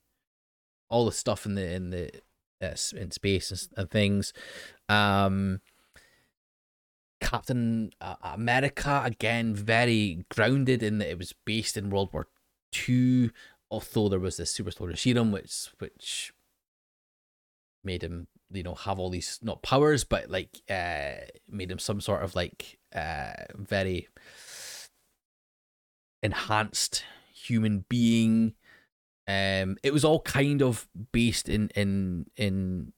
all 0.90 1.06
the 1.06 1.12
stuff 1.12 1.46
in 1.46 1.56
the 1.56 1.74
in 1.74 1.90
the 1.90 2.10
uh, 2.62 2.76
in 2.96 3.12
space 3.12 3.70
and, 3.76 3.90
things 3.90 4.34
um 4.88 5.60
Captain 7.26 7.92
America 8.22 9.02
again, 9.04 9.56
very 9.56 10.26
grounded 10.30 10.84
in 10.84 11.00
that 11.00 11.10
it 11.10 11.18
was 11.18 11.34
based 11.46 11.76
in 11.76 11.90
World 11.90 12.14
War 12.14 12.28
Two. 12.72 13.32
Although 13.72 14.10
there 14.10 14.20
was 14.20 14.38
this 14.38 14.52
super 14.52 14.70
soldier 14.70 14.96
serum, 14.96 15.32
which 15.32 15.70
which 15.80 16.34
made 17.84 18.04
him 18.04 18.28
you 18.52 18.64
know 18.64 18.76
have 18.76 19.00
all 19.00 19.10
these 19.10 19.40
not 19.42 19.62
powers, 19.62 20.04
but 20.04 20.30
like 20.30 20.62
uh 20.70 21.26
made 21.50 21.72
him 21.72 21.80
some 21.80 22.02
sort 22.02 22.24
of 22.24 22.36
like 22.36 22.78
uh 22.96 23.34
very 23.56 24.08
enhanced 26.24 27.04
human 27.34 27.86
being. 27.90 28.54
Um, 29.28 29.78
it 29.82 29.92
was 29.92 30.06
all 30.06 30.20
kind 30.22 30.62
of 30.62 30.88
based 31.12 31.50
in 31.50 31.70
in 31.76 32.28
in 32.38 32.94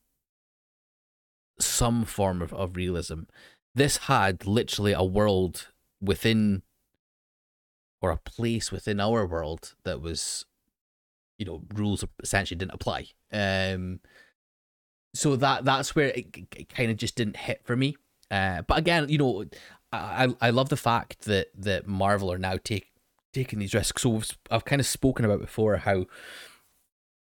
some 1.60 2.06
form 2.06 2.41
of, 2.41 2.54
of 2.54 2.76
realism 2.76 3.22
this 3.78 3.98
had 3.98 4.45
literally 4.48 4.91
a 4.91 5.04
world 5.04 5.68
within 6.02 6.64
or 8.02 8.10
a 8.10 8.18
place 8.18 8.72
within 8.72 9.00
our 9.00 9.26
world 9.26 9.76
that 9.84 10.02
was 10.02 10.45
you 11.38 11.45
know 11.45 11.62
rules 11.76 12.04
essentially 12.22 12.58
didn't 12.58 12.74
apply 12.74 13.08
um 13.32 14.00
so 15.14 15.36
that 15.36 15.66
that's 15.66 15.95
where 15.95 16.08
it, 16.10 16.47
it 16.55 16.70
kind 16.70 16.91
of 16.91 16.97
just 16.97 17.16
didn't 17.16 17.38
hit 17.38 17.62
for 17.64 17.76
me 17.76 17.95
uh 18.32 18.62
but 18.64 18.78
again 18.78 19.08
you 19.10 19.18
know 19.18 19.45
i 19.91 20.28
i 20.41 20.49
love 20.49 20.70
the 20.70 20.78
fact 20.78 21.22
that 21.22 21.47
that 21.55 21.88
marvel 21.88 22.32
are 22.32 22.38
now 22.38 22.58
take 22.64 22.91
taking 23.34 23.60
these 23.60 23.74
risks 23.74 24.01
so 24.01 24.22
i've 24.51 24.66
kind 24.66 24.80
of 24.80 24.86
spoken 24.86 25.26
about 25.26 25.39
before 25.39 25.78
how 25.78 26.05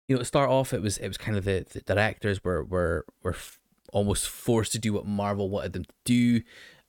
you 0.09 0.17
know 0.17 0.19
to 0.19 0.25
start 0.25 0.51
off 0.51 0.73
it 0.73 0.83
was 0.83 0.99
it 0.99 1.09
was 1.09 1.19
kind 1.19 1.37
of 1.37 1.45
the, 1.45 1.65
the 1.73 1.81
directors 1.81 2.43
were 2.45 2.65
were 2.65 3.05
were 3.23 3.37
almost 3.93 4.29
forced 4.29 4.73
to 4.73 4.79
do 4.79 4.95
what 4.95 5.07
Marvel 5.07 5.49
wanted 5.49 5.75
them 5.75 5.85
to 5.85 5.93
do. 6.05 6.41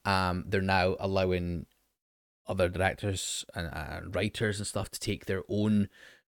Um, 0.06 0.46
they're 0.48 0.62
now 0.62 0.96
allowing 1.00 1.68
other 2.48 2.70
directors 2.70 3.46
and, 3.54 3.70
and 3.72 4.16
writers 4.16 4.58
and 4.58 4.68
stuff 4.68 4.90
to 4.90 5.00
take 5.00 5.26
their 5.26 5.44
own 5.48 5.88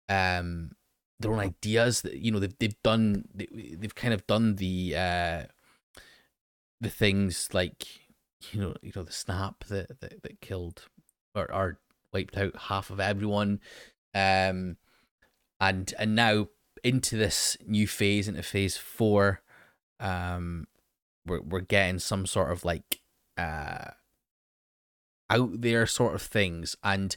um 0.07 0.71
their 1.19 1.31
own 1.31 1.39
ideas 1.39 2.01
that 2.01 2.15
you 2.15 2.31
know 2.31 2.39
they've 2.39 2.57
they've 2.59 2.81
done 2.83 3.25
they, 3.33 3.47
they've 3.77 3.95
kind 3.95 4.13
of 4.13 4.25
done 4.27 4.55
the 4.55 4.95
uh 4.95 5.43
the 6.81 6.89
things 6.89 7.49
like 7.53 7.85
you 8.51 8.59
know 8.59 8.75
you 8.81 8.91
know 8.95 9.03
the 9.03 9.11
snap 9.11 9.63
that 9.65 9.99
that, 10.01 10.23
that 10.23 10.41
killed 10.41 10.83
or, 11.33 11.51
or 11.51 11.79
wiped 12.13 12.37
out 12.37 12.55
half 12.55 12.89
of 12.89 12.99
everyone. 12.99 13.59
Um 14.13 14.77
and 15.59 15.93
and 15.97 16.15
now 16.15 16.47
into 16.83 17.17
this 17.17 17.57
new 17.65 17.87
phase 17.87 18.27
into 18.27 18.43
phase 18.43 18.77
four 18.77 19.41
um 19.99 20.67
we're 21.25 21.41
we're 21.41 21.61
getting 21.61 21.97
some 21.99 22.25
sort 22.25 22.51
of 22.51 22.63
like 22.63 22.99
uh 23.37 23.91
out 25.29 25.61
there 25.61 25.85
sort 25.85 26.15
of 26.15 26.21
things. 26.21 26.75
And 26.83 27.15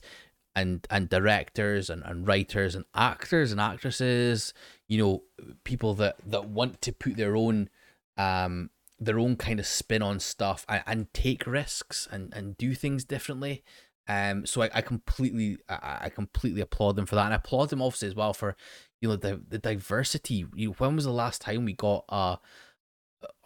and 0.61 0.87
and 0.91 1.09
directors 1.09 1.89
and, 1.89 2.03
and 2.05 2.27
writers 2.27 2.75
and 2.75 2.85
actors 2.95 3.53
and 3.53 3.61
actresses 3.61 4.53
you 4.89 4.99
know 4.99 5.23
people 5.65 5.95
that 5.95 6.17
that 6.27 6.49
want 6.49 6.81
to 6.83 6.93
put 6.93 7.17
their 7.17 7.37
own 7.37 7.69
um 8.17 8.71
their 8.99 9.19
own 9.19 9.37
kind 9.37 9.61
of 9.61 9.67
spin 9.67 10.03
on 10.03 10.19
stuff 10.19 10.67
and, 10.69 10.83
and 10.87 11.15
take 11.15 11.47
risks 11.47 12.09
and 12.11 12.33
and 12.35 12.57
do 12.57 12.75
things 12.75 13.05
differently. 13.05 13.63
Um 14.09 14.47
so 14.47 14.63
i, 14.63 14.71
I 14.75 14.81
completely 14.81 15.59
I, 15.69 15.99
I 16.03 16.09
completely 16.09 16.61
applaud 16.61 16.97
them 16.97 17.07
for 17.07 17.15
that. 17.15 17.27
And 17.27 17.35
i 17.35 17.37
applaud 17.37 17.71
them 17.71 17.83
obviously 17.83 18.09
as 18.09 18.15
well 18.15 18.33
for 18.33 18.57
you 19.01 19.09
know 19.09 19.17
the 19.17 19.41
the 19.49 19.59
diversity. 19.59 20.45
You 20.55 20.69
know, 20.69 20.75
when 20.79 20.97
was 20.97 21.05
the 21.05 21.13
last 21.13 21.41
time 21.43 21.65
we 21.65 21.75
got 21.75 22.05
uh 22.09 22.37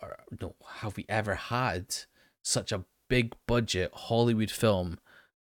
or 0.01 0.19
no, 0.41 0.55
have 0.81 0.97
we 0.97 1.05
ever 1.09 1.35
had 1.35 1.95
such 2.43 2.73
a 2.73 2.85
big 3.09 3.35
budget 3.47 3.91
Hollywood 3.93 4.51
film 4.51 4.99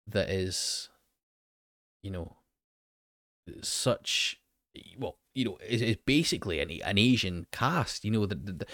that 0.06 0.28
is, 0.28 0.88
you 2.04 2.10
know, 2.10 2.36
such 3.62 4.38
well, 4.98 5.16
you 5.34 5.44
know, 5.44 5.58
it's, 5.66 5.82
is 5.82 5.96
basically 6.04 6.60
an 6.60 6.70
an 6.84 6.98
Asian 6.98 7.46
cast. 7.50 8.04
You 8.04 8.10
know, 8.10 8.26
the, 8.26 8.34
the, 8.34 8.52
the 8.52 8.66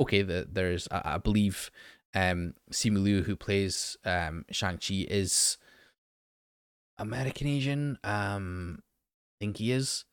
okay, 0.00 0.22
the, 0.22 0.46
there's 0.50 0.86
I, 0.90 1.14
I 1.14 1.18
believe 1.18 1.70
um 2.14 2.54
Simu 2.70 3.02
Liu 3.02 3.22
who 3.24 3.34
plays 3.34 3.96
um 4.04 4.44
Shang 4.50 4.78
Chi 4.78 5.06
is 5.08 5.58
American 6.96 7.48
Asian. 7.48 7.98
Um, 8.04 8.82
I 9.36 9.44
think 9.44 9.56
he 9.56 9.72
is, 9.72 10.04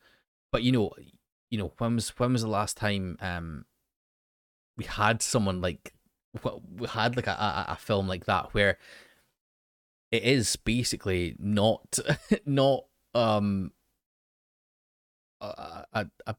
but 0.50 0.64
you 0.64 0.72
know, 0.72 0.90
you 1.48 1.58
know, 1.58 1.72
when 1.78 1.94
was 1.94 2.08
when 2.18 2.32
was 2.32 2.42
the 2.42 2.48
last 2.48 2.76
time 2.76 3.16
um 3.20 3.66
we 4.76 4.84
had 4.84 5.22
someone 5.22 5.60
like 5.60 5.94
we 6.42 6.88
had 6.88 7.14
like 7.14 7.28
a, 7.28 7.30
a, 7.30 7.66
a 7.68 7.76
film 7.76 8.08
like 8.08 8.24
that 8.24 8.52
where 8.54 8.78
it 10.12 10.22
is 10.22 10.54
basically 10.56 11.34
not 11.38 11.98
not 12.46 12.84
um 13.14 13.72
a, 15.40 16.06
a, 16.26 16.36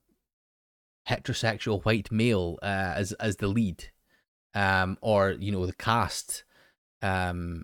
heterosexual 1.07 1.83
white 1.83 2.11
male 2.11 2.57
uh, 2.61 2.93
as 2.95 3.11
as 3.13 3.37
the 3.37 3.47
lead, 3.47 3.91
um, 4.53 4.97
or 5.01 5.31
you 5.31 5.51
know 5.51 5.65
the 5.65 5.73
cast 5.73 6.45
um, 7.01 7.63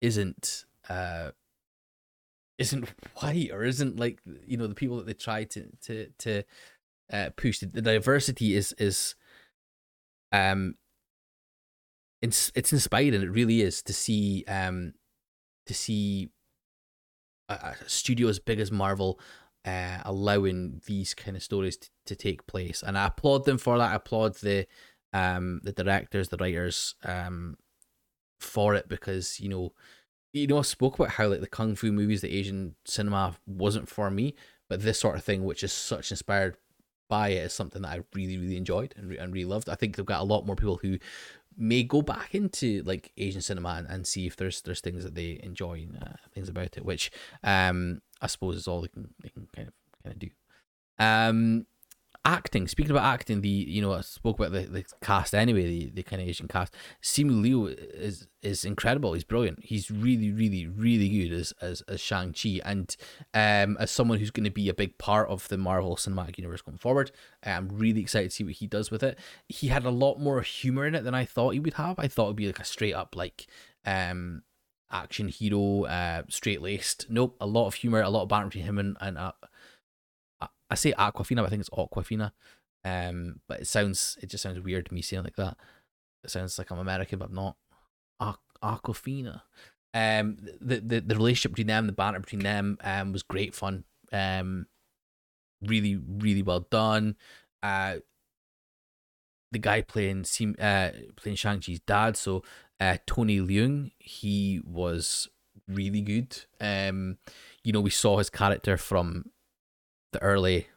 isn't 0.00 0.64
uh, 0.88 1.30
isn't 2.58 2.88
white 3.14 3.50
or 3.52 3.64
isn't 3.64 3.98
like 3.98 4.20
you 4.46 4.56
know 4.56 4.66
the 4.66 4.74
people 4.74 4.96
that 4.98 5.06
they 5.06 5.14
try 5.14 5.44
to 5.44 5.66
to 5.82 6.08
to 6.18 6.42
uh, 7.12 7.30
push. 7.36 7.60
The, 7.60 7.66
the 7.66 7.82
diversity 7.82 8.54
is 8.54 8.74
is 8.78 9.14
um 10.32 10.74
it's 12.20 12.52
it's 12.54 12.72
inspiring. 12.72 13.14
It 13.14 13.30
really 13.30 13.62
is 13.62 13.82
to 13.84 13.92
see 13.92 14.44
um 14.46 14.92
to 15.68 15.74
see 15.74 16.30
a, 17.48 17.54
a 17.54 17.74
studio 17.86 18.28
as 18.28 18.38
big 18.38 18.60
as 18.60 18.72
Marvel 18.72 19.20
uh, 19.64 19.98
allowing 20.04 20.80
these 20.86 21.14
kind 21.14 21.36
of 21.36 21.42
stories 21.42 21.76
to, 21.76 21.88
to 22.06 22.16
take 22.16 22.46
place, 22.46 22.82
and 22.82 22.96
I 22.96 23.06
applaud 23.06 23.44
them 23.44 23.58
for 23.58 23.78
that. 23.78 23.92
I 23.92 23.96
applaud 23.96 24.36
the 24.36 24.66
um 25.12 25.60
the 25.64 25.72
directors, 25.72 26.28
the 26.28 26.36
writers 26.36 26.94
um 27.04 27.56
for 28.40 28.74
it 28.74 28.88
because 28.88 29.40
you 29.40 29.48
know 29.48 29.72
you 30.32 30.46
know 30.46 30.58
I 30.58 30.62
spoke 30.62 30.98
about 30.98 31.12
how 31.12 31.28
like 31.28 31.40
the 31.40 31.46
kung 31.46 31.74
fu 31.74 31.92
movies, 31.92 32.20
the 32.20 32.34
Asian 32.34 32.76
cinema 32.84 33.36
wasn't 33.46 33.88
for 33.88 34.10
me, 34.10 34.34
but 34.68 34.82
this 34.82 35.00
sort 35.00 35.16
of 35.16 35.24
thing, 35.24 35.44
which 35.44 35.62
is 35.62 35.72
such 35.72 36.10
inspired 36.10 36.56
by 37.08 37.30
it, 37.30 37.46
is 37.46 37.52
something 37.52 37.82
that 37.82 37.88
I 37.88 38.00
really 38.14 38.38
really 38.38 38.56
enjoyed 38.56 38.94
and, 38.96 39.12
and 39.12 39.32
really 39.32 39.44
loved. 39.44 39.68
I 39.68 39.74
think 39.74 39.96
they've 39.96 40.06
got 40.06 40.20
a 40.20 40.24
lot 40.24 40.46
more 40.46 40.56
people 40.56 40.78
who 40.82 40.98
may 41.58 41.82
go 41.82 42.00
back 42.00 42.34
into 42.34 42.82
like 42.84 43.12
Asian 43.16 43.42
cinema 43.42 43.70
and, 43.70 43.88
and 43.88 44.06
see 44.06 44.26
if 44.26 44.36
there's 44.36 44.62
there's 44.62 44.80
things 44.80 45.04
that 45.04 45.14
they 45.14 45.40
enjoy 45.42 45.86
uh, 46.00 46.14
things 46.32 46.48
about 46.48 46.76
it, 46.76 46.84
which 46.84 47.10
um 47.42 48.00
I 48.20 48.28
suppose 48.28 48.56
is 48.56 48.68
all 48.68 48.80
they 48.80 48.88
can 48.88 49.14
they 49.22 49.28
can 49.28 49.48
kind 49.54 49.68
of 49.68 49.74
kind 50.02 50.14
of 50.14 50.18
do. 50.18 50.30
Um, 50.98 51.66
acting. 52.28 52.68
Speaking 52.68 52.90
about 52.90 53.04
acting, 53.04 53.40
the 53.40 53.48
you 53.48 53.80
know 53.80 53.94
I 53.94 54.02
spoke 54.02 54.38
about 54.38 54.52
the, 54.52 54.60
the 54.60 54.84
cast 55.00 55.34
anyway, 55.34 55.62
the, 55.62 55.90
the 55.90 56.02
kind 56.02 56.20
of 56.20 56.28
Asian 56.28 56.46
cast. 56.46 56.74
Simu 57.02 57.42
Liu 57.42 57.66
is 57.66 58.28
is 58.42 58.64
incredible. 58.64 59.14
He's 59.14 59.24
brilliant. 59.24 59.60
He's 59.62 59.90
really 59.90 60.30
really 60.30 60.66
really 60.66 61.08
good 61.08 61.32
as 61.32 61.52
as, 61.62 61.80
as 61.82 62.00
Shang 62.00 62.34
Chi, 62.34 62.60
and 62.64 62.94
um 63.32 63.76
as 63.80 63.90
someone 63.90 64.18
who's 64.18 64.30
going 64.30 64.44
to 64.44 64.50
be 64.50 64.68
a 64.68 64.74
big 64.74 64.98
part 64.98 65.28
of 65.28 65.48
the 65.48 65.56
Marvel 65.56 65.96
Cinematic 65.96 66.38
Universe 66.38 66.60
going 66.62 66.78
forward. 66.78 67.10
I'm 67.42 67.68
really 67.70 68.02
excited 68.02 68.30
to 68.30 68.36
see 68.36 68.44
what 68.44 68.54
he 68.54 68.66
does 68.66 68.90
with 68.90 69.02
it. 69.02 69.18
He 69.48 69.68
had 69.68 69.84
a 69.84 69.90
lot 69.90 70.20
more 70.20 70.42
humor 70.42 70.86
in 70.86 70.94
it 70.94 71.04
than 71.04 71.14
I 71.14 71.24
thought 71.24 71.54
he 71.54 71.60
would 71.60 71.74
have. 71.74 71.98
I 71.98 72.08
thought 72.08 72.26
it'd 72.26 72.36
be 72.36 72.46
like 72.46 72.60
a 72.60 72.64
straight 72.64 72.94
up 72.94 73.16
like 73.16 73.46
um 73.86 74.42
action 74.90 75.28
hero, 75.28 75.84
uh, 75.84 76.22
straight 76.28 76.62
laced. 76.62 77.06
Nope, 77.08 77.36
a 77.40 77.46
lot 77.46 77.66
of 77.66 77.74
humor, 77.74 78.00
a 78.00 78.08
lot 78.08 78.22
of 78.22 78.28
banter 78.28 78.48
between 78.48 78.64
him 78.64 78.78
and 78.78 78.96
and 79.00 79.18
uh, 79.18 79.32
I 80.70 80.74
say 80.74 80.92
Awkwafina, 80.92 81.36
but 81.36 81.46
I 81.46 81.48
think 81.48 81.60
it's 81.60 81.70
Awkwafina. 81.70 82.32
Um, 82.84 83.40
but 83.48 83.60
it 83.60 83.66
sounds, 83.66 84.18
it 84.22 84.28
just 84.30 84.42
sounds 84.42 84.60
weird 84.60 84.86
to 84.86 84.94
me 84.94 85.02
saying 85.02 85.24
like 85.24 85.36
that. 85.36 85.56
It 86.24 86.30
sounds 86.30 86.58
like 86.58 86.70
I'm 86.70 86.78
American, 86.78 87.18
but 87.18 87.28
I'm 87.28 87.34
not. 87.34 87.56
Awkwafina. 88.62 89.42
Um, 89.94 90.36
the, 90.60 90.80
the 90.80 91.00
the 91.00 91.16
relationship 91.16 91.52
between 91.52 91.68
them, 91.68 91.86
the 91.86 91.92
banter 91.92 92.20
between 92.20 92.42
them, 92.42 92.78
um, 92.82 93.12
was 93.12 93.22
great 93.22 93.54
fun. 93.54 93.84
Um, 94.12 94.66
really, 95.62 95.96
really 95.96 96.42
well 96.42 96.66
done. 96.70 97.16
Uh, 97.62 97.96
the 99.50 99.58
guy 99.58 99.80
playing 99.80 100.26
uh 100.60 100.90
playing 101.16 101.36
Shang 101.36 101.60
Chi's 101.60 101.80
dad, 101.80 102.16
so 102.16 102.42
uh 102.80 102.98
Tony 103.06 103.40
Leung, 103.40 103.92
he 103.98 104.60
was 104.64 105.28
really 105.66 106.02
good. 106.02 106.36
Um, 106.60 107.18
you 107.64 107.72
know, 107.72 107.80
we 107.80 107.90
saw 107.90 108.18
his 108.18 108.30
character 108.30 108.76
from 108.76 109.30
the 110.12 110.22
early 110.22 110.68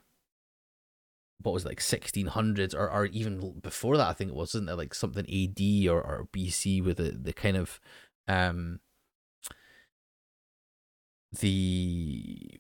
what 1.44 1.54
was 1.54 1.66
it, 1.66 1.70
like 1.70 1.80
1600s 1.80 2.76
or, 2.76 2.90
or 2.92 3.06
even 3.08 3.60
before 3.62 3.98
that 3.98 4.08
i 4.08 4.14
think 4.14 4.30
it 4.30 4.36
was 4.36 4.54
not 4.54 4.66
there 4.66 4.76
like 4.76 4.94
something 4.94 5.26
ad 5.26 5.88
or, 5.90 6.02
or 6.02 6.28
bc 6.32 6.84
with 6.84 6.98
the, 6.98 7.12
the 7.12 7.34
kind 7.34 7.58
of 7.58 7.80
um 8.28 8.80
the 11.40 12.60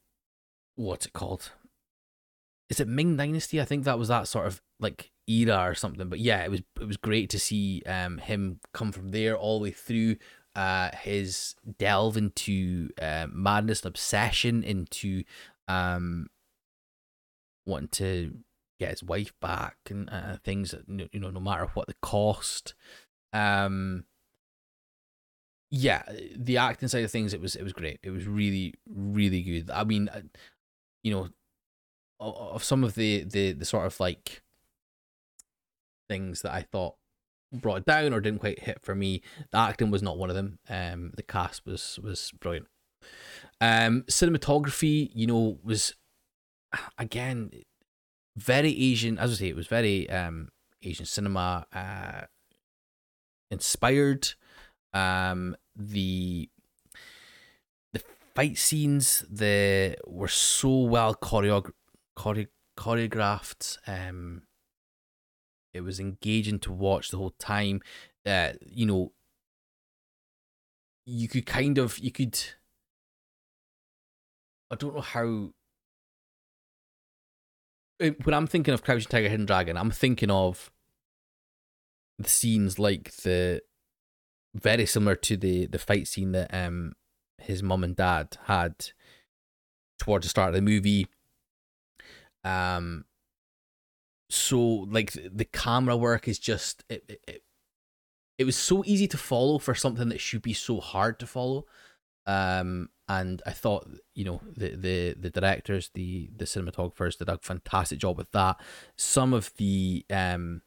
what's 0.75 1.05
it 1.05 1.13
called? 1.13 1.51
Is 2.69 2.79
it 2.79 2.87
ming 2.87 3.17
dynasty? 3.17 3.59
I 3.59 3.65
think 3.65 3.83
that 3.83 3.99
was 3.99 4.07
that 4.07 4.27
sort 4.27 4.47
of 4.47 4.61
like 4.79 5.11
era 5.27 5.69
or 5.69 5.75
something 5.75 6.09
but 6.09 6.19
yeah 6.19 6.43
it 6.43 6.49
was 6.49 6.61
it 6.79 6.87
was 6.87 6.97
great 6.97 7.29
to 7.29 7.39
see 7.39 7.81
um 7.85 8.17
him 8.17 8.59
come 8.73 8.91
from 8.91 9.11
there 9.11 9.37
all 9.37 9.59
the 9.59 9.63
way 9.63 9.71
through 9.71 10.15
uh 10.55 10.89
his 11.03 11.55
delve 11.77 12.17
into 12.17 12.89
uh, 12.99 13.27
madness 13.31 13.81
and 13.83 13.89
obsession 13.89 14.63
into 14.63 15.23
um 15.67 16.25
wanting 17.65 17.89
to 17.89 18.37
get 18.79 18.89
his 18.89 19.03
wife 19.03 19.33
back 19.39 19.77
and 19.89 20.09
uh, 20.09 20.37
things 20.43 20.71
that 20.71 20.83
you 21.13 21.19
know 21.19 21.29
no 21.29 21.39
matter 21.39 21.67
what 21.73 21.87
the 21.87 21.95
cost. 22.01 22.73
Um 23.33 24.05
yeah 25.73 26.03
the 26.35 26.57
acting 26.57 26.89
side 26.89 27.03
of 27.03 27.11
things 27.11 27.33
it 27.33 27.41
was 27.41 27.55
it 27.55 27.63
was 27.63 27.73
great. 27.73 27.99
It 28.03 28.11
was 28.11 28.27
really 28.27 28.73
really 28.87 29.41
good. 29.41 29.69
I 29.71 29.83
mean 29.83 30.09
uh, 30.09 30.21
you 31.03 31.13
know 31.13 31.29
of 32.19 32.63
some 32.63 32.83
of 32.83 32.95
the 32.95 33.23
the 33.23 33.53
the 33.53 33.65
sort 33.65 33.85
of 33.87 33.99
like 33.99 34.43
things 36.07 36.43
that 36.43 36.51
i 36.51 36.61
thought 36.61 36.95
brought 37.51 37.83
down 37.85 38.13
or 38.13 38.21
didn't 38.21 38.39
quite 38.39 38.59
hit 38.59 38.79
for 38.81 38.93
me 38.93 39.21
the 39.51 39.57
acting 39.57 39.89
was 39.91 40.03
not 40.03 40.17
one 40.17 40.29
of 40.29 40.35
them. 40.35 40.59
Um 40.69 41.11
the 41.15 41.23
cast 41.23 41.65
was 41.65 41.99
was 42.01 42.31
brilliant. 42.39 42.67
Um 43.59 44.03
cinematography 44.03 45.11
you 45.13 45.27
know 45.27 45.59
was 45.63 45.95
again, 46.97 47.51
very 48.35 48.71
Asian. 48.77 49.17
As 49.17 49.31
I 49.31 49.35
say, 49.35 49.47
it 49.49 49.55
was 49.55 49.67
very 49.67 50.09
um 50.09 50.49
Asian 50.81 51.05
cinema 51.05 51.65
uh 51.73 52.25
inspired. 53.49 54.33
Um, 54.93 55.55
the 55.75 56.49
the 57.93 58.01
fight 58.35 58.57
scenes 58.57 59.23
the 59.29 59.97
were 60.07 60.27
so 60.27 60.81
well 60.81 61.13
chore- 61.15 61.73
choreographed. 62.77 63.77
Um, 63.87 64.43
it 65.73 65.81
was 65.81 65.99
engaging 65.99 66.59
to 66.59 66.71
watch 66.71 67.09
the 67.09 67.17
whole 67.17 67.35
time. 67.39 67.81
Uh, 68.25 68.53
you 68.65 68.85
know, 68.85 69.13
you 71.05 71.27
could 71.27 71.45
kind 71.45 71.77
of 71.77 71.97
you 71.99 72.11
could. 72.11 72.39
I 74.69 74.75
don't 74.75 74.95
know 74.95 75.01
how 75.01 75.51
when 78.01 78.33
I'm 78.33 78.47
thinking 78.47 78.73
of 78.73 78.83
Crouching 78.83 79.09
Tiger, 79.09 79.29
Hidden 79.29 79.45
Dragon, 79.45 79.77
I'm 79.77 79.91
thinking 79.91 80.31
of 80.31 80.71
the 82.17 82.29
scenes 82.29 82.77
like 82.77 83.11
the 83.17 83.61
very 84.53 84.85
similar 84.85 85.15
to 85.15 85.37
the 85.37 85.65
the 85.65 85.79
fight 85.79 86.07
scene 86.07 86.33
that 86.33 86.53
um 86.53 86.93
his 87.37 87.63
mom 87.63 87.83
and 87.83 87.95
dad 87.95 88.37
had 88.45 88.73
towards 89.99 90.25
the 90.25 90.29
start 90.29 90.49
of 90.49 90.55
the 90.55 90.61
movie. 90.61 91.07
Um, 92.43 93.05
so 94.29 94.59
like 94.59 95.11
the 95.13 95.45
camera 95.45 95.95
work 95.95 96.27
is 96.27 96.39
just 96.39 96.83
it, 96.89 97.03
it, 97.07 97.21
it, 97.27 97.43
it 98.37 98.43
was 98.45 98.55
so 98.55 98.83
easy 98.85 99.07
to 99.07 99.17
follow 99.17 99.59
for 99.59 99.75
something 99.75 100.09
that 100.09 100.21
should 100.21 100.41
be 100.41 100.53
so 100.53 100.79
hard 100.79 101.19
to 101.19 101.27
follow. 101.27 101.65
Um, 102.25 102.89
and 103.19 103.41
I 103.45 103.51
thought 103.51 103.87
you 104.15 104.23
know 104.23 104.41
the 104.55 104.75
the 104.75 105.15
the 105.19 105.29
directors, 105.29 105.91
the 105.93 106.29
the 106.35 106.45
cinematographers 106.45 107.17
did 107.17 107.27
a 107.27 107.37
fantastic 107.41 107.99
job 107.99 108.17
with 108.17 108.31
that. 108.31 108.59
Some 108.97 109.33
of 109.33 109.51
the 109.57 110.05
um 110.09 110.61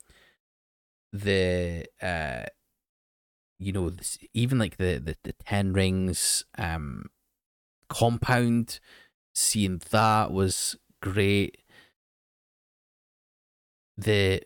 the 1.13 1.87
uh 2.03 2.45
you 3.59 3.73
know 3.73 3.89
this, 3.89 4.19
even 4.35 4.59
like 4.59 4.77
the, 4.77 4.99
the 4.99 5.17
the 5.25 5.33
ten 5.33 5.73
rings 5.73 6.45
um 6.59 7.07
compound 7.89 8.79
seeing 9.35 9.81
that 9.91 10.31
was 10.31 10.77
great 11.01 11.59
the 13.97 14.43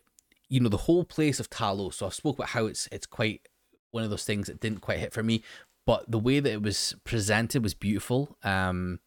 you 0.49 0.61
know 0.61 0.69
the 0.69 0.85
whole 0.87 1.05
place 1.05 1.41
of 1.41 1.49
Ta 1.49 1.71
Lo 1.71 1.89
so 1.91 2.07
i 2.07 2.11
spoke 2.11 2.37
about 2.37 2.51
how 2.51 2.67
it's 2.67 2.89
it's 2.91 3.07
quite 3.07 3.49
one 3.91 4.05
of 4.05 4.11
those 4.11 4.25
things 4.25 4.47
that 4.47 4.61
didn't 4.61 4.81
quite 4.81 4.99
hit 4.99 5.13
for 5.13 5.23
me. 5.23 5.43
But 5.89 6.05
the 6.07 6.19
way 6.19 6.39
that 6.39 6.53
it 6.53 6.61
was 6.61 6.95
presented 7.03 7.63
was 7.63 7.73
beautiful. 7.73 8.37
Um, 8.43 9.01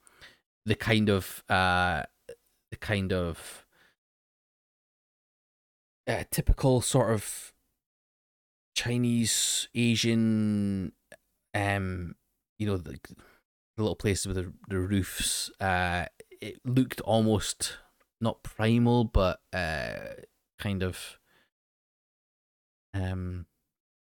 the 0.66 0.74
kind 0.74 1.10
of 1.10 1.44
uh, 1.48 2.06
the 2.72 2.78
kind 2.78 3.14
of 3.14 3.68
uh, 6.08 6.24
typical 6.32 6.82
sort 6.82 7.12
of 7.12 7.54
Chinese 8.76 9.70
Asian, 9.76 10.94
um, 11.54 12.16
you 12.58 12.66
know, 12.66 12.78
the, 12.78 12.94
the 12.94 13.84
little 13.84 13.96
places 13.96 14.26
with 14.26 14.38
the, 14.38 14.52
the 14.68 14.80
roofs. 14.80 15.52
Uh, 15.60 16.06
it 16.42 16.62
looked 16.66 17.00
almost 17.02 17.78
not 18.20 18.42
primal, 18.42 19.04
but 19.04 19.40
uh, 19.54 20.16
kind 20.58 20.82
of 20.82 21.20
um 22.96 23.46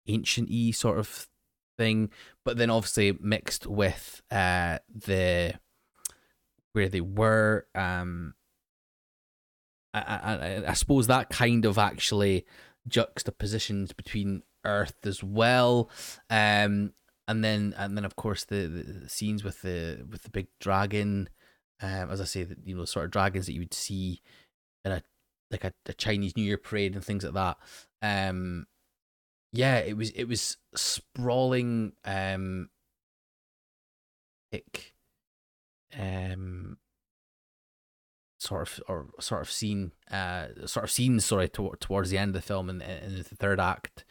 ancient 0.09 0.49
y 0.51 0.73
sort 0.73 0.99
of 0.99 1.29
thing. 1.77 2.11
But 2.45 2.57
then 2.57 2.71
obviously 2.71 3.17
mixed 3.21 3.67
with 3.67 4.23
uh 4.31 4.79
the 4.95 5.55
where 6.73 6.89
they 6.89 7.01
were. 7.01 7.67
Um, 7.75 8.35
I, 9.95 10.01
I, 10.01 10.71
I 10.71 10.73
suppose 10.73 11.07
that 11.07 11.31
kind 11.31 11.65
of 11.65 11.79
actually 11.79 12.45
juxtapositions 12.89 13.93
between 13.93 14.43
Earth 14.65 14.97
as 15.05 15.23
well. 15.23 15.89
Um, 16.29 16.93
and 17.27 17.43
then 17.43 17.75
and 17.79 17.97
then 17.97 18.05
of 18.05 18.17
course 18.17 18.45
the, 18.45 18.67
the 18.67 19.09
scenes 19.09 19.43
with 19.43 19.63
the 19.63 20.05
with 20.11 20.25
the 20.25 20.31
big 20.31 20.49
dragon. 20.61 21.31
Um, 21.81 22.11
as 22.11 22.21
I 22.21 22.25
say, 22.25 22.45
the, 22.45 22.57
you 22.65 22.77
know, 22.77 22.85
sort 22.85 23.07
of 23.07 23.11
dragons 23.11 23.47
that 23.47 23.53
you 23.53 23.61
would 23.61 23.75
see 23.75 24.21
in 24.85 24.93
a 24.93 25.03
like 25.51 25.65
a, 25.65 25.73
a 25.87 25.93
Chinese 25.93 26.37
New 26.37 26.43
Year 26.43 26.59
parade 26.59 26.95
and 26.95 27.05
things 27.05 27.25
like 27.25 27.35
that. 27.35 27.57
Um, 28.03 28.67
yeah, 29.55 29.77
it 29.79 29.97
was 29.97 30.11
it 30.11 30.25
was 30.25 30.57
sprawling, 30.75 31.93
um, 32.05 32.71
like, 34.53 34.95
um, 35.97 36.79
sort 38.41 38.63
of 38.63 38.83
or 38.89 39.07
sort 39.21 39.43
of 39.43 39.51
scene, 39.51 39.93
uh, 40.11 40.49
sort 40.67 40.83
of 40.83 40.91
scenes. 40.91 41.25
Sorry, 41.25 41.49
to, 41.51 41.73
towards 41.79 42.11
the 42.11 42.19
end 42.19 42.31
of 42.31 42.43
the 42.43 42.47
film 42.47 42.69
and 42.69 42.83
in, 42.83 42.91
in 42.91 43.17
the 43.19 43.23
third 43.23 43.61
act, 43.61 44.05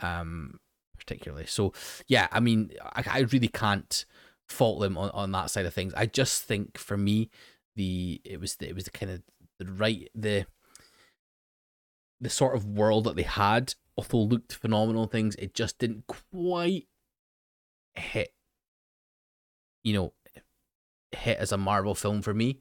um, 0.00 0.60
particularly. 0.98 1.44
So 1.44 1.74
yeah, 2.08 2.28
I 2.32 2.40
mean, 2.40 2.70
I, 2.82 3.04
I 3.06 3.18
really 3.20 3.48
can't 3.48 4.06
fault 4.48 4.80
them 4.80 4.96
on, 4.96 5.10
on 5.10 5.30
that 5.32 5.50
side 5.50 5.66
of 5.66 5.74
things. 5.74 5.92
I 5.94 6.06
just 6.06 6.44
think 6.44 6.78
for 6.78 6.96
me, 6.96 7.28
the 7.74 8.22
it 8.24 8.40
was 8.40 8.56
the, 8.56 8.68
it 8.70 8.74
was 8.74 8.84
the 8.84 8.90
kind 8.90 9.12
of 9.12 9.22
the 9.58 9.66
right 9.70 10.08
the 10.14 10.46
the 12.18 12.30
sort 12.30 12.56
of 12.56 12.64
world 12.64 13.04
that 13.04 13.16
they 13.16 13.24
had, 13.24 13.74
although 13.96 14.22
looked 14.22 14.54
phenomenal 14.54 15.06
things, 15.06 15.34
it 15.36 15.54
just 15.54 15.78
didn't 15.78 16.06
quite 16.06 16.86
hit. 17.94 18.32
You 19.82 19.94
know, 19.94 20.12
hit 21.12 21.38
as 21.38 21.52
a 21.52 21.56
Marvel 21.56 21.94
film 21.94 22.22
for 22.22 22.34
me. 22.34 22.60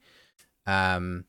Um, 0.68 1.26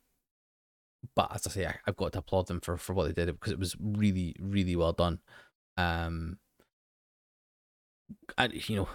but 1.14 1.34
as 1.34 1.46
I 1.46 1.50
say, 1.50 1.66
I, 1.66 1.76
have 1.86 1.96
got 1.96 2.12
to 2.12 2.18
applaud 2.18 2.46
them 2.46 2.61
for 2.61 2.76
for 2.76 2.92
what 2.92 3.07
they 3.07 3.12
did 3.12 3.32
because 3.32 3.52
it 3.52 3.59
was 3.59 3.76
really, 3.80 4.34
really 4.40 4.76
well 4.76 4.92
done. 4.92 5.20
Um, 5.76 6.38
I 8.38 8.46
you 8.46 8.76
know, 8.76 8.88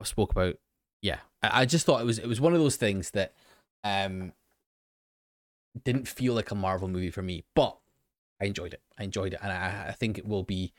I 0.00 0.04
spoke 0.04 0.32
about 0.32 0.56
yeah. 1.02 1.18
I, 1.42 1.62
I 1.62 1.64
just 1.64 1.86
thought 1.86 2.00
it 2.00 2.06
was 2.06 2.18
it 2.18 2.28
was 2.28 2.40
one 2.40 2.54
of 2.54 2.60
those 2.60 2.76
things 2.76 3.10
that 3.10 3.34
um 3.84 4.32
didn't 5.84 6.08
feel 6.08 6.34
like 6.34 6.50
a 6.50 6.54
Marvel 6.54 6.88
movie 6.88 7.10
for 7.10 7.22
me, 7.22 7.44
but 7.54 7.76
I 8.40 8.46
enjoyed 8.46 8.74
it. 8.74 8.82
I 8.98 9.04
enjoyed 9.04 9.32
it, 9.32 9.40
and 9.42 9.52
I, 9.52 9.86
I 9.88 9.92
think 9.92 10.18
it 10.18 10.26
will 10.26 10.42
be. 10.42 10.72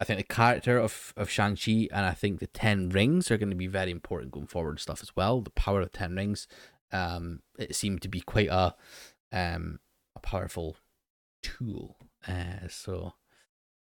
I 0.00 0.04
think 0.04 0.18
the 0.18 0.34
character 0.34 0.78
of 0.78 1.12
of 1.16 1.30
Shang 1.30 1.56
Chi 1.56 1.88
and 1.92 2.04
I 2.06 2.12
think 2.12 2.40
the 2.40 2.46
Ten 2.48 2.88
Rings 2.88 3.30
are 3.30 3.38
going 3.38 3.50
to 3.50 3.56
be 3.56 3.66
very 3.66 3.90
important 3.90 4.32
going 4.32 4.46
forward 4.46 4.80
stuff 4.80 5.02
as 5.02 5.14
well. 5.16 5.40
The 5.40 5.50
power 5.50 5.80
of 5.80 5.92
the 5.92 5.98
Ten 5.98 6.16
Rings, 6.16 6.46
um, 6.92 7.40
it 7.58 7.74
seemed 7.74 8.02
to 8.02 8.08
be 8.08 8.20
quite 8.20 8.48
a, 8.48 8.74
um, 9.32 9.78
a 10.16 10.20
powerful 10.20 10.76
tool. 11.42 11.96
Uh, 12.26 12.68
so 12.68 13.14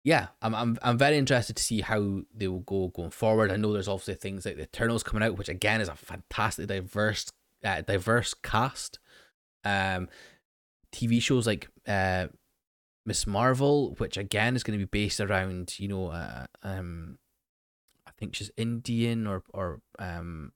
yeah, 0.02 0.28
I'm 0.40 0.54
I'm 0.54 0.78
I'm 0.82 0.98
very 0.98 1.18
interested 1.18 1.56
to 1.56 1.62
see 1.62 1.82
how 1.82 2.22
they 2.34 2.48
will 2.48 2.60
go 2.60 2.88
going 2.88 3.10
forward. 3.10 3.50
I 3.50 3.56
know 3.56 3.72
there's 3.72 3.88
obviously 3.88 4.14
things 4.14 4.46
like 4.46 4.56
the 4.56 4.62
Eternals 4.62 5.02
coming 5.02 5.22
out, 5.22 5.36
which 5.36 5.48
again 5.48 5.80
is 5.80 5.88
a 5.88 5.94
fantastic 5.94 6.68
diverse 6.68 7.30
uh, 7.62 7.82
diverse 7.82 8.34
cast. 8.34 8.98
Um, 9.64 10.08
TV 10.92 11.20
shows 11.22 11.46
like 11.46 11.68
uh 11.86 12.26
Miss 13.06 13.26
Marvel, 13.26 13.94
which 13.98 14.16
again 14.16 14.56
is 14.56 14.62
going 14.62 14.78
to 14.78 14.86
be 14.86 14.88
based 14.88 15.20
around 15.20 15.78
you 15.78 15.88
know 15.88 16.08
uh, 16.08 16.46
um, 16.62 17.18
I 18.06 18.10
think 18.18 18.34
she's 18.34 18.50
Indian 18.56 19.26
or 19.26 19.42
or 19.54 19.80
um 19.98 20.52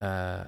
uh 0.00 0.44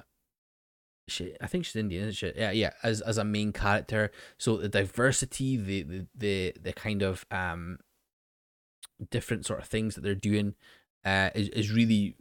she 1.07 1.35
I 1.41 1.47
think 1.47 1.65
she's 1.65 1.75
Indian, 1.75 2.03
isn't 2.03 2.15
she? 2.15 2.39
Yeah, 2.39 2.51
yeah, 2.51 2.71
as 2.83 3.01
as 3.01 3.17
a 3.17 3.23
main 3.23 3.51
character. 3.51 4.11
So 4.37 4.57
the 4.57 4.69
diversity, 4.69 5.57
the 5.57 5.83
the 5.83 6.07
the, 6.15 6.53
the 6.61 6.73
kind 6.73 7.01
of 7.01 7.25
um 7.31 7.79
different 9.09 9.45
sort 9.45 9.59
of 9.59 9.67
things 9.67 9.95
that 9.95 10.01
they're 10.01 10.13
doing 10.15 10.53
uh 11.03 11.31
is, 11.33 11.49
is 11.49 11.71
really 11.71 12.15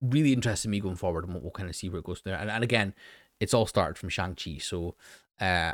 really 0.00 0.32
interesting 0.32 0.70
me 0.70 0.80
going 0.80 0.96
forward 0.96 1.24
and 1.24 1.32
we'll, 1.32 1.42
we'll 1.42 1.52
kind 1.52 1.68
of 1.68 1.76
see 1.76 1.88
where 1.88 2.00
it 2.00 2.04
goes 2.04 2.22
there. 2.22 2.36
And 2.36 2.50
and 2.50 2.64
again, 2.64 2.94
it's 3.40 3.54
all 3.54 3.66
started 3.66 3.98
from 3.98 4.08
Shang-Chi, 4.08 4.58
so 4.58 4.94
uh 5.40 5.72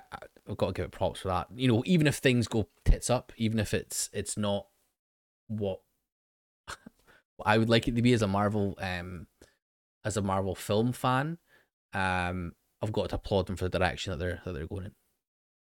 I've 0.49 0.57
got 0.57 0.69
to 0.69 0.73
give 0.73 0.87
it 0.87 0.93
props 0.93 1.21
for 1.21 1.29
that. 1.29 1.49
You 1.55 1.69
know, 1.69 1.83
even 1.87 2.07
if 2.07 2.17
things 2.17 2.49
go 2.49 2.69
tits 2.85 3.11
up, 3.11 3.33
even 3.37 3.59
if 3.59 3.75
it's 3.75 4.09
it's 4.13 4.37
not 4.37 4.67
what 5.49 5.81
I 7.45 7.59
would 7.59 7.71
like 7.71 7.87
it 7.89 7.97
to 7.97 8.03
be 8.03 8.13
as 8.13 8.23
a 8.23 8.29
Marvel 8.29 8.77
um 8.81 9.27
as 10.05 10.17
a 10.17 10.23
Marvel 10.23 10.55
film 10.55 10.93
fan, 10.93 11.39
um, 11.93 12.53
I've 12.83 12.93
got 12.93 13.11
to 13.11 13.17
applaud 13.17 13.47
them 13.47 13.57
for 13.57 13.69
the 13.69 13.79
direction 13.79 14.11
that 14.11 14.19
they're 14.19 14.41
that 14.45 14.53
they're 14.53 14.67
going 14.67 14.87
in. 14.87 14.93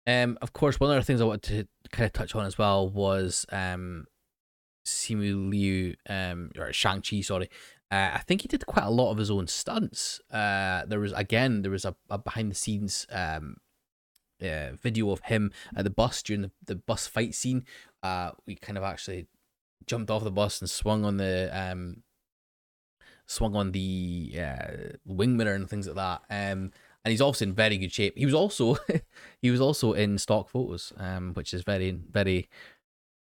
Um, 0.07 0.37
of 0.41 0.53
course, 0.53 0.79
one 0.79 0.89
of 0.89 0.95
the 0.95 1.03
things 1.03 1.21
I 1.21 1.25
wanted 1.25 1.67
to 1.83 1.89
kind 1.89 2.05
of 2.05 2.13
touch 2.13 2.35
on 2.35 2.45
as 2.45 2.57
well 2.57 2.89
was 2.89 3.45
um, 3.51 4.05
Simu 4.85 5.49
Liu, 5.49 5.95
um, 6.09 6.51
or 6.57 6.73
Shang 6.73 7.01
Chi, 7.01 7.21
sorry. 7.21 7.49
Uh, 7.91 8.11
I 8.13 8.19
think 8.19 8.41
he 8.41 8.47
did 8.47 8.65
quite 8.65 8.85
a 8.85 8.91
lot 8.91 9.11
of 9.11 9.17
his 9.17 9.31
own 9.31 9.47
stunts. 9.47 10.19
Uh, 10.31 10.85
there 10.85 10.99
was 10.99 11.11
again, 11.13 11.61
there 11.61 11.71
was 11.71 11.85
a, 11.85 11.95
a 12.09 12.17
behind 12.17 12.51
the 12.51 12.55
scenes 12.55 13.05
um, 13.11 13.57
uh, 14.41 14.75
video 14.81 15.11
of 15.11 15.21
him 15.21 15.51
at 15.75 15.83
the 15.83 15.89
bus 15.89 16.21
during 16.23 16.41
the, 16.41 16.51
the 16.65 16.75
bus 16.75 17.07
fight 17.07 17.35
scene. 17.35 17.65
Uh, 18.03 18.31
we 18.45 18.55
kind 18.55 18.77
of 18.77 18.83
actually 18.83 19.27
jumped 19.85 20.11
off 20.11 20.23
the 20.23 20.31
bus 20.31 20.61
and 20.61 20.69
swung 20.69 21.03
on 21.03 21.17
the 21.17 21.49
um 21.53 22.03
swung 23.25 23.55
on 23.55 23.71
the 23.71 24.33
uh, 24.39 24.97
wing 25.05 25.37
mirror 25.37 25.53
and 25.53 25.69
things 25.69 25.87
like 25.87 25.95
that. 25.95 26.21
Um, 26.29 26.71
and 27.05 27.11
he's 27.11 27.21
also 27.21 27.45
in 27.45 27.53
very 27.53 27.77
good 27.77 27.91
shape. 27.91 28.17
He 28.17 28.25
was 28.25 28.33
also 28.33 28.77
he 29.41 29.51
was 29.51 29.61
also 29.61 29.93
in 29.93 30.17
stock 30.17 30.49
photos, 30.49 30.91
um, 30.97 31.33
which 31.33 31.53
is 31.53 31.63
very 31.63 31.91
very 31.91 32.49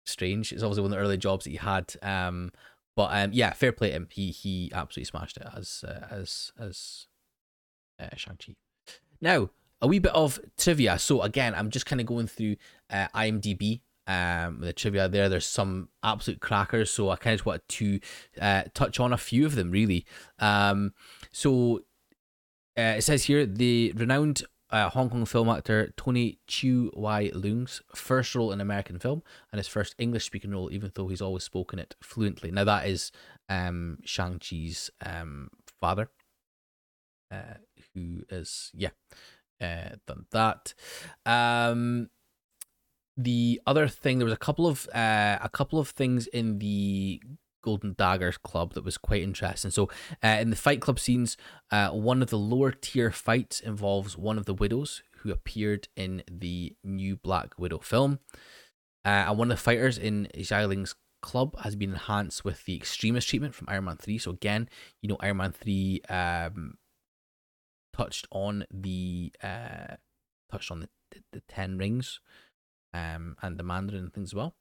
strange. 0.06 0.52
It's 0.52 0.64
obviously 0.64 0.84
one 0.84 0.92
of 0.92 0.98
the 0.98 1.04
early 1.04 1.18
jobs 1.18 1.46
that 1.46 1.52
he 1.52 1.58
had. 1.58 1.96
Um, 2.02 2.52
but 2.96 3.10
um, 3.14 3.32
yeah, 3.34 3.54
fair 3.54 3.72
play 3.72 3.90
to 3.90 3.96
him. 3.96 4.08
He 4.12 4.32
he 4.32 4.72
absolutely 4.74 5.06
smashed 5.06 5.38
it 5.38 5.48
as 5.56 5.86
uh, 5.88 6.08
as 6.10 6.52
as 6.60 7.08
uh, 8.00 8.16
Shang 8.16 8.38
Chi. 8.38 8.56
Now 9.22 9.52
a 9.82 9.88
wee 9.88 10.00
bit 10.00 10.14
of 10.14 10.40
trivia. 10.58 11.00
So 11.00 11.22
again, 11.22 11.54
I'm 11.56 11.70
just 11.70 11.86
kind 11.86 12.00
of 12.00 12.08
going 12.08 12.28
through 12.28 12.58
uh, 12.90 13.08
IMDb 13.16 13.82
um, 14.08 14.60
the 14.60 14.74
trivia 14.74 15.08
there. 15.08 15.30
There's 15.30 15.46
some 15.46 15.90
absolute 16.04 16.42
crackers, 16.42 16.90
so 16.92 17.10
I 17.10 17.16
kind 17.16 17.40
of 17.40 17.46
want 17.46 17.68
to 17.68 18.00
uh, 18.40 18.64
touch 18.74 19.00
on 19.00 19.14
a 19.14 19.18
few 19.18 19.46
of 19.46 19.56
them 19.56 19.72
really. 19.72 20.06
Um, 20.40 20.94
so 21.32 21.82
uh, 22.78 22.96
it 22.98 23.04
says 23.04 23.26
here 23.26 23.46
the 23.46 23.94
renowned 23.96 24.44
uh, 24.70 24.90
Hong 24.90 25.10
Kong 25.10 25.26
film 25.26 25.50
actor 25.50 25.94
Tony 25.98 26.40
Chiu 26.48 26.92
Wai 26.94 27.30
Leung's 27.34 27.82
first 27.94 28.34
role 28.36 28.52
in 28.52 28.62
American 28.62 29.00
film 29.00 29.22
and 29.52 29.60
his 29.60 29.68
first 29.68 29.96
English 29.98 30.26
speaking 30.26 30.52
role, 30.52 30.72
even 30.72 30.92
though 30.96 31.08
he's 31.08 31.22
always 31.22 31.44
spoken 31.44 31.78
it 31.78 31.96
fluently. 32.02 32.52
Now 32.52 32.64
that 32.64 32.88
is 32.88 33.12
um, 33.50 34.00
Shang 34.06 34.40
Chi's 34.40 34.90
um, 35.06 35.50
father, 35.80 36.10
uh, 37.30 37.56
who 37.94 38.24
is 38.30 38.72
yeah, 38.74 38.92
uh, 39.62 39.96
that. 40.32 40.74
Um, 41.26 42.10
the 43.18 43.62
other 43.68 43.88
thing 43.88 44.18
there 44.18 44.26
was 44.26 44.34
a 44.34 44.38
couple 44.38 44.68
of 44.68 44.88
uh, 44.94 45.38
a 45.42 45.50
couple 45.50 45.80
of 45.80 45.90
things 45.90 46.28
in 46.28 46.60
the 46.60 47.22
Golden 47.64 47.94
Daggers 47.98 48.38
Club 48.38 48.74
that 48.74 48.84
was 48.84 48.98
quite 48.98 49.22
interesting. 49.22 49.72
So, 49.72 49.90
uh, 50.24 50.38
in 50.40 50.50
the 50.50 50.56
Fight 50.56 50.82
Club 50.82 51.00
scenes, 51.00 51.38
uh, 51.72 51.90
one 51.90 52.22
of 52.22 52.30
the 52.30 52.38
lower 52.38 52.72
tier 52.72 53.12
fights 53.12 53.60
involves 53.60 54.18
one 54.18 54.38
of 54.38 54.46
the 54.46 54.54
widows 54.54 55.04
who 55.18 55.32
appeared 55.32 55.88
in 55.96 56.24
the 56.30 56.76
new 56.84 57.16
Black 57.16 57.60
Widow 57.60 57.80
film, 57.80 58.20
uh, 59.06 59.26
and 59.28 59.38
one 59.38 59.52
of 59.52 59.58
the 59.58 59.64
fighters 59.64 59.98
in 59.98 60.28
Xialing's 60.36 60.96
club 61.22 61.60
has 61.60 61.76
been 61.76 61.92
enhanced 61.92 62.44
with 62.44 62.66
the 62.66 62.76
extremist 62.76 63.30
treatment 63.30 63.54
from 63.54 63.68
Iron 63.70 63.86
Man 63.86 63.98
three. 63.98 64.18
So 64.18 64.32
again, 64.32 64.70
you 65.02 65.10
know, 65.10 65.18
Iron 65.20 65.38
Man 65.38 65.52
three 65.52 66.02
um, 66.10 66.78
touched 68.02 68.28
on 68.32 68.66
the 68.72 69.32
uh, 69.44 69.96
touched 70.52 70.72
on 70.72 70.80
the, 70.82 70.90
the, 71.12 71.20
the 71.34 71.42
ten 71.48 71.78
rings 71.78 72.20
um, 72.94 73.36
and 73.42 73.58
the 73.58 73.64
Mandarin 73.64 74.04
and 74.04 74.14
things 74.14 74.30
as 74.30 74.36
well. 74.36 74.56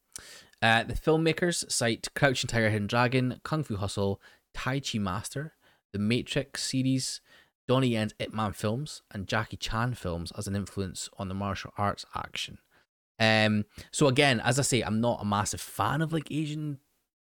Uh, 0.60 0.82
the 0.82 0.94
filmmakers 0.94 1.70
cite 1.70 2.08
Crouching 2.14 2.48
Tiger, 2.48 2.70
Hidden 2.70 2.86
Dragon, 2.86 3.40
Kung 3.44 3.62
Fu 3.64 3.76
Hustle, 3.76 4.20
Tai 4.52 4.80
Chi 4.80 4.98
Master, 4.98 5.54
the 5.92 5.98
Matrix 5.98 6.62
series, 6.62 7.20
Donnie 7.66 7.88
Yen's 7.88 8.14
Ip 8.18 8.34
Man 8.34 8.52
films, 8.52 9.02
and 9.12 9.26
Jackie 9.26 9.56
Chan 9.56 9.94
films 9.94 10.32
as 10.36 10.46
an 10.46 10.56
influence 10.56 11.08
on 11.18 11.28
the 11.28 11.34
martial 11.34 11.72
arts 11.78 12.04
action. 12.14 12.58
Um, 13.18 13.64
so 13.90 14.06
again, 14.08 14.40
as 14.40 14.58
I 14.58 14.62
say, 14.62 14.82
I'm 14.82 15.00
not 15.00 15.22
a 15.22 15.26
massive 15.26 15.60
fan 15.60 16.02
of 16.02 16.12
like 16.12 16.30
Asian 16.30 16.78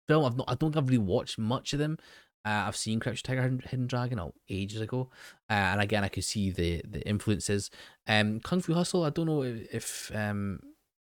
film. 0.07 0.26
I've 0.26 0.38
not, 0.38 0.49
I 0.49 0.55
don't 0.55 0.72
think 0.72 0.84
I've 0.84 0.89
really 0.89 0.97
watched 0.97 1.38
much 1.38 1.74
of 1.74 1.80
them. 1.80 1.97
Uh, 2.43 2.65
I've 2.67 2.75
seen 2.75 2.99
Crouch 2.99 3.21
Tiger, 3.21 3.41
Hidden 3.41 3.87
Dragon 3.87 4.19
oh, 4.19 4.33
ages 4.49 4.81
ago, 4.81 5.09
uh, 5.49 5.53
and 5.53 5.81
again, 5.81 6.03
I 6.03 6.07
could 6.07 6.23
see 6.23 6.49
the 6.49 6.81
the 6.87 7.01
influences. 7.07 7.69
Um, 8.07 8.39
Kung 8.39 8.61
Fu 8.61 8.73
Hustle. 8.73 9.03
I 9.03 9.11
don't 9.11 9.27
know 9.27 9.43
if, 9.43 10.11
um 10.15 10.59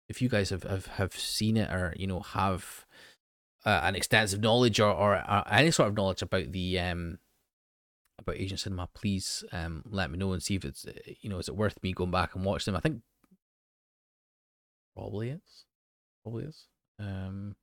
if 0.08 0.22
you 0.22 0.30
guys 0.30 0.50
have, 0.50 0.64
have 0.64 0.86
have 0.88 1.14
seen 1.14 1.58
it 1.58 1.70
or 1.72 1.94
you 1.98 2.08
know 2.08 2.20
have 2.20 2.86
uh, 3.66 3.82
an 3.84 3.96
extensive 3.96 4.42
knowledge 4.42 4.80
or, 4.80 4.92
or, 4.92 5.16
or 5.16 5.44
any 5.52 5.72
sort 5.72 5.90
of 5.90 5.96
knowledge 5.96 6.22
about 6.22 6.52
the 6.52 6.80
um 6.80 7.18
about 8.20 8.38
Asian 8.38 8.58
cinema. 8.58 8.88
Please 8.94 9.44
um 9.52 9.84
let 9.90 10.12
me 10.12 10.18
know 10.18 10.32
and 10.32 10.44
see 10.44 10.56
if 10.56 10.66
it's 10.66 10.86
you 11.22 11.30
know 11.30 11.40
is 11.40 11.50
it 11.50 11.56
worth 11.56 11.82
me 11.84 11.92
going 11.94 12.12
back 12.12 12.36
and 12.36 12.46
watch 12.46 12.66
them. 12.66 12.76
I 12.76 12.80
think 12.80 13.02
probably 14.96 15.30
is, 15.30 15.66
probably 16.24 16.46
is. 16.46 16.68
Um, 17.00 17.56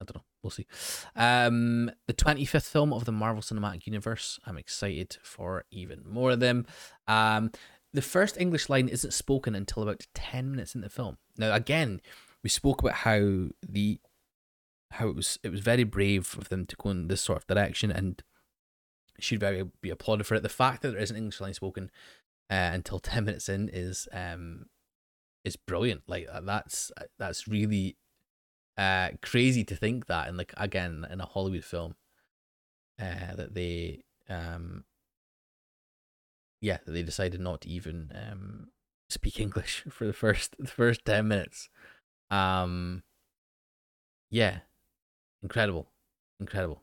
I 0.00 0.04
don't 0.04 0.16
know. 0.16 0.24
We'll 0.42 0.50
see. 0.50 0.66
Um, 1.14 1.90
the 2.06 2.14
25th 2.14 2.68
film 2.68 2.92
of 2.92 3.04
the 3.04 3.12
Marvel 3.12 3.42
Cinematic 3.42 3.86
Universe. 3.86 4.38
I'm 4.46 4.58
excited 4.58 5.16
for 5.22 5.64
even 5.70 6.02
more 6.06 6.32
of 6.32 6.40
them. 6.40 6.66
Um, 7.08 7.50
the 7.92 8.02
first 8.02 8.38
English 8.38 8.68
line 8.68 8.88
isn't 8.88 9.14
spoken 9.14 9.54
until 9.54 9.82
about 9.82 10.06
10 10.14 10.50
minutes 10.50 10.74
in 10.74 10.82
the 10.82 10.90
film. 10.90 11.16
Now, 11.38 11.54
again, 11.54 12.00
we 12.42 12.50
spoke 12.50 12.82
about 12.82 12.94
how 12.94 13.48
the 13.66 14.00
how 14.92 15.08
it 15.08 15.16
was 15.16 15.38
it 15.42 15.50
was 15.50 15.60
very 15.60 15.82
brave 15.82 16.36
of 16.38 16.48
them 16.48 16.64
to 16.64 16.76
go 16.76 16.90
in 16.90 17.08
this 17.08 17.20
sort 17.20 17.38
of 17.38 17.46
direction 17.48 17.90
and 17.90 18.22
should 19.18 19.40
very 19.40 19.64
be 19.80 19.90
applauded 19.90 20.26
for 20.26 20.34
it. 20.34 20.42
The 20.42 20.48
fact 20.48 20.82
that 20.82 20.90
there 20.92 21.00
isn't 21.00 21.16
English 21.16 21.40
line 21.40 21.54
spoken 21.54 21.90
uh, 22.50 22.70
until 22.72 22.98
10 23.00 23.24
minutes 23.24 23.48
in 23.48 23.68
is 23.72 24.06
um 24.12 24.66
is 25.44 25.56
brilliant. 25.56 26.02
Like 26.06 26.28
that's 26.42 26.92
that's 27.18 27.48
really 27.48 27.96
uh, 28.76 29.10
crazy 29.22 29.64
to 29.64 29.76
think 29.76 30.06
that, 30.06 30.28
and 30.28 30.36
like 30.36 30.52
again 30.56 31.06
in 31.10 31.20
a 31.20 31.26
Hollywood 31.26 31.64
film, 31.64 31.94
uh, 33.00 33.34
that 33.36 33.54
they 33.54 34.04
um, 34.28 34.84
yeah, 36.60 36.78
they 36.86 37.02
decided 37.02 37.40
not 37.40 37.62
to 37.62 37.68
even 37.68 38.12
um 38.14 38.68
speak 39.08 39.40
English 39.46 39.84
for 39.88 40.06
the 40.06 40.12
first 40.12 40.56
the 40.58 40.66
first 40.66 41.04
ten 41.04 41.28
minutes. 41.28 41.68
Um, 42.30 43.02
yeah, 44.30 44.58
incredible, 45.42 45.88
incredible. 46.40 46.82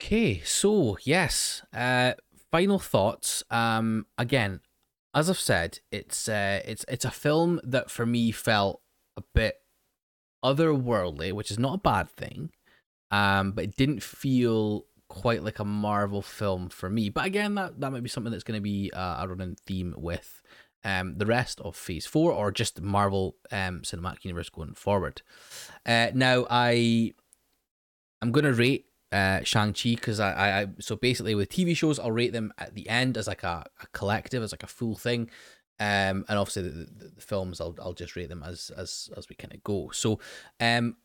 Okay, 0.00 0.40
so 0.40 0.98
yes, 1.02 1.62
uh, 1.72 2.12
final 2.50 2.78
thoughts. 2.78 3.42
Um, 3.50 4.06
again, 4.18 4.60
as 5.14 5.30
I've 5.30 5.38
said, 5.38 5.80
it's 5.90 6.28
uh, 6.28 6.60
it's 6.64 6.84
it's 6.88 7.04
a 7.04 7.10
film 7.10 7.60
that 7.64 7.90
for 7.90 8.04
me 8.04 8.32
felt 8.32 8.80
a 9.16 9.22
bit 9.34 9.56
otherworldly, 10.44 11.32
which 11.32 11.50
is 11.50 11.58
not 11.58 11.74
a 11.74 11.78
bad 11.78 12.10
thing. 12.10 12.50
Um, 13.10 13.52
but 13.52 13.64
it 13.64 13.76
didn't 13.76 14.02
feel 14.02 14.86
quite 15.08 15.42
like 15.42 15.58
a 15.58 15.64
Marvel 15.64 16.22
film 16.22 16.68
for 16.68 16.90
me. 16.90 17.08
But 17.08 17.26
again, 17.26 17.54
that 17.54 17.80
that 17.80 17.90
might 17.90 18.02
be 18.02 18.08
something 18.08 18.32
that's 18.32 18.44
going 18.44 18.58
to 18.58 18.62
be 18.62 18.90
uh, 18.92 19.18
a 19.20 19.28
running 19.28 19.56
theme 19.66 19.94
with 19.96 20.42
um 20.84 21.16
the 21.16 21.26
rest 21.26 21.60
of 21.60 21.76
Phase 21.76 22.06
Four 22.06 22.32
or 22.32 22.50
just 22.50 22.80
Marvel 22.80 23.36
um 23.50 23.80
Cinematic 23.80 24.24
Universe 24.24 24.50
going 24.50 24.74
forward. 24.74 25.22
Uh, 25.86 26.08
now 26.14 26.46
I 26.50 27.14
I'm 28.20 28.32
going 28.32 28.44
to 28.44 28.54
rate 28.54 28.86
uh, 29.12 29.42
Shang 29.44 29.72
Chi 29.72 29.90
because 29.90 30.18
I, 30.18 30.62
I 30.62 30.66
so 30.80 30.96
basically 30.96 31.34
with 31.34 31.48
TV 31.48 31.76
shows 31.76 31.98
I'll 31.98 32.10
rate 32.10 32.32
them 32.32 32.52
at 32.58 32.74
the 32.74 32.88
end 32.88 33.16
as 33.16 33.28
like 33.28 33.44
a, 33.44 33.64
a 33.80 33.86
collective 33.92 34.42
as 34.42 34.52
like 34.52 34.64
a 34.64 34.68
full 34.68 34.96
thing. 34.96 35.30
Um, 35.80 36.24
and 36.28 36.38
obviously 36.38 36.62
the, 36.62 36.70
the, 36.70 37.08
the, 37.16 37.20
films 37.20 37.60
I'll 37.60 37.74
I'll 37.82 37.94
just 37.94 38.14
rate 38.14 38.28
them 38.28 38.44
as 38.44 38.70
as 38.76 39.10
as 39.16 39.28
we 39.28 39.34
kind 39.34 39.52
of 39.52 39.64
go. 39.64 39.90
So, 39.92 40.20
um, 40.60 40.96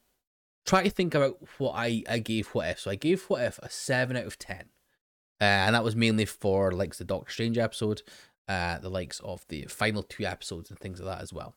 try 0.65 0.84
to 0.84 0.91
think 0.91 1.15
about 1.15 1.38
what 1.57 1.74
I 1.76 2.03
I 2.07 2.20
gave 2.20 2.47
What 2.49 2.67
If. 2.67 2.80
So 2.82 2.91
I 2.91 2.95
gave 2.95 3.24
What 3.24 3.41
If 3.41 3.57
a 3.59 3.70
seven 3.70 4.15
out 4.15 4.26
of 4.26 4.38
ten, 4.38 4.70
uh, 5.41 5.43
and 5.43 5.74
that 5.74 5.84
was 5.84 5.95
mainly 5.95 6.26
for 6.26 6.72
like 6.72 6.95
the 6.95 7.03
Doctor 7.03 7.32
Strange 7.32 7.57
episode, 7.57 8.03
uh, 8.47 8.78
the 8.78 8.89
likes 8.89 9.20
of 9.22 9.43
the 9.47 9.63
final 9.63 10.03
two 10.03 10.26
episodes 10.26 10.70
and 10.70 10.78
things 10.78 11.01
like 11.01 11.17
that 11.17 11.24
as 11.24 11.34
well. 11.34 11.55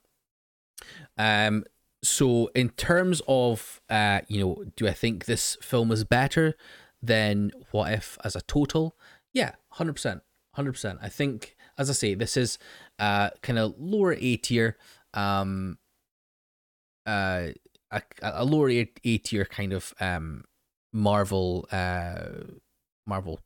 Um, 1.18 1.64
so 2.02 2.50
in 2.54 2.70
terms 2.70 3.20
of 3.28 3.82
uh, 3.90 4.20
you 4.28 4.40
know, 4.40 4.64
do 4.74 4.88
I 4.88 4.92
think 4.92 5.26
this 5.26 5.58
film 5.60 5.92
is 5.92 6.04
better 6.04 6.54
than 7.02 7.52
What 7.72 7.92
If 7.92 8.16
as 8.24 8.34
a 8.34 8.40
total? 8.40 8.96
Yeah, 9.34 9.52
hundred 9.72 9.94
percent, 9.94 10.22
hundred 10.54 10.72
percent. 10.72 10.98
I 11.02 11.10
think 11.10 11.56
as 11.82 11.90
I 11.90 11.92
say, 11.92 12.14
this 12.14 12.36
is 12.36 12.58
uh 12.98 13.30
kind 13.42 13.58
of 13.58 13.74
lower 13.78 14.14
A 14.14 14.36
tier, 14.36 14.78
um, 15.12 15.78
uh, 17.04 17.48
a, 17.90 18.02
a 18.22 18.44
lower 18.44 18.70
A 18.70 19.18
tier 19.18 19.44
kind 19.44 19.72
of 19.72 19.92
um 20.00 20.44
Marvel 20.92 21.66
uh 21.70 22.44
Marvel 23.06 23.40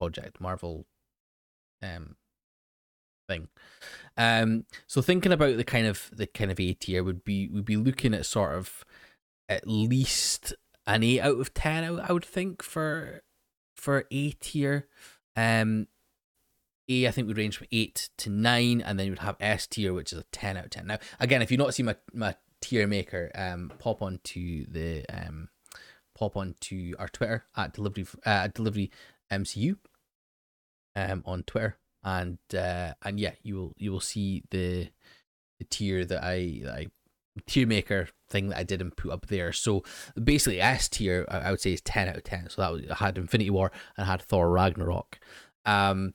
project, 0.00 0.40
Marvel 0.40 0.86
um 1.82 2.16
thing. 3.28 3.48
Um, 4.16 4.64
so 4.86 5.02
thinking 5.02 5.32
about 5.32 5.56
the 5.56 5.64
kind 5.64 5.86
of 5.86 6.10
the 6.12 6.26
kind 6.26 6.50
of 6.50 6.58
A 6.58 6.72
tier 6.72 7.04
would 7.04 7.24
be 7.24 7.48
would 7.48 7.64
be 7.64 7.76
looking 7.76 8.14
at 8.14 8.26
sort 8.26 8.54
of 8.54 8.84
at 9.48 9.66
least 9.66 10.54
an 10.86 11.02
eight 11.02 11.20
out 11.20 11.38
of 11.38 11.54
ten. 11.54 11.84
I, 11.84 12.08
I 12.08 12.12
would 12.12 12.24
think 12.24 12.62
for 12.62 13.22
for 13.76 14.06
A 14.10 14.30
tier. 14.32 14.88
Um, 15.36 15.86
a, 16.88 17.06
I 17.06 17.10
think 17.10 17.28
would 17.28 17.38
range 17.38 17.56
from 17.56 17.66
eight 17.72 18.10
to 18.18 18.30
nine, 18.30 18.80
and 18.80 18.98
then 18.98 19.06
you 19.06 19.12
would 19.12 19.20
have 19.20 19.36
S 19.40 19.66
tier, 19.66 19.92
which 19.92 20.12
is 20.12 20.18
a 20.18 20.24
ten 20.32 20.56
out 20.56 20.64
of 20.64 20.70
ten. 20.70 20.86
Now, 20.86 20.98
again, 21.20 21.42
if 21.42 21.50
you've 21.50 21.58
not 21.58 21.74
seen 21.74 21.86
my, 21.86 21.96
my 22.12 22.34
tier 22.60 22.86
maker, 22.86 23.30
um, 23.34 23.72
pop 23.78 24.02
onto 24.02 24.66
the 24.66 25.04
um, 25.08 25.48
pop 26.14 26.36
onto 26.36 26.94
our 26.98 27.08
Twitter 27.08 27.44
at 27.56 27.74
delivery 27.74 28.06
uh, 28.24 28.48
delivery 28.48 28.90
MCU, 29.30 29.76
um, 30.96 31.22
on 31.26 31.42
Twitter, 31.44 31.76
and 32.02 32.38
uh, 32.54 32.92
and 33.02 33.20
yeah, 33.20 33.32
you 33.42 33.56
will 33.56 33.74
you 33.76 33.92
will 33.92 34.00
see 34.00 34.42
the 34.50 34.88
the 35.58 35.64
tier 35.64 36.04
that 36.04 36.22
I 36.22 36.60
that 36.64 36.74
I 36.74 36.86
tier 37.46 37.66
maker 37.66 38.08
thing 38.28 38.48
that 38.48 38.58
I 38.58 38.62
did 38.64 38.80
and 38.80 38.96
put 38.96 39.12
up 39.12 39.26
there. 39.26 39.52
So 39.52 39.84
basically, 40.22 40.60
S 40.60 40.88
tier 40.88 41.26
I, 41.30 41.50
would 41.50 41.60
say 41.60 41.72
is 41.72 41.80
ten 41.80 42.08
out 42.08 42.16
of 42.16 42.24
ten. 42.24 42.48
So 42.48 42.62
that 42.62 42.72
was, 42.72 42.82
I 42.90 42.94
had 42.94 43.18
Infinity 43.18 43.50
War 43.50 43.70
and 43.96 44.06
I 44.06 44.10
had 44.10 44.22
Thor 44.22 44.50
Ragnarok. 44.50 45.18
Um, 45.64 46.14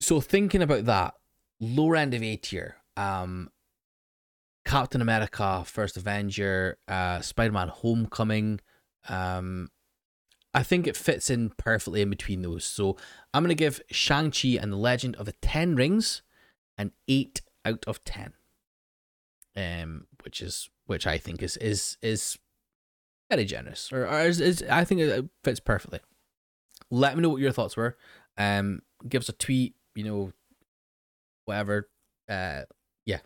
so 0.00 0.20
thinking 0.20 0.62
about 0.62 0.84
that, 0.86 1.14
lower 1.60 1.96
end 1.96 2.14
of 2.14 2.22
A 2.22 2.36
tier, 2.36 2.76
um, 2.96 3.50
Captain 4.64 5.00
America, 5.00 5.62
First 5.66 5.96
Avenger, 5.96 6.78
uh, 6.88 7.20
Spider 7.20 7.52
Man 7.52 7.68
Homecoming, 7.68 8.60
um, 9.08 9.70
I 10.52 10.62
think 10.62 10.86
it 10.86 10.96
fits 10.96 11.30
in 11.30 11.50
perfectly 11.50 12.02
in 12.02 12.10
between 12.10 12.42
those. 12.42 12.64
So 12.64 12.96
I'm 13.32 13.42
gonna 13.42 13.54
give 13.54 13.80
Shang-Chi 13.90 14.58
and 14.60 14.72
the 14.72 14.76
Legend 14.76 15.16
of 15.16 15.26
the 15.26 15.34
Ten 15.40 15.76
Rings 15.76 16.22
an 16.76 16.92
eight 17.06 17.42
out 17.64 17.84
of 17.86 18.02
ten. 18.04 18.34
Um, 19.56 20.06
which 20.24 20.40
is 20.40 20.70
which 20.86 21.06
I 21.06 21.18
think 21.18 21.42
is 21.42 21.56
is 21.58 21.98
is 22.02 22.38
very 23.30 23.44
generous, 23.44 23.92
or, 23.92 24.06
or 24.06 24.22
is, 24.22 24.40
is 24.40 24.64
I 24.68 24.84
think 24.84 25.00
it 25.00 25.28
fits 25.44 25.60
perfectly. 25.60 26.00
Let 26.90 27.16
me 27.16 27.22
know 27.22 27.30
what 27.30 27.40
your 27.40 27.52
thoughts 27.52 27.76
were. 27.76 27.96
Um, 28.36 28.82
give 29.08 29.22
us 29.22 29.28
a 29.28 29.32
tweet 29.32 29.74
you 29.94 30.04
know, 30.04 30.32
whatever, 31.44 31.88
uh, 32.28 32.62
yeah, 33.06 33.20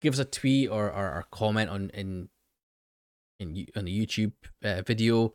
give 0.00 0.14
us 0.14 0.20
a 0.20 0.24
tweet 0.24 0.70
or, 0.70 0.86
or, 0.86 1.06
or 1.06 1.24
comment 1.30 1.70
on 1.70 1.90
in 1.90 2.28
in 3.40 3.66
on 3.76 3.84
the 3.84 4.06
YouTube 4.06 4.32
uh, 4.64 4.82
video, 4.82 5.34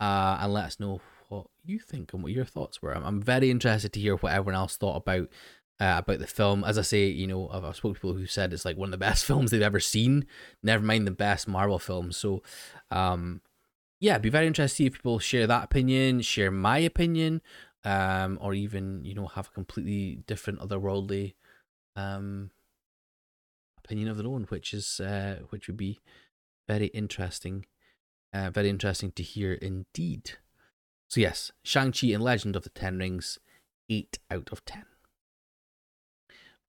uh, 0.00 0.38
and 0.40 0.52
let 0.52 0.64
us 0.64 0.80
know 0.80 1.00
what 1.28 1.46
you 1.64 1.78
think 1.78 2.12
and 2.12 2.22
what 2.22 2.32
your 2.32 2.44
thoughts 2.44 2.82
were. 2.82 2.94
I'm, 2.94 3.04
I'm 3.04 3.22
very 3.22 3.50
interested 3.50 3.92
to 3.92 4.00
hear 4.00 4.16
what 4.16 4.32
everyone 4.32 4.54
else 4.54 4.76
thought 4.76 4.96
about 4.96 5.28
uh, 5.80 5.96
about 5.98 6.18
the 6.18 6.26
film. 6.26 6.64
As 6.64 6.78
I 6.78 6.82
say, 6.82 7.06
you 7.06 7.26
know, 7.26 7.48
I've, 7.50 7.64
I've 7.64 7.76
spoken 7.76 7.94
to 7.94 8.00
people 8.00 8.14
who 8.14 8.26
said 8.26 8.52
it's 8.52 8.64
like 8.64 8.76
one 8.76 8.88
of 8.88 8.92
the 8.92 8.98
best 9.06 9.24
films 9.24 9.50
they've 9.50 9.62
ever 9.62 9.80
seen. 9.80 10.26
Never 10.62 10.84
mind 10.84 11.06
the 11.06 11.12
best 11.12 11.48
Marvel 11.48 11.78
film. 11.78 12.12
So, 12.12 12.42
um, 12.90 13.40
yeah, 14.00 14.18
be 14.18 14.30
very 14.30 14.46
interested 14.46 14.74
to 14.74 14.76
see 14.76 14.86
if 14.86 14.94
people 14.94 15.18
share 15.18 15.46
that 15.46 15.64
opinion, 15.64 16.20
share 16.22 16.50
my 16.50 16.78
opinion, 16.78 17.40
um, 17.84 18.38
or 18.40 18.54
even 18.54 19.04
you 19.04 19.14
know 19.14 19.26
have 19.26 19.48
a 19.48 19.52
completely 19.52 20.22
different 20.26 20.60
otherworldly 20.60 21.34
um, 21.96 22.50
opinion 23.78 24.08
of 24.08 24.16
their 24.16 24.26
own, 24.26 24.44
which 24.44 24.72
is 24.72 25.00
uh, 25.00 25.40
which 25.50 25.66
would 25.66 25.76
be 25.76 26.00
very 26.68 26.86
interesting, 26.86 27.66
uh, 28.32 28.50
very 28.50 28.68
interesting 28.68 29.12
to 29.12 29.22
hear 29.22 29.54
indeed. 29.54 30.32
So 31.10 31.20
yes, 31.20 31.52
Shang 31.64 31.92
Chi 31.92 32.08
and 32.08 32.22
Legend 32.22 32.56
of 32.56 32.62
the 32.62 32.70
Ten 32.70 32.98
Rings, 32.98 33.38
eight 33.88 34.18
out 34.30 34.50
of 34.50 34.64
ten. 34.64 34.84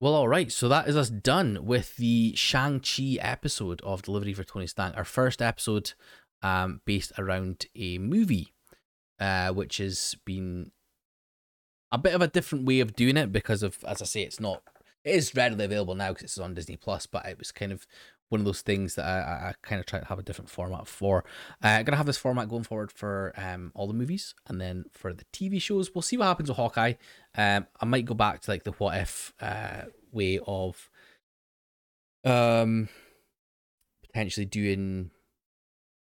Well, 0.03 0.15
all 0.15 0.27
right. 0.27 0.51
So 0.51 0.67
that 0.67 0.89
is 0.89 0.97
us 0.97 1.09
done 1.09 1.59
with 1.61 1.95
the 1.95 2.35
Shang-Chi 2.35 3.19
episode 3.21 3.79
of 3.83 4.01
Delivery 4.01 4.33
for 4.33 4.43
Tony 4.43 4.67
Stank, 4.67 4.97
our 4.97 5.05
first 5.05 5.41
episode 5.41 5.93
um, 6.41 6.81
based 6.83 7.13
around 7.17 7.67
a 7.73 7.99
movie, 7.99 8.51
uh, 9.21 9.53
which 9.53 9.77
has 9.77 10.17
been 10.25 10.71
a 11.93 11.97
bit 11.97 12.15
of 12.15 12.21
a 12.21 12.27
different 12.27 12.65
way 12.65 12.79
of 12.79 12.95
doing 12.95 13.15
it 13.15 13.31
because 13.31 13.61
of, 13.61 13.77
as 13.87 14.01
I 14.01 14.05
say, 14.05 14.23
it's 14.23 14.39
not, 14.39 14.63
it 15.05 15.15
is 15.15 15.35
readily 15.35 15.65
available 15.65 15.93
now 15.93 16.09
because 16.09 16.23
it's 16.23 16.37
on 16.39 16.55
Disney 16.55 16.75
Plus, 16.75 17.05
but 17.05 17.25
it 17.25 17.37
was 17.37 17.51
kind 17.51 17.71
of 17.71 17.85
one 18.29 18.41
of 18.41 18.45
those 18.45 18.61
things 18.61 18.95
that 18.95 19.05
I, 19.05 19.19
I, 19.19 19.49
I 19.49 19.53
kind 19.61 19.79
of 19.79 19.85
try 19.85 19.99
to 19.99 20.05
have 20.05 20.17
a 20.17 20.23
different 20.23 20.49
format 20.49 20.87
for. 20.87 21.23
Uh, 21.63 21.67
I'm 21.67 21.85
gonna 21.85 21.97
have 21.97 22.07
this 22.07 22.17
format 22.17 22.49
going 22.49 22.63
forward 22.63 22.91
for 22.91 23.31
um 23.37 23.71
all 23.75 23.85
the 23.85 23.93
movies, 23.93 24.33
and 24.47 24.59
then 24.59 24.85
for 24.91 25.13
the 25.13 25.25
TV 25.25 25.61
shows, 25.61 25.93
we'll 25.93 26.01
see 26.01 26.17
what 26.17 26.25
happens 26.25 26.49
with 26.49 26.57
Hawkeye. 26.57 26.93
Um, 27.37 27.67
I 27.79 27.85
might 27.85 28.05
go 28.05 28.15
back 28.15 28.41
to 28.41 28.51
like 28.51 28.63
the 28.63 28.71
what 28.71 28.97
if 28.97 29.33
uh 29.39 29.83
way 30.11 30.39
of 30.47 30.89
um 32.25 32.89
potentially 34.03 34.45
doing 34.45 35.11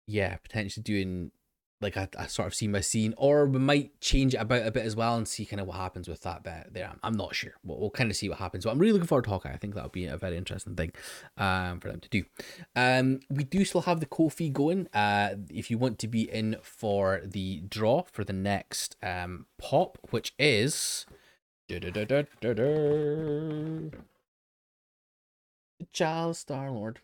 yeah 0.08 0.38
potentially 0.38 0.84
doing 0.84 1.32
like 1.80 1.96
a, 1.96 2.10
a 2.18 2.28
sort 2.28 2.48
of 2.48 2.56
scene 2.56 2.72
by 2.72 2.82
scene, 2.82 3.14
or 3.18 3.46
we 3.46 3.60
might 3.60 4.00
change 4.02 4.34
it 4.34 4.38
about 4.38 4.66
a 4.66 4.72
bit 4.72 4.86
as 4.86 4.96
well 4.96 5.16
and 5.16 5.28
see 5.28 5.46
kind 5.46 5.62
of 5.62 5.68
what 5.68 5.78
happens 5.78 6.08
with 6.08 6.22
that 6.22 6.44
bit 6.44 6.74
there. 6.74 6.92
I'm, 7.04 7.14
not 7.14 7.36
sure. 7.36 7.54
We'll, 7.64 7.80
we'll 7.80 7.90
kind 7.92 8.10
of 8.10 8.18
see 8.18 8.30
what 8.30 8.40
happens. 8.40 8.64
But 8.64 8.72
I'm 8.72 8.80
really 8.80 8.94
looking 8.94 9.08
forward 9.08 9.26
to 9.26 9.30
Hawkeye. 9.30 9.52
I 9.52 9.58
think 9.58 9.76
that'll 9.76 9.90
be 9.90 10.06
a 10.06 10.18
very 10.18 10.38
interesting 10.38 10.76
thing 10.76 10.92
um, 11.38 11.80
for 11.80 11.90
them 11.90 12.00
to 12.00 12.10
do. 12.10 12.24
Um, 12.76 13.20
we 13.30 13.44
do 13.44 13.64
still 13.64 13.82
have 13.82 14.00
the 14.00 14.06
Ko-fi 14.08 14.50
going. 14.50 14.88
Uh, 14.94 15.36
if 15.50 15.70
you 15.70 15.78
want 15.78 16.00
to 16.00 16.08
be 16.08 16.24
in 16.24 16.58
for 16.64 17.22
the 17.24 17.62
draw 17.68 18.04
for 18.12 18.24
the 18.24 18.34
next 18.34 18.96
um, 19.04 19.46
pop, 19.60 20.00
which 20.10 20.34
is. 20.40 21.06
Child 25.92 26.38
Star 26.38 26.72
Lord. 26.72 27.02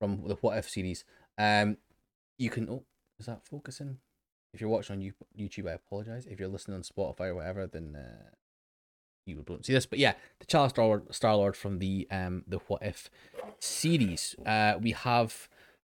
From 0.00 0.22
the 0.26 0.36
What 0.36 0.58
If 0.58 0.70
series. 0.70 1.04
Um, 1.36 1.78
you 2.38 2.50
can 2.50 2.68
oh 2.68 2.84
is 3.18 3.26
that 3.26 3.44
focusing? 3.44 3.98
If 4.52 4.60
you're 4.60 4.70
watching 4.70 4.96
on 4.96 5.12
youtube 5.38 5.68
i 5.68 5.72
apologize. 5.72 6.26
If 6.26 6.38
you're 6.38 6.48
listening 6.48 6.76
on 6.76 6.82
spotify 6.82 7.28
or 7.28 7.34
whatever 7.36 7.66
then 7.66 7.96
uh, 7.96 8.30
you 9.26 9.42
won't 9.48 9.66
see 9.66 9.72
this. 9.72 9.86
But 9.86 9.98
yeah 9.98 10.14
the 10.40 10.46
child 10.46 10.70
star 10.70 10.84
lord, 10.86 11.14
star 11.14 11.36
lord 11.36 11.56
from 11.56 11.78
the 11.78 12.06
um 12.10 12.44
the 12.46 12.58
what 12.66 12.82
if 12.82 13.10
series. 13.58 14.34
Uh 14.46 14.74
we 14.80 14.92
have 14.92 15.48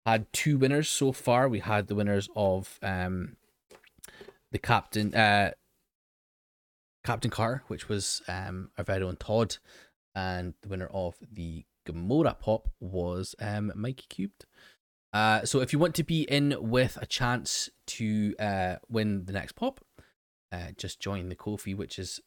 had 0.06 0.32
two 0.32 0.58
winners 0.58 0.90
so 0.90 1.12
far. 1.12 1.50
We 1.50 1.60
had 1.60 1.88
the 1.88 1.96
winners 1.96 2.30
of 2.36 2.80
um 2.82 3.38
the 4.52 4.60
captain 4.60 5.14
uh 5.14 5.52
captain 7.06 7.32
car 7.32 7.64
which 7.68 7.88
was 7.88 8.22
um 8.28 8.70
very 8.86 9.04
own 9.04 9.16
todd 9.16 9.58
and 10.16 10.56
the 10.62 10.68
winner 10.68 10.90
of 10.92 11.16
the 11.32 11.64
gamora 11.88 12.38
pop 12.38 12.68
was 12.80 13.36
um 13.40 13.72
mikey 13.76 14.06
cubed 14.10 14.46
uh, 15.18 15.44
so 15.46 15.62
if 15.62 15.74
you 15.74 15.80
want 15.80 15.96
to 15.96 16.04
be 16.04 16.22
in 16.22 16.56
with 16.60 16.96
a 17.02 17.08
chance 17.08 17.72
to 17.88 18.36
uh, 18.38 18.76
win 18.88 19.26
the 19.26 19.34
next 19.34 19.54
pop, 19.54 19.84
uh, 20.52 20.68
just 20.78 21.00
join 21.00 21.28
the 21.28 21.36
Ko-fi, 21.36 21.74
which 21.74 21.98
is 21.98 22.20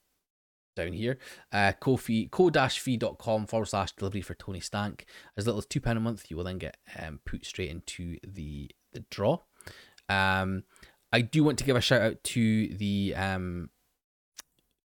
down 0.75 0.93
here. 0.93 1.17
Uh, 1.53 1.71
Ko-fi, 1.79 2.27
ko-fi.com 2.33 3.47
forward 3.47 3.67
slash 3.67 3.93
delivery 3.93 4.23
for 4.23 4.35
Tony 4.35 4.59
Stank. 4.59 5.07
As 5.37 5.47
little 5.47 5.61
as 5.61 5.67
£2 5.67 5.97
a 5.97 6.01
month, 6.01 6.33
you 6.33 6.37
will 6.37 6.43
then 6.43 6.59
get 6.59 6.79
um, 6.99 7.21
put 7.25 7.47
straight 7.47 7.71
into 7.71 8.19
the, 8.27 8.73
the 8.93 9.05
draw. 9.09 9.39
Um, 10.09 10.65
I 11.13 11.21
do 11.21 11.45
want 11.45 11.59
to 11.59 11.65
give 11.65 11.77
a 11.77 11.81
shout 11.81 12.03
out 12.03 12.25
to 12.25 12.75
the 12.75 13.15
um, 13.17 13.71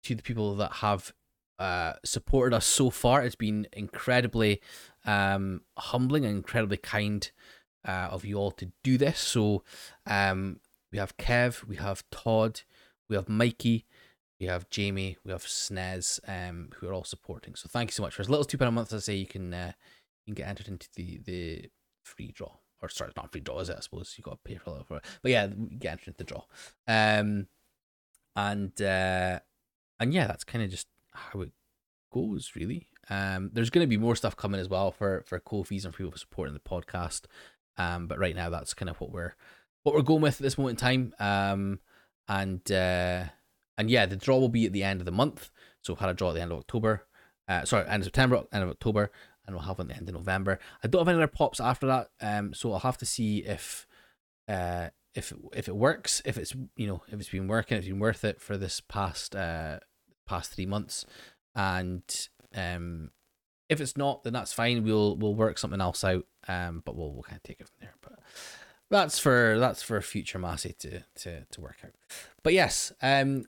to 0.05 0.15
the 0.15 0.23
people 0.23 0.55
that 0.55 0.75
have 0.75 1.13
uh, 1.59 1.95
supported 2.05 2.55
us 2.55 2.65
so 2.65 2.91
far. 2.91 3.25
It's 3.25 3.35
been 3.35 3.67
incredibly 3.73 4.61
um, 5.05 5.63
humbling 5.77 6.25
and 6.25 6.37
incredibly 6.37 6.77
kind 6.77 7.29
uh, 7.87 8.09
of 8.11 8.25
you 8.25 8.37
all 8.37 8.51
to 8.53 8.71
do 8.83 8.99
this. 8.99 9.19
So 9.19 9.63
um, 10.07 10.61
we 10.93 10.99
have 10.99 11.17
Kev, 11.17 11.65
we 11.65 11.77
have 11.77 12.05
Todd, 12.11 12.63
we 13.09 13.17
have 13.17 13.29
Mikey, 13.29 13.87
we 14.41 14.47
have 14.47 14.71
Jamie, 14.71 15.17
we 15.25 15.33
have 15.33 15.45
Snez, 15.45 16.21
um, 16.29 16.71
who 16.77 16.89
are 16.89 16.93
all 16.93 17.05
supporting. 17.05 17.55
So 17.55 17.69
thank 17.69 17.91
you 17.91 17.95
so 17.95 18.03
much. 18.03 18.15
For 18.15 18.23
as 18.23 18.31
little 18.31 18.41
as 18.43 18.47
two 18.47 18.59
pound 18.59 18.69
a 18.69 18.73
month, 18.73 18.93
as 18.93 19.05
I 19.05 19.13
say, 19.13 19.17
you 19.17 19.27
can 19.27 19.53
uh, 19.53 19.73
you 20.25 20.35
can 20.35 20.43
get 20.43 20.49
entered 20.49 20.69
into 20.69 20.89
the 20.95 21.19
the 21.25 21.71
free 22.05 22.33
draw. 22.33 22.53
Or 22.81 22.89
sorry, 22.89 23.09
it's 23.09 23.17
not 23.17 23.33
free 23.33 23.41
draw, 23.41 23.59
is 23.59 23.69
it? 23.71 23.77
I 23.77 23.81
suppose 23.81 24.15
you 24.17 24.23
got 24.23 24.39
to 24.45 24.49
pay 24.49 24.57
for 24.57 24.79
it. 24.79 25.05
But 25.23 25.33
yeah, 25.33 25.49
get 25.49 25.93
entered 25.93 26.09
into 26.09 26.19
the 26.19 26.25
draw. 26.25 26.45
Um, 26.87 27.49
and 28.37 28.81
uh, 28.81 29.41
and 29.99 30.15
yeah, 30.15 30.29
that's 30.29 30.45
kind 30.45 30.63
of 30.65 30.71
just 30.71 30.87
how 31.13 31.41
it 31.41 31.51
goes, 32.13 32.53
really. 32.55 32.87
Um, 33.11 33.51
there's 33.53 33.71
going 33.71 33.85
to 33.85 33.89
be 33.89 33.97
more 33.97 34.15
stuff 34.15 34.37
coming 34.37 34.61
as 34.61 34.69
well 34.69 34.93
for 34.93 35.25
for 35.27 35.41
Ko-fis 35.41 35.85
and 35.85 35.93
for 35.93 36.05
people 36.05 36.19
supporting 36.19 36.55
the 36.55 36.61
podcast. 36.61 37.23
Um, 37.79 38.07
but 38.07 38.19
right 38.19 38.37
now 38.37 38.51
that's 38.51 38.75
kind 38.75 38.91
of 38.91 39.01
what 39.01 39.11
we're 39.11 39.35
what 39.85 39.95
we're 39.95 40.03
going 40.03 40.21
with 40.21 40.35
at 40.37 40.43
this 40.43 40.59
moment 40.59 40.81
in 40.81 40.85
time. 40.85 41.15
Um, 41.19 41.81
and 42.29 42.71
uh, 42.71 43.25
and 43.79 43.91
yeah, 43.91 44.07
the 44.07 44.17
draw 44.17 44.39
will 44.39 44.49
be 44.49 44.67
at 44.67 44.73
the 44.73 44.83
end 44.83 45.01
of 45.01 45.07
the 45.07 45.13
month. 45.13 45.51
So 45.83 45.93
we've 45.93 46.01
had 46.01 46.11
a 46.11 46.15
draw 46.15 46.31
at 46.31 46.35
the 46.35 46.43
end 46.43 46.53
of 46.53 46.59
October. 46.59 47.07
Uh, 47.49 47.65
sorry, 47.65 47.89
end 47.89 48.03
of 48.03 48.05
September, 48.05 48.45
end 48.53 48.63
of 48.63 48.69
October, 48.69 49.11
and 49.47 49.57
we'll 49.57 49.65
have 49.65 49.79
one 49.79 49.87
at 49.91 49.95
the 49.95 49.99
end 49.99 50.09
of 50.09 50.15
November. 50.15 50.59
I 50.85 50.89
don't 50.89 51.01
have 51.01 51.09
any 51.09 51.17
other 51.17 51.27
pops 51.27 51.61
after 51.61 51.87
that. 51.87 52.11
Um, 52.21 52.53
so 52.53 52.73
I'll 52.73 52.81
have 52.81 52.99
to 52.99 53.07
see 53.07 53.39
if 53.39 53.87
uh 54.49 54.89
if 55.15 55.33
if 55.55 55.69
it 55.69 55.77
works, 55.77 56.21
if 56.25 56.37
it's 56.37 56.55
you 56.77 56.87
know 56.87 57.03
if 57.09 57.19
it's 57.21 57.31
been 57.31 57.49
working, 57.49 57.77
if 57.77 57.85
it's 57.85 57.91
been 57.91 58.01
worth 58.01 58.25
it 58.25 58.41
for 58.41 58.57
this 58.57 58.81
past 58.81 59.35
uh 59.35 59.79
past 60.27 60.53
three 60.53 60.67
months, 60.67 61.07
and 61.55 62.29
um 62.55 63.11
if 63.69 63.81
it's 63.81 63.97
not, 63.97 64.25
then 64.25 64.33
that's 64.33 64.53
fine. 64.53 64.85
We'll 64.85 65.17
we'll 65.17 65.35
work 65.35 65.59
something 65.59 65.81
else 65.81 66.05
out. 66.05 66.27
Um, 66.47 66.83
but 66.85 66.97
we'll 66.97 67.13
we'll 67.13 67.23
kind 67.23 67.37
of 67.37 67.43
take 67.43 67.61
it 67.61 67.69
from 67.69 67.77
there. 67.81 67.95
But 68.01 68.19
that's 68.91 69.19
for 69.19 69.59
that's 69.59 69.83
for 69.83 70.01
future 70.01 70.39
Massey 70.39 70.75
to 70.81 71.03
to 71.17 71.45
to 71.45 71.61
work 71.61 71.77
out. 71.85 71.93
But 72.43 72.55
yes, 72.55 72.93
um, 73.03 73.47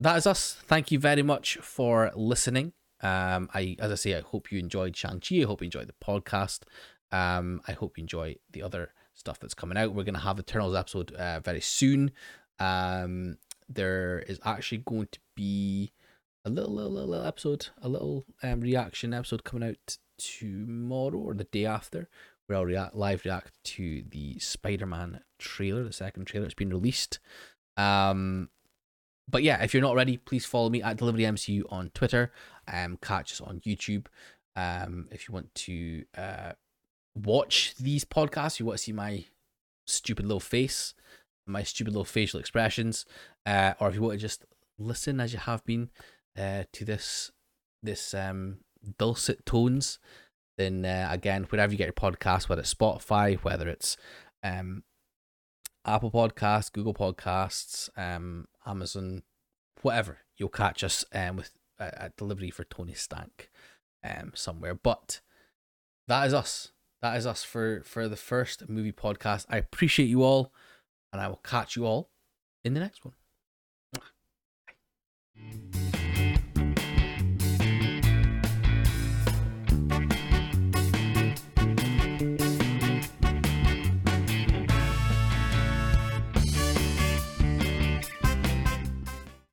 that 0.00 0.16
is 0.16 0.26
us. 0.26 0.56
Thank 0.66 0.90
you 0.90 0.98
very 0.98 1.22
much 1.22 1.56
for 1.58 2.12
listening. 2.14 2.72
Um, 3.00 3.48
I 3.54 3.76
as 3.78 3.90
I 3.90 3.96
say, 3.96 4.16
I 4.16 4.20
hope 4.20 4.52
you 4.52 4.58
enjoyed 4.58 4.96
Shang 4.96 5.20
Chi. 5.20 5.36
I 5.36 5.44
hope 5.44 5.62
you 5.62 5.66
enjoyed 5.66 5.88
the 5.88 6.04
podcast. 6.04 6.60
Um, 7.10 7.60
I 7.66 7.72
hope 7.72 7.98
you 7.98 8.02
enjoy 8.02 8.36
the 8.50 8.62
other 8.62 8.92
stuff 9.14 9.38
that's 9.38 9.54
coming 9.54 9.78
out. 9.78 9.94
We're 9.94 10.04
gonna 10.04 10.18
have 10.18 10.38
Eternals 10.38 10.74
episode 10.76 11.12
uh, 11.12 11.40
very 11.40 11.60
soon. 11.60 12.12
Um, 12.58 13.38
there 13.68 14.20
is 14.20 14.38
actually 14.44 14.78
going 14.78 15.08
to 15.12 15.18
be 15.34 15.92
a 16.44 16.50
little, 16.50 16.74
little, 16.74 16.90
little, 16.90 17.10
little 17.10 17.26
episode, 17.26 17.68
a 17.80 17.88
little 17.88 18.24
um, 18.42 18.60
reaction 18.60 19.14
episode 19.14 19.44
coming 19.44 19.68
out 19.68 19.98
tomorrow 20.18 21.18
or 21.18 21.34
the 21.34 21.44
day 21.44 21.66
after, 21.66 22.08
where 22.46 22.58
I'll 22.58 22.64
react 22.64 22.94
live 22.94 23.24
react 23.24 23.52
to 23.64 24.02
the 24.08 24.38
Spider-Man 24.38 25.20
trailer, 25.38 25.84
the 25.84 25.92
second 25.92 26.26
trailer. 26.26 26.46
that's 26.46 26.54
been 26.54 26.70
released. 26.70 27.20
Um, 27.76 28.50
but 29.28 29.42
yeah, 29.42 29.62
if 29.62 29.72
you're 29.72 29.82
not 29.82 29.94
ready, 29.94 30.16
please 30.16 30.44
follow 30.44 30.68
me 30.68 30.82
at 30.82 30.96
Delivery 30.96 31.22
MCU 31.22 31.62
on 31.70 31.90
Twitter. 31.94 32.32
Um, 32.66 32.98
catch 33.00 33.32
us 33.32 33.40
on 33.40 33.60
YouTube. 33.60 34.06
Um, 34.56 35.08
if 35.10 35.28
you 35.28 35.32
want 35.32 35.54
to 35.54 36.04
uh 36.16 36.52
watch 37.14 37.74
these 37.76 38.04
podcasts, 38.04 38.58
you 38.58 38.66
want 38.66 38.78
to 38.78 38.84
see 38.84 38.92
my 38.92 39.24
stupid 39.86 40.26
little 40.26 40.40
face, 40.40 40.94
my 41.46 41.62
stupid 41.62 41.92
little 41.92 42.04
facial 42.04 42.40
expressions, 42.40 43.06
uh, 43.46 43.74
or 43.80 43.88
if 43.88 43.94
you 43.94 44.02
want 44.02 44.14
to 44.14 44.18
just 44.18 44.44
listen 44.78 45.20
as 45.20 45.32
you 45.32 45.38
have 45.38 45.64
been 45.64 45.90
uh, 46.38 46.64
to 46.72 46.84
this 46.84 47.30
this 47.82 48.14
um 48.14 48.58
dulcet 48.98 49.44
tones, 49.44 49.98
then 50.58 50.84
uh, 50.84 51.08
again, 51.10 51.44
wherever 51.44 51.72
you 51.72 51.78
get 51.78 51.86
your 51.86 51.92
podcast, 51.92 52.48
whether 52.48 52.62
it's 52.62 52.74
Spotify, 52.74 53.36
whether 53.38 53.68
it's 53.68 53.96
um 54.42 54.82
Apple 55.84 56.10
Podcasts, 56.10 56.72
Google 56.72 56.94
Podcasts, 56.94 57.88
um, 57.96 58.46
Amazon, 58.64 59.22
whatever, 59.82 60.18
you'll 60.36 60.48
catch 60.48 60.84
us 60.84 61.04
um 61.12 61.36
with 61.36 61.52
a, 61.78 61.84
a 61.96 62.12
delivery 62.16 62.50
for 62.50 62.64
Tony 62.64 62.94
Stank 62.94 63.50
um 64.04 64.32
somewhere. 64.34 64.74
But 64.74 65.20
that 66.08 66.26
is 66.26 66.34
us. 66.34 66.72
That 67.00 67.16
is 67.16 67.26
us 67.26 67.42
for 67.42 67.82
for 67.84 68.08
the 68.08 68.16
first 68.16 68.68
movie 68.68 68.92
podcast. 68.92 69.46
I 69.48 69.56
appreciate 69.58 70.06
you 70.06 70.22
all, 70.22 70.52
and 71.12 71.20
I 71.20 71.28
will 71.28 71.40
catch 71.42 71.76
you 71.76 71.84
all 71.84 72.10
in 72.64 72.74
the 72.74 72.80
next 72.80 73.04
one. 73.04 73.14